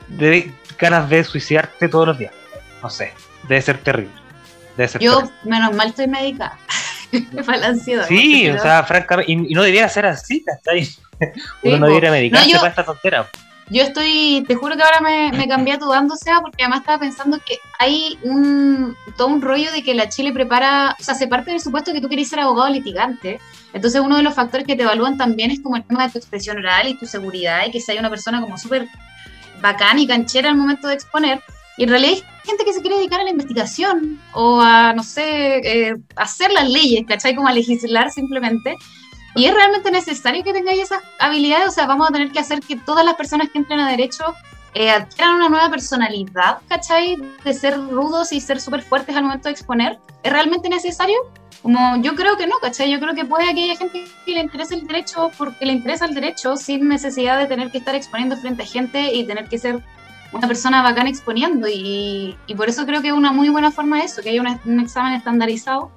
Debe 0.07 0.51
ganas 0.77 1.09
de 1.09 1.23
suicidarte 1.23 1.87
todos 1.87 2.07
los 2.07 2.17
días. 2.17 2.33
No 2.81 2.89
sé, 2.89 3.13
debe 3.47 3.61
ser 3.61 3.77
terrible. 3.79 4.13
Debe 4.77 4.87
ser 4.87 5.01
Yo, 5.01 5.15
terrible. 5.17 5.35
menos 5.43 5.75
mal, 5.75 5.87
estoy 5.89 6.07
médica. 6.07 6.57
para 7.45 7.57
la 7.57 7.67
ansiedad. 7.67 8.07
Sí, 8.07 8.49
o 8.49 8.59
sea, 8.59 8.83
francamente, 8.83 9.31
y, 9.31 9.51
y, 9.51 9.53
no 9.53 9.63
debiera 9.63 9.89
ser 9.89 10.05
así, 10.05 10.43
¿cachai? 10.43 10.87
Uno 11.63 11.75
sí, 11.75 11.79
no 11.79 11.87
debería 11.87 12.11
medicarse 12.11 12.47
no, 12.47 12.53
yo... 12.53 12.59
para 12.59 12.69
esta 12.69 12.83
tontera. 12.83 13.29
Yo 13.69 13.81
estoy, 13.81 14.43
te 14.47 14.55
juro 14.55 14.75
que 14.75 14.83
ahora 14.83 15.01
me, 15.01 15.47
cambié 15.47 15.73
a 15.73 15.79
tu 15.79 15.87
porque 15.87 16.63
además 16.63 16.81
estaba 16.81 16.99
pensando 16.99 17.39
que 17.39 17.57
hay 17.79 18.17
un, 18.21 18.95
todo 19.17 19.27
un 19.27 19.41
rollo 19.41 19.71
de 19.71 19.81
que 19.81 19.95
la 19.95 20.07
Chile 20.07 20.31
prepara, 20.31 20.95
o 20.99 21.03
sea, 21.03 21.15
se 21.15 21.27
parte 21.27 21.49
del 21.49 21.59
supuesto 21.59 21.91
que 21.91 21.99
tú 21.99 22.07
querés 22.07 22.29
ser 22.29 22.39
abogado 22.39 22.69
litigante. 22.69 23.39
Entonces 23.73 24.01
uno 24.01 24.17
de 24.17 24.23
los 24.23 24.35
factores 24.35 24.67
que 24.67 24.75
te 24.75 24.83
evalúan 24.83 25.17
también 25.17 25.49
es 25.49 25.61
como 25.61 25.77
el 25.77 25.83
tema 25.83 26.05
de 26.05 26.13
tu 26.13 26.19
expresión 26.19 26.57
oral 26.57 26.87
y 26.87 26.97
tu 26.97 27.07
seguridad 27.07 27.65
y 27.65 27.71
que 27.71 27.81
sea 27.81 27.99
una 27.99 28.09
persona 28.09 28.39
como 28.39 28.57
súper 28.57 28.87
bacán 29.61 29.97
y 29.97 30.05
canchera 30.05 30.49
al 30.49 30.57
momento 30.57 30.87
de 30.87 30.93
exponer. 30.93 31.41
Y 31.77 31.83
en 31.83 31.89
realidad 31.89 32.13
hay 32.13 32.23
gente 32.45 32.63
que 32.65 32.73
se 32.73 32.81
quiere 32.81 32.97
dedicar 32.97 33.19
a 33.19 33.23
la 33.23 33.31
investigación 33.31 34.19
o 34.33 34.61
a, 34.61 34.93
no 34.93 35.03
sé, 35.03 35.57
eh, 35.57 35.95
hacer 36.15 36.51
las 36.53 36.69
leyes, 36.69 37.03
¿cachai? 37.07 37.35
Como 37.35 37.47
a 37.47 37.51
legislar 37.51 38.11
simplemente. 38.11 38.77
Y 39.35 39.45
es 39.45 39.53
realmente 39.53 39.91
necesario 39.91 40.43
que 40.43 40.53
tengáis 40.53 40.83
esas 40.83 41.03
habilidades, 41.19 41.67
o 41.67 41.71
sea, 41.71 41.85
vamos 41.85 42.09
a 42.09 42.13
tener 42.13 42.31
que 42.31 42.39
hacer 42.39 42.61
que 42.61 42.77
todas 42.77 43.05
las 43.05 43.15
personas 43.15 43.49
que 43.49 43.57
entren 43.57 43.81
a 43.81 43.89
derecho 43.89 44.33
eh, 44.73 44.89
adquieran 44.89 45.35
una 45.35 45.49
nueva 45.49 45.69
personalidad, 45.69 46.59
¿cachai? 46.69 47.17
De 47.43 47.53
ser 47.53 47.77
rudos 47.77 48.31
y 48.31 48.39
ser 48.39 48.61
súper 48.61 48.81
fuertes 48.81 49.15
al 49.15 49.23
momento 49.23 49.49
de 49.49 49.51
exponer. 49.51 49.99
¿Es 50.23 50.31
realmente 50.31 50.69
necesario? 50.69 51.17
Como 51.61 51.97
yo 52.01 52.15
creo 52.15 52.37
que 52.37 52.47
no, 52.47 52.57
¿cachai? 52.61 52.89
Yo 52.89 52.99
creo 52.99 53.13
que 53.13 53.25
puede 53.25 53.53
que 53.53 53.63
haya 53.63 53.75
gente 53.75 54.05
que 54.25 54.31
le 54.31 54.39
interese 54.39 54.75
el 54.75 54.87
derecho 54.87 55.31
porque 55.37 55.65
le 55.65 55.73
interesa 55.73 56.05
el 56.05 56.13
derecho 56.13 56.55
sin 56.55 56.87
necesidad 56.87 57.37
de 57.37 57.47
tener 57.47 57.71
que 57.71 57.79
estar 57.79 57.95
exponiendo 57.95 58.37
frente 58.37 58.63
a 58.63 58.65
gente 58.65 59.13
y 59.13 59.25
tener 59.25 59.49
que 59.49 59.57
ser 59.57 59.83
una 60.31 60.47
persona 60.47 60.81
bacana 60.81 61.09
exponiendo. 61.09 61.67
Y, 61.67 62.37
y 62.47 62.55
por 62.55 62.69
eso 62.69 62.85
creo 62.85 63.01
que 63.01 63.09
es 63.09 63.13
una 63.13 63.33
muy 63.33 63.49
buena 63.49 63.71
forma 63.71 64.01
eso, 64.01 64.21
que 64.21 64.29
haya 64.29 64.41
un, 64.41 64.59
un 64.65 64.79
examen 64.79 65.13
estandarizado 65.13 65.91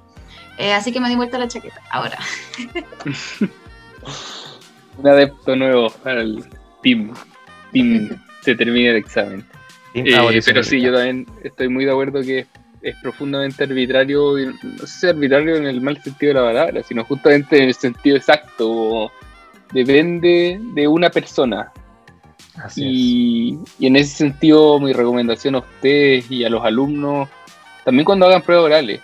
eh, 0.59 0.73
así 0.73 0.91
que 0.91 0.99
me 0.99 1.07
di 1.07 1.15
vuelta 1.15 1.39
la 1.39 1.47
chaqueta. 1.47 1.81
Ahora. 1.89 2.19
Un 4.97 5.07
adepto 5.07 5.55
nuevo 5.55 5.93
al 6.03 6.45
team. 6.83 7.13
Team 7.71 8.09
se 8.41 8.55
termina 8.55 8.89
el 8.89 8.97
examen. 8.97 9.45
Eh, 9.93 10.41
pero 10.45 10.61
sí, 10.61 10.81
yo 10.81 10.93
también 10.93 11.25
estoy 11.43 11.69
muy 11.69 11.85
de 11.85 11.91
acuerdo 11.91 12.21
que 12.21 12.45
es 12.81 12.95
profundamente 13.01 13.63
arbitrario, 13.63 14.33
no 14.37 14.85
sé 14.85 14.87
si 14.87 15.07
arbitrario 15.07 15.55
en 15.55 15.65
el 15.65 15.79
mal 15.79 16.01
sentido 16.01 16.33
de 16.33 16.39
la 16.41 16.45
palabra, 16.47 16.83
sino 16.83 17.05
justamente 17.05 17.57
en 17.57 17.63
el 17.63 17.73
sentido 17.73 18.17
exacto. 18.17 19.11
Depende 19.71 20.59
de 20.61 20.87
una 20.89 21.09
persona. 21.09 21.71
Y, 22.75 23.57
y, 23.79 23.87
en 23.87 23.95
ese 23.95 24.17
sentido, 24.17 24.77
mi 24.81 24.91
recomendación 24.91 25.55
a 25.55 25.59
ustedes 25.59 26.29
y 26.29 26.43
a 26.43 26.49
los 26.49 26.65
alumnos, 26.65 27.29
también 27.85 28.03
cuando 28.03 28.25
hagan 28.25 28.41
pruebas 28.41 28.65
orales, 28.65 28.99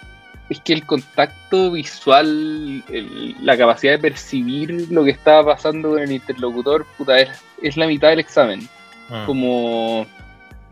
es 0.50 0.60
que 0.60 0.74
el 0.74 0.86
contacto 0.86 1.72
visual, 1.72 2.84
el, 2.90 3.36
la 3.42 3.58
capacidad 3.58 3.94
de 3.94 4.00
percibir 4.00 4.92
lo 4.92 5.04
que 5.04 5.12
está 5.12 5.44
pasando 5.44 5.92
con 5.92 6.00
el 6.00 6.12
interlocutor, 6.12 6.86
puta, 6.98 7.20
es, 7.20 7.30
es 7.62 7.78
la 7.78 7.88
mitad 7.88 8.10
del 8.10 8.20
examen. 8.20 8.68
Ah. 9.10 9.24
Como 9.26 10.06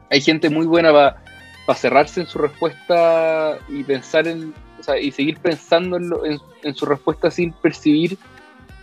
hay 0.10 0.22
gente 0.22 0.50
muy 0.50 0.66
buena 0.66 0.92
para 0.92 1.18
pa 1.66 1.76
cerrarse 1.76 2.22
en 2.22 2.28
su 2.28 2.38
respuesta 2.40 3.58
y 3.70 3.84
pensar 3.84 4.28
en, 4.28 4.54
o 4.80 4.84
sea, 4.84 5.00
y 5.00 5.12
seguir 5.12 5.38
pensando 5.38 5.98
en, 5.98 6.10
lo, 6.10 6.26
en, 6.26 6.40
en, 6.64 6.76
su 6.76 6.86
respuesta 6.86 7.32
sin 7.32 7.54
percibir 7.54 8.18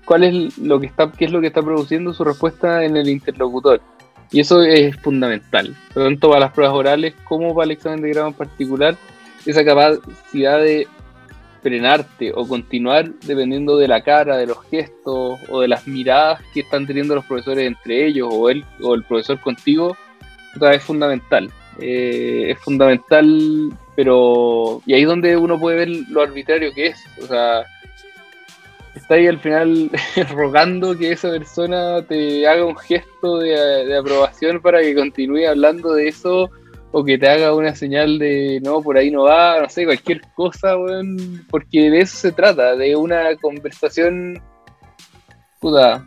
cuál 0.04 0.24
es 0.24 0.58
lo 0.58 0.80
que 0.80 0.86
está, 0.86 1.12
qué 1.12 1.26
es 1.26 1.30
lo 1.30 1.40
que 1.40 1.48
está 1.48 1.62
produciendo 1.62 2.14
su 2.14 2.24
respuesta 2.24 2.84
en 2.84 2.96
el 2.96 3.08
interlocutor. 3.08 3.80
Y 4.32 4.40
eso 4.40 4.62
es 4.62 4.96
fundamental, 4.96 5.76
tanto 5.92 6.30
para 6.30 6.40
las 6.40 6.52
pruebas 6.52 6.74
orales 6.74 7.14
como 7.24 7.54
para 7.54 7.66
el 7.66 7.72
examen 7.72 8.00
de 8.00 8.10
grado 8.10 8.28
en 8.28 8.34
particular 8.34 8.96
esa 9.46 9.64
capacidad 9.64 10.60
de 10.60 10.86
frenarte 11.62 12.32
o 12.34 12.46
continuar 12.46 13.10
dependiendo 13.26 13.76
de 13.76 13.88
la 13.88 14.02
cara, 14.02 14.36
de 14.36 14.46
los 14.46 14.62
gestos 14.70 15.38
o 15.48 15.60
de 15.60 15.68
las 15.68 15.86
miradas 15.86 16.40
que 16.54 16.60
están 16.60 16.86
teniendo 16.86 17.14
los 17.14 17.24
profesores 17.26 17.66
entre 17.66 18.06
ellos 18.06 18.28
o 18.30 18.48
él 18.48 18.64
o 18.82 18.94
el 18.94 19.04
profesor 19.04 19.40
contigo, 19.40 19.96
es 20.72 20.82
fundamental. 20.82 21.50
Eh, 21.78 22.50
es 22.50 22.58
fundamental, 22.58 23.72
pero. 23.96 24.82
Y 24.86 24.94
ahí 24.94 25.02
es 25.02 25.08
donde 25.08 25.36
uno 25.36 25.58
puede 25.58 25.76
ver 25.76 25.88
lo 26.08 26.22
arbitrario 26.22 26.72
que 26.74 26.88
es. 26.88 27.04
O 27.22 27.26
sea, 27.26 27.64
está 28.94 29.14
ahí 29.14 29.26
al 29.26 29.38
final 29.38 29.90
rogando 30.30 30.96
que 30.96 31.12
esa 31.12 31.30
persona 31.30 32.02
te 32.02 32.46
haga 32.46 32.64
un 32.64 32.76
gesto 32.76 33.38
de, 33.38 33.86
de 33.86 33.96
aprobación 33.96 34.60
para 34.60 34.80
que 34.80 34.94
continúe 34.94 35.46
hablando 35.48 35.94
de 35.94 36.08
eso 36.08 36.50
o 36.92 37.04
que 37.04 37.18
te 37.18 37.28
haga 37.28 37.54
una 37.54 37.74
señal 37.74 38.18
de 38.18 38.60
no, 38.64 38.82
por 38.82 38.96
ahí 38.96 39.10
no 39.10 39.22
va, 39.24 39.60
no 39.60 39.68
sé, 39.68 39.84
cualquier 39.84 40.20
cosa, 40.34 40.76
weón, 40.76 41.46
porque 41.50 41.90
de 41.90 42.00
eso 42.00 42.16
se 42.16 42.32
trata, 42.32 42.74
de 42.76 42.96
una 42.96 43.36
conversación 43.36 44.42
puta 45.60 46.04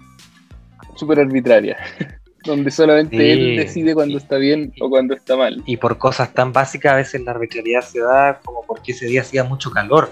súper 0.95 1.19
arbitraria, 1.19 1.77
donde 2.45 2.69
solamente 2.71 3.15
Sí. 3.17 3.29
él 3.29 3.55
decide 3.55 3.93
cuando 3.93 4.17
está 4.17 4.37
bien 4.37 4.73
o 4.81 4.89
cuando 4.89 5.13
está 5.15 5.37
mal. 5.37 5.61
Y 5.65 5.77
por 5.77 5.97
cosas 5.97 6.33
tan 6.33 6.51
básicas 6.51 6.93
a 6.93 6.95
veces 6.97 7.21
la 7.21 7.31
arbitrariedad 7.31 7.81
se 7.81 7.99
da 7.99 8.39
como 8.43 8.63
porque 8.65 8.91
ese 8.91 9.05
día 9.05 9.21
hacía 9.21 9.43
mucho 9.43 9.71
calor 9.71 10.11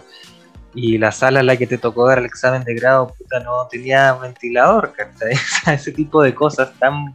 y 0.74 0.98
la 0.98 1.12
sala 1.12 1.42
en 1.42 1.48
la 1.48 1.58
que 1.58 1.68
te 1.68 1.78
tocó 1.78 2.08
dar 2.08 2.20
el 2.20 2.26
examen 2.26 2.64
de 2.64 2.74
grado 2.76 3.08
puta, 3.08 3.42
no 3.42 3.68
tenía 3.70 4.14
ventilador, 4.14 4.94
¿cachai? 4.94 5.34
Ese 5.76 5.92
tipo 5.92 6.24
de 6.24 6.34
cosas 6.34 6.72
tan 6.80 7.14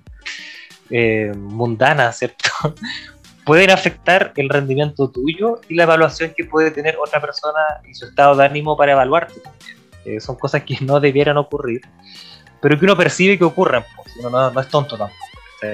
eh, 0.90 1.32
mundanas, 1.34 2.18
¿cierto? 2.18 2.50
Pueden 3.46 3.70
afectar 3.70 4.32
el 4.36 4.48
rendimiento 4.48 5.08
tuyo 5.08 5.60
y 5.68 5.74
la 5.76 5.84
evaluación 5.84 6.34
que 6.36 6.44
puede 6.44 6.72
tener 6.72 6.96
otra 7.00 7.20
persona 7.20 7.60
y 7.88 7.94
su 7.94 8.06
estado 8.06 8.34
de 8.34 8.44
ánimo 8.44 8.76
para 8.76 8.92
evaluarte. 8.92 9.40
Eh, 10.04 10.20
son 10.20 10.36
cosas 10.36 10.64
que 10.64 10.76
no 10.80 10.98
debieran 10.98 11.36
ocurrir, 11.36 11.80
pero 12.60 12.76
que 12.76 12.84
uno 12.84 12.96
percibe 12.96 13.38
que 13.38 13.44
ocurren. 13.44 13.84
Pues. 13.94 14.16
Uno 14.18 14.50
no, 14.50 14.60
es 14.60 14.68
tonto 14.68 14.98
tampoco. 14.98 15.20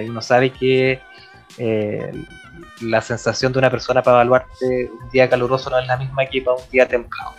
Uno 0.07 0.21
sabe 0.21 0.51
que 0.51 1.01
eh, 1.59 2.13
la 2.83 3.01
sensación 3.01 3.53
de 3.53 3.59
una 3.59 3.71
persona 3.71 4.03
para 4.03 4.19
evaluarte 4.19 4.91
un 4.91 5.11
día 5.11 5.29
caluroso 5.29 5.71
no 5.71 5.79
es 5.79 5.87
la 5.87 5.97
misma 5.97 6.27
que 6.27 6.43
para 6.43 6.57
un 6.57 6.71
día 6.71 6.87
templado. 6.87 7.33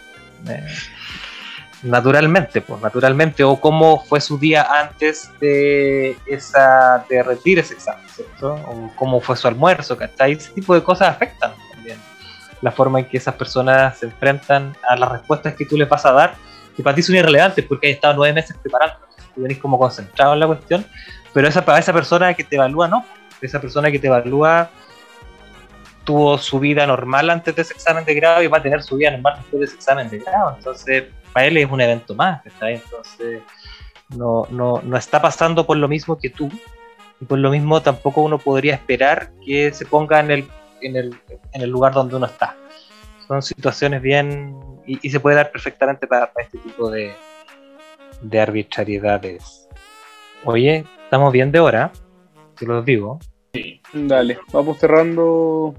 Eh, 0.50 0.66
naturalmente, 1.84 2.62
pues, 2.62 2.82
naturalmente, 2.82 3.44
o 3.44 3.60
cómo 3.60 4.04
fue 4.06 4.22
su 4.22 4.38
día 4.38 4.68
antes 4.82 5.30
de 5.40 6.18
esa 6.26 7.06
de 7.10 7.22
rendir 7.22 7.60
ese 7.60 7.74
examen, 7.74 8.08
¿cierto? 8.10 8.54
O 8.54 8.92
cómo 8.96 9.20
fue 9.20 9.36
su 9.36 9.48
almuerzo, 9.48 9.98
¿cachai? 9.98 10.34
Ese 10.34 10.52
tipo 10.52 10.74
de 10.74 10.82
cosas 10.82 11.10
afectan 11.10 11.52
también 11.72 11.98
la 12.62 12.72
forma 12.72 13.00
en 13.00 13.06
que 13.06 13.18
esas 13.18 13.36
personas 13.36 13.98
se 13.98 14.06
enfrentan 14.06 14.76
a 14.88 14.96
las 14.96 15.12
respuestas 15.12 15.56
que 15.56 15.66
tú 15.66 15.78
les 15.78 15.90
vas 15.90 16.06
a 16.06 16.14
dar, 16.14 16.36
que 16.76 16.82
para 16.82 16.96
ti 16.96 17.04
son 17.04 17.16
irrelevantes 17.16 17.66
porque 17.66 17.90
has 17.90 17.96
estado 17.96 18.14
nueve 18.16 18.34
meses 18.34 18.56
preparando, 18.62 18.98
tú 19.36 19.42
venís 19.42 19.60
como 19.60 19.78
concentrado 19.78 20.34
en 20.34 20.40
la 20.40 20.48
cuestión, 20.48 20.86
pero 21.34 21.48
esa, 21.48 21.66
esa 21.78 21.94
persona 21.94 22.34
que 22.34 22.46
te 22.46 22.56
evalúa, 22.56 22.88
no, 22.88 23.06
esa 23.42 23.60
persona 23.60 23.92
que 23.92 24.00
te 24.00 24.08
evalúa 24.08 24.70
tuvo 26.06 26.38
su 26.38 26.60
vida 26.60 26.86
normal 26.86 27.30
antes 27.30 27.56
de 27.56 27.62
ese 27.62 27.74
examen 27.74 28.06
de 28.06 28.14
grado 28.14 28.42
y 28.42 28.48
va 28.48 28.58
a 28.58 28.62
tener 28.62 28.84
su 28.84 28.96
vida 28.98 29.12
normal 29.12 29.36
después 29.38 29.60
de 29.60 29.66
ese 29.66 29.76
examen 29.76 30.10
de 30.10 30.20
grado. 30.20 30.56
Entonces, 30.58 31.06
para 31.34 31.48
él 31.48 31.58
es 31.58 31.70
un 31.70 31.82
evento 31.82 32.16
más, 32.16 32.46
¿está? 32.46 32.70
Entonces, 32.72 33.42
no, 34.10 34.48
no, 34.52 34.82
no 34.84 34.98
está 34.98 35.22
pasando 35.22 35.66
por 35.66 35.78
lo 35.78 35.88
mismo 35.88 36.18
que 36.18 36.30
tú. 36.30 36.50
Y 37.20 37.26
por 37.26 37.40
lo 37.40 37.50
mismo 37.50 37.82
tampoco 37.82 38.22
uno 38.22 38.38
podría 38.38 38.76
esperar 38.76 39.32
que 39.46 39.74
se 39.74 39.86
ponga 39.86 40.20
en 40.20 40.32
el, 40.32 40.48
en 40.82 40.96
el, 40.96 41.16
en 41.52 41.62
el 41.62 41.70
lugar 41.70 41.94
donde 41.94 42.16
uno 42.16 42.26
está. 42.26 42.56
Son 43.28 43.42
situaciones 43.42 44.02
bien... 44.02 44.56
Y, 44.86 45.00
y 45.02 45.10
se 45.12 45.22
puede 45.22 45.38
dar 45.38 45.50
perfectamente 45.50 46.08
para, 46.08 46.34
para 46.34 46.46
este 46.46 46.58
tipo 46.58 46.92
de, 46.92 47.14
de 48.22 48.40
arbitrariedades. 48.40 49.70
Oye, 50.44 50.84
estamos 51.06 51.32
bien 51.32 51.54
de 51.54 51.62
hora, 51.62 51.90
te 52.58 52.66
lo 52.66 52.82
digo. 52.82 53.20
Sí. 53.54 53.82
Dale, 53.94 54.40
vamos 54.52 54.78
cerrando. 54.80 55.74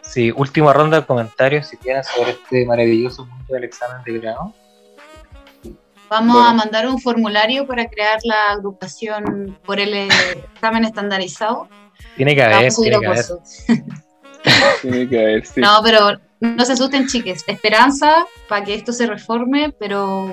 Sí, 0.00 0.32
última 0.34 0.72
ronda 0.72 0.98
de 0.98 1.06
comentarios 1.06 1.68
si 1.68 1.76
tienes 1.76 2.08
sobre 2.08 2.32
este 2.32 2.66
maravilloso 2.66 3.24
mundo 3.24 3.54
del 3.54 3.62
examen 3.62 4.02
de 4.04 4.18
grado. 4.18 4.52
Vamos 6.14 6.34
Bueno. 6.34 6.48
a 6.48 6.54
mandar 6.54 6.86
un 6.86 7.00
formulario 7.00 7.66
para 7.66 7.86
crear 7.88 8.20
la 8.22 8.52
agrupación 8.52 9.58
por 9.64 9.80
el 9.80 9.92
eh, 9.94 10.08
examen 10.54 10.84
estandarizado. 10.84 11.68
Tiene 12.16 12.36
que 12.36 12.42
haber, 12.44 12.72
tiene 12.72 13.00
que 13.00 13.06
haber. 13.06 13.24
Tiene 14.82 15.08
que 15.08 15.18
haber, 15.18 15.44
sí. 15.44 15.60
No, 15.60 15.80
pero 15.82 16.20
no 16.38 16.64
se 16.64 16.74
asusten, 16.74 17.08
chiques. 17.08 17.42
Esperanza 17.48 18.26
para 18.48 18.64
que 18.64 18.74
esto 18.74 18.92
se 18.92 19.06
reforme, 19.06 19.74
pero 19.76 20.32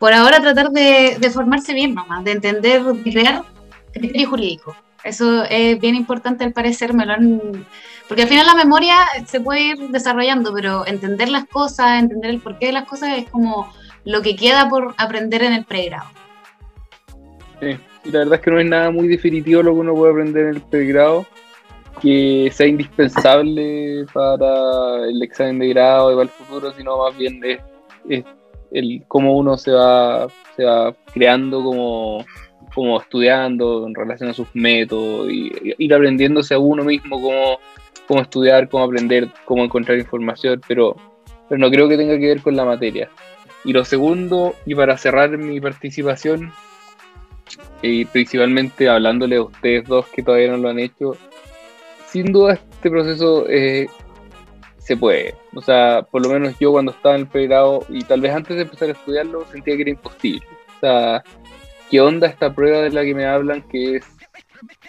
por 0.00 0.12
ahora 0.12 0.40
tratar 0.40 0.70
de, 0.70 1.16
de 1.20 1.30
formarse 1.30 1.72
bien 1.72 1.94
nomás, 1.94 2.24
de 2.24 2.32
entender, 2.32 2.82
de 2.82 3.12
crear 3.12 3.44
criterio 3.92 4.30
jurídico. 4.30 4.74
Eso 5.04 5.44
es 5.44 5.78
bien 5.78 5.94
importante 5.94 6.42
al 6.42 6.52
parecer, 6.52 6.92
me 6.92 7.06
lo 7.06 7.12
han... 7.12 7.66
Porque 8.08 8.22
al 8.22 8.28
final 8.28 8.46
la 8.46 8.56
memoria 8.56 8.96
se 9.26 9.40
puede 9.40 9.60
ir 9.60 9.78
desarrollando, 9.90 10.52
pero 10.52 10.84
entender 10.88 11.28
las 11.28 11.44
cosas, 11.44 12.00
entender 12.00 12.30
el 12.30 12.40
porqué 12.40 12.66
de 12.66 12.72
las 12.72 12.88
cosas 12.88 13.16
es 13.16 13.30
como 13.30 13.72
lo 14.04 14.22
que 14.22 14.36
queda 14.36 14.68
por 14.68 14.94
aprender 14.98 15.42
en 15.42 15.52
el 15.52 15.64
pregrado. 15.64 16.08
Sí, 17.60 17.76
la 18.04 18.20
verdad 18.20 18.34
es 18.34 18.40
que 18.40 18.50
no 18.50 18.60
es 18.60 18.66
nada 18.66 18.90
muy 18.90 19.08
definitivo 19.08 19.62
lo 19.62 19.74
que 19.74 19.80
uno 19.80 19.94
puede 19.94 20.12
aprender 20.12 20.46
en 20.46 20.56
el 20.56 20.62
pregrado, 20.62 21.26
que 22.00 22.50
sea 22.52 22.66
indispensable 22.66 24.06
para 24.12 25.04
el 25.06 25.22
examen 25.22 25.58
de 25.58 25.68
grado 25.68 26.10
y 26.10 26.14
para 26.14 26.22
el 26.24 26.30
futuro, 26.30 26.72
sino 26.72 26.98
más 26.98 27.16
bien 27.16 27.40
es 28.08 28.24
el 28.72 29.02
cómo 29.08 29.36
uno 29.36 29.56
se 29.58 29.72
va, 29.72 30.28
se 30.56 30.64
va 30.64 30.94
creando 31.12 31.62
como, 31.62 32.24
como 32.74 33.00
estudiando 33.00 33.86
en 33.86 33.94
relación 33.94 34.30
a 34.30 34.34
sus 34.34 34.48
métodos 34.54 35.30
y, 35.30 35.52
y 35.62 35.74
ir 35.78 35.94
aprendiéndose 35.94 36.54
a 36.54 36.58
uno 36.58 36.84
mismo 36.84 37.20
cómo, 37.20 37.58
cómo 38.06 38.22
estudiar, 38.22 38.68
cómo 38.68 38.84
aprender, 38.84 39.28
cómo 39.44 39.64
encontrar 39.64 39.98
información, 39.98 40.60
pero, 40.66 40.96
pero 41.48 41.58
no 41.58 41.70
creo 41.70 41.88
que 41.88 41.96
tenga 41.96 42.18
que 42.18 42.28
ver 42.28 42.40
con 42.40 42.56
la 42.56 42.64
materia. 42.64 43.10
Y 43.64 43.72
lo 43.72 43.84
segundo, 43.84 44.54
y 44.64 44.74
para 44.74 44.96
cerrar 44.96 45.36
mi 45.36 45.60
participación, 45.60 46.52
y 47.82 48.04
principalmente 48.04 48.88
hablándole 48.88 49.36
a 49.36 49.42
ustedes 49.42 49.86
dos 49.86 50.06
que 50.08 50.22
todavía 50.22 50.50
no 50.50 50.56
lo 50.58 50.68
han 50.68 50.78
hecho, 50.78 51.16
sin 52.08 52.32
duda 52.32 52.54
este 52.54 52.90
proceso 52.90 53.46
eh, 53.48 53.88
se 54.78 54.96
puede. 54.96 55.34
O 55.54 55.62
sea, 55.62 56.02
por 56.10 56.22
lo 56.22 56.32
menos 56.32 56.58
yo 56.58 56.72
cuando 56.72 56.92
estaba 56.92 57.14
en 57.14 57.22
el 57.22 57.26
pregrado 57.26 57.84
y 57.88 58.02
tal 58.04 58.20
vez 58.20 58.34
antes 58.34 58.56
de 58.56 58.62
empezar 58.62 58.88
a 58.88 58.92
estudiarlo 58.92 59.46
sentía 59.50 59.76
que 59.76 59.82
era 59.82 59.90
imposible. 59.90 60.46
O 60.76 60.80
sea, 60.80 61.22
¿qué 61.90 62.00
onda 62.00 62.26
esta 62.26 62.52
prueba 62.52 62.82
de 62.82 62.90
la 62.90 63.02
que 63.02 63.14
me 63.14 63.26
hablan 63.26 63.62
que 63.62 63.96
es 63.96 64.06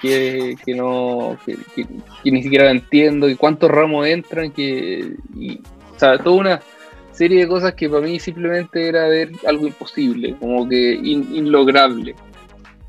que, 0.02 0.56
que 0.66 0.74
no 0.74 1.38
que, 1.46 1.56
ni 2.24 2.44
siquiera 2.44 2.66
la 2.66 2.72
entiendo 2.72 3.30
y 3.30 3.36
cuántos 3.36 3.72
ramos 3.72 4.08
entran 4.08 4.52
que 4.52 5.14
y, 5.36 5.62
o 5.96 6.00
sea, 6.00 6.18
toda 6.18 6.36
una 6.36 6.62
serie 7.12 7.42
de 7.42 7.48
cosas 7.48 7.74
que 7.74 7.90
para 7.90 8.02
mí 8.02 8.20
simplemente 8.20 8.88
era 8.88 9.08
ver 9.08 9.32
algo 9.48 9.68
imposible, 9.68 10.36
como 10.40 10.68
que 10.68 10.94
in- 10.94 11.36
inlograble 11.36 12.16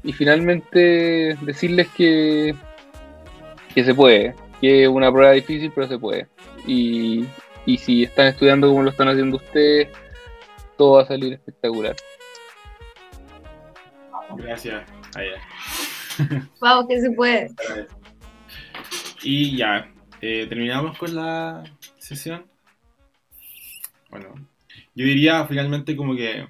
y 0.05 0.13
finalmente 0.13 1.37
decirles 1.43 1.89
que, 1.97 2.55
que 3.75 3.85
se 3.85 3.95
puede, 3.95 4.35
que 4.61 4.83
es 4.85 4.89
una 4.89 5.13
prueba 5.13 5.33
difícil, 5.33 5.71
pero 5.75 5.87
se 5.89 5.99
puede. 5.99 6.27
Y, 6.67 7.25
y 7.67 7.79
si 7.79 8.05
están 8.05 8.29
estudiando 8.29 8.69
como 8.69 8.83
lo 8.83 8.91
están 8.91 9.09
haciendo 9.09 9.37
ustedes, 9.37 9.89
todo 10.77 10.97
va 10.97 11.03
a 11.03 11.07
salir 11.07 11.35
espectacular. 11.35 11.95
Gracias. 14.37 14.83
Vamos, 16.61 16.87
que 16.89 17.01
se 17.01 17.11
puede. 17.11 17.49
Y 19.23 19.57
ya, 19.57 19.89
eh, 20.21 20.47
terminamos 20.49 20.97
con 20.99 21.15
la 21.15 21.63
sesión. 21.99 22.45
Bueno, 24.13 24.35
yo 24.95 25.07
diría 25.07 25.47
finalmente 25.47 25.97
como 25.97 26.15
que, 26.15 26.47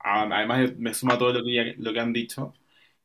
además 0.00 0.76
me 0.78 0.94
suma 0.94 1.18
todo 1.18 1.32
lo 1.32 1.44
que, 1.44 1.74
lo 1.78 1.92
que 1.94 2.00
han 2.00 2.12
dicho, 2.12 2.54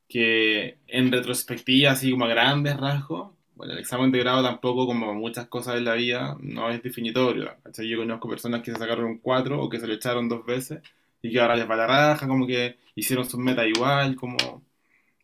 que 0.10 0.80
en 0.88 1.12
retrospectiva, 1.12 1.92
así 1.92 2.12
como 2.12 2.26
a 2.26 2.30
grandes 2.30 2.78
rasgos, 2.78 3.32
bueno, 3.56 3.74
el 3.74 3.80
examen 3.80 4.12
de 4.12 4.20
grado 4.20 4.44
tampoco, 4.44 4.86
como 4.88 5.14
muchas 5.14 5.48
cosas 5.48 5.78
en 5.78 5.86
la 5.86 5.94
vida, 5.96 6.38
no 6.42 6.70
es 6.72 6.84
definitorio. 6.84 7.56
¿cachai? 7.64 7.88
Yo 7.90 8.00
conozco 8.00 8.30
personas 8.30 8.62
que 8.64 8.72
se 8.72 8.78
sacaron 8.80 9.06
un 9.06 9.20
4 9.20 9.62
o 9.62 9.70
que 9.70 9.80
se 9.80 9.88
lo 9.88 9.94
echaron 9.94 10.30
dos 10.30 10.46
veces 10.46 10.82
y 11.22 11.32
que 11.32 11.40
ahora 11.40 11.56
les 11.56 11.70
va 11.70 11.76
la 11.78 11.88
raja, 11.88 12.28
como 12.28 12.48
que 12.48 12.78
hicieron 12.96 13.26
sus 13.30 13.40
metas 13.40 13.68
igual, 13.68 14.16
como 14.16 14.38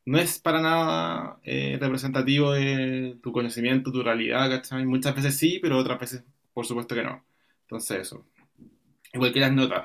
no 0.05 0.19
es 0.19 0.39
para 0.39 0.61
nada 0.61 1.39
eh, 1.43 1.77
representativo 1.81 2.53
de 2.53 3.17
tu 3.23 3.31
conocimiento, 3.31 3.91
tu 3.91 4.03
realidad, 4.03 4.49
¿cachai? 4.49 4.85
Muchas 4.85 5.15
veces 5.15 5.37
sí, 5.37 5.59
pero 5.61 5.77
otras 5.77 5.99
veces 5.99 6.23
por 6.53 6.65
supuesto 6.65 6.95
que 6.95 7.03
no. 7.03 7.23
Entonces 7.63 8.01
eso. 8.01 8.25
Igual 9.15 9.31
que 9.31 9.39
las 9.39 9.51
notas. 9.53 9.83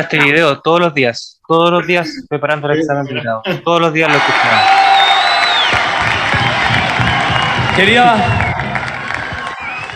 Este 0.00 0.18
video 0.20 0.60
todos 0.60 0.80
los 0.80 0.94
días, 0.94 1.40
todos 1.48 1.72
los 1.72 1.84
días 1.84 2.08
preparando 2.28 2.70
el 2.70 2.78
examen 2.78 3.04
de 3.06 3.20
grado. 3.20 3.42
Todos 3.64 3.80
los 3.80 3.92
días 3.92 4.08
lo 4.08 4.16
escuchaba. 4.16 4.62
Quería. 7.74 8.14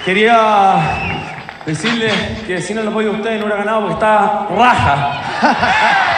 Quería 0.04 1.30
decirle 1.64 2.10
que 2.44 2.60
sin 2.60 2.78
el 2.78 2.88
apoyo 2.88 3.12
de 3.12 3.18
ustedes 3.18 3.38
no 3.38 3.46
hubiera 3.46 3.62
ganado 3.62 3.82
porque 3.82 3.94
está 3.94 4.48
raja. 4.50 6.08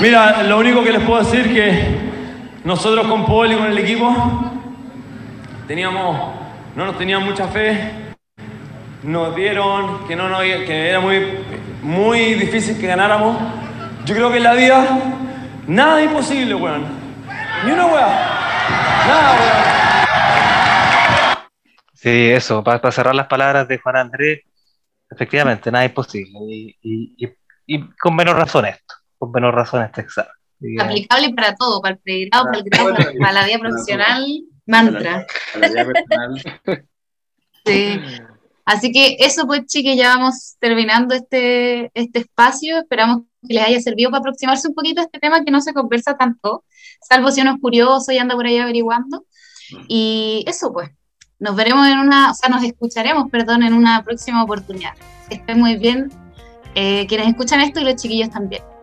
Mira, 0.00 0.42
lo 0.44 0.58
único 0.58 0.82
que 0.82 0.92
les 0.92 1.02
puedo 1.02 1.22
decir 1.22 1.52
que 1.52 1.84
nosotros 2.64 3.06
con 3.06 3.26
Paul 3.26 3.52
y 3.52 3.56
con 3.56 3.66
el 3.66 3.78
equipo 3.78 4.52
teníamos, 5.66 6.34
no 6.74 6.86
nos 6.86 6.98
tenían 6.98 7.24
mucha 7.24 7.48
fe 7.48 8.00
nos 9.02 9.34
dieron 9.34 10.06
que, 10.06 10.14
no, 10.14 10.28
no, 10.28 10.40
que 10.40 10.88
era 10.88 11.00
muy, 11.00 11.38
muy 11.82 12.34
difícil 12.34 12.78
que 12.78 12.86
ganáramos. 12.86 13.36
Yo 14.04 14.14
creo 14.14 14.30
que 14.30 14.36
en 14.38 14.42
la 14.42 14.54
vida 14.54 14.98
nada 15.66 16.00
es 16.00 16.06
imposible, 16.06 16.54
weón. 16.54 16.84
Ni 17.64 17.72
una 17.72 17.86
weá. 17.86 18.06
Nada, 19.06 19.32
weón. 19.32 19.80
Sí, 21.94 22.30
eso, 22.30 22.64
para 22.64 22.92
cerrar 22.92 23.14
las 23.14 23.26
palabras 23.26 23.68
de 23.68 23.78
Juan 23.78 23.96
Andrés, 23.96 24.40
efectivamente, 25.10 25.70
nada 25.70 25.84
es 25.84 25.92
posible. 25.92 26.38
Y 26.82 27.90
con 27.98 28.16
menos 28.16 28.34
razón 28.34 28.66
esto, 28.66 28.94
con 29.20 29.30
menos 29.32 29.54
razón 29.54 29.82
este 29.84 30.00
examen. 30.00 30.32
Aplicable 30.80 31.34
para 31.34 31.54
todo, 31.54 31.80
para 31.80 31.94
el 31.94 32.00
pregrado, 32.00 32.44
para 32.46 32.58
el 32.58 32.64
grado, 32.64 32.94
para 33.18 33.32
la 33.32 33.46
vida 33.46 33.58
profesional, 33.58 34.26
mantra. 34.66 35.26
Para 35.52 35.68
la 35.68 35.84
vida 35.84 35.92
personal. 35.92 36.86
Sí. 37.66 38.00
Así 38.64 38.90
que 38.90 39.18
eso 39.20 39.46
pues 39.46 39.66
chiques, 39.66 39.94
ya 39.94 40.16
vamos 40.16 40.56
terminando 40.58 41.14
este, 41.14 41.90
este 41.92 42.20
espacio. 42.20 42.78
Esperamos 42.78 43.24
que 43.46 43.52
les 43.52 43.66
haya 43.66 43.80
servido 43.80 44.10
para 44.10 44.20
aproximarse 44.20 44.66
un 44.66 44.74
poquito 44.74 45.02
a 45.02 45.04
este 45.04 45.18
tema 45.18 45.44
que 45.44 45.50
no 45.50 45.60
se 45.60 45.74
conversa 45.74 46.16
tanto, 46.16 46.64
salvo 47.06 47.30
si 47.30 47.42
uno 47.42 47.52
es 47.52 47.60
curioso 47.60 48.12
y 48.12 48.18
anda 48.18 48.34
por 48.34 48.46
ahí 48.46 48.56
averiguando. 48.56 49.26
Y 49.88 50.42
eso 50.46 50.72
pues, 50.72 50.90
nos 51.38 51.54
veremos 51.54 51.86
en 51.86 51.98
una, 51.98 52.30
o 52.30 52.34
sea, 52.34 52.48
nos 52.48 52.64
escucharemos, 52.64 53.30
perdón, 53.30 53.62
en 53.62 53.74
una 53.74 54.02
próxima 54.02 54.42
oportunidad. 54.42 54.94
Que 55.28 55.34
estén 55.34 55.60
muy 55.60 55.76
bien 55.76 56.10
eh, 56.74 57.06
quienes 57.08 57.28
escuchan 57.28 57.60
esto 57.60 57.80
y 57.80 57.84
los 57.84 57.96
chiquillos 57.96 58.30
también. 58.30 58.62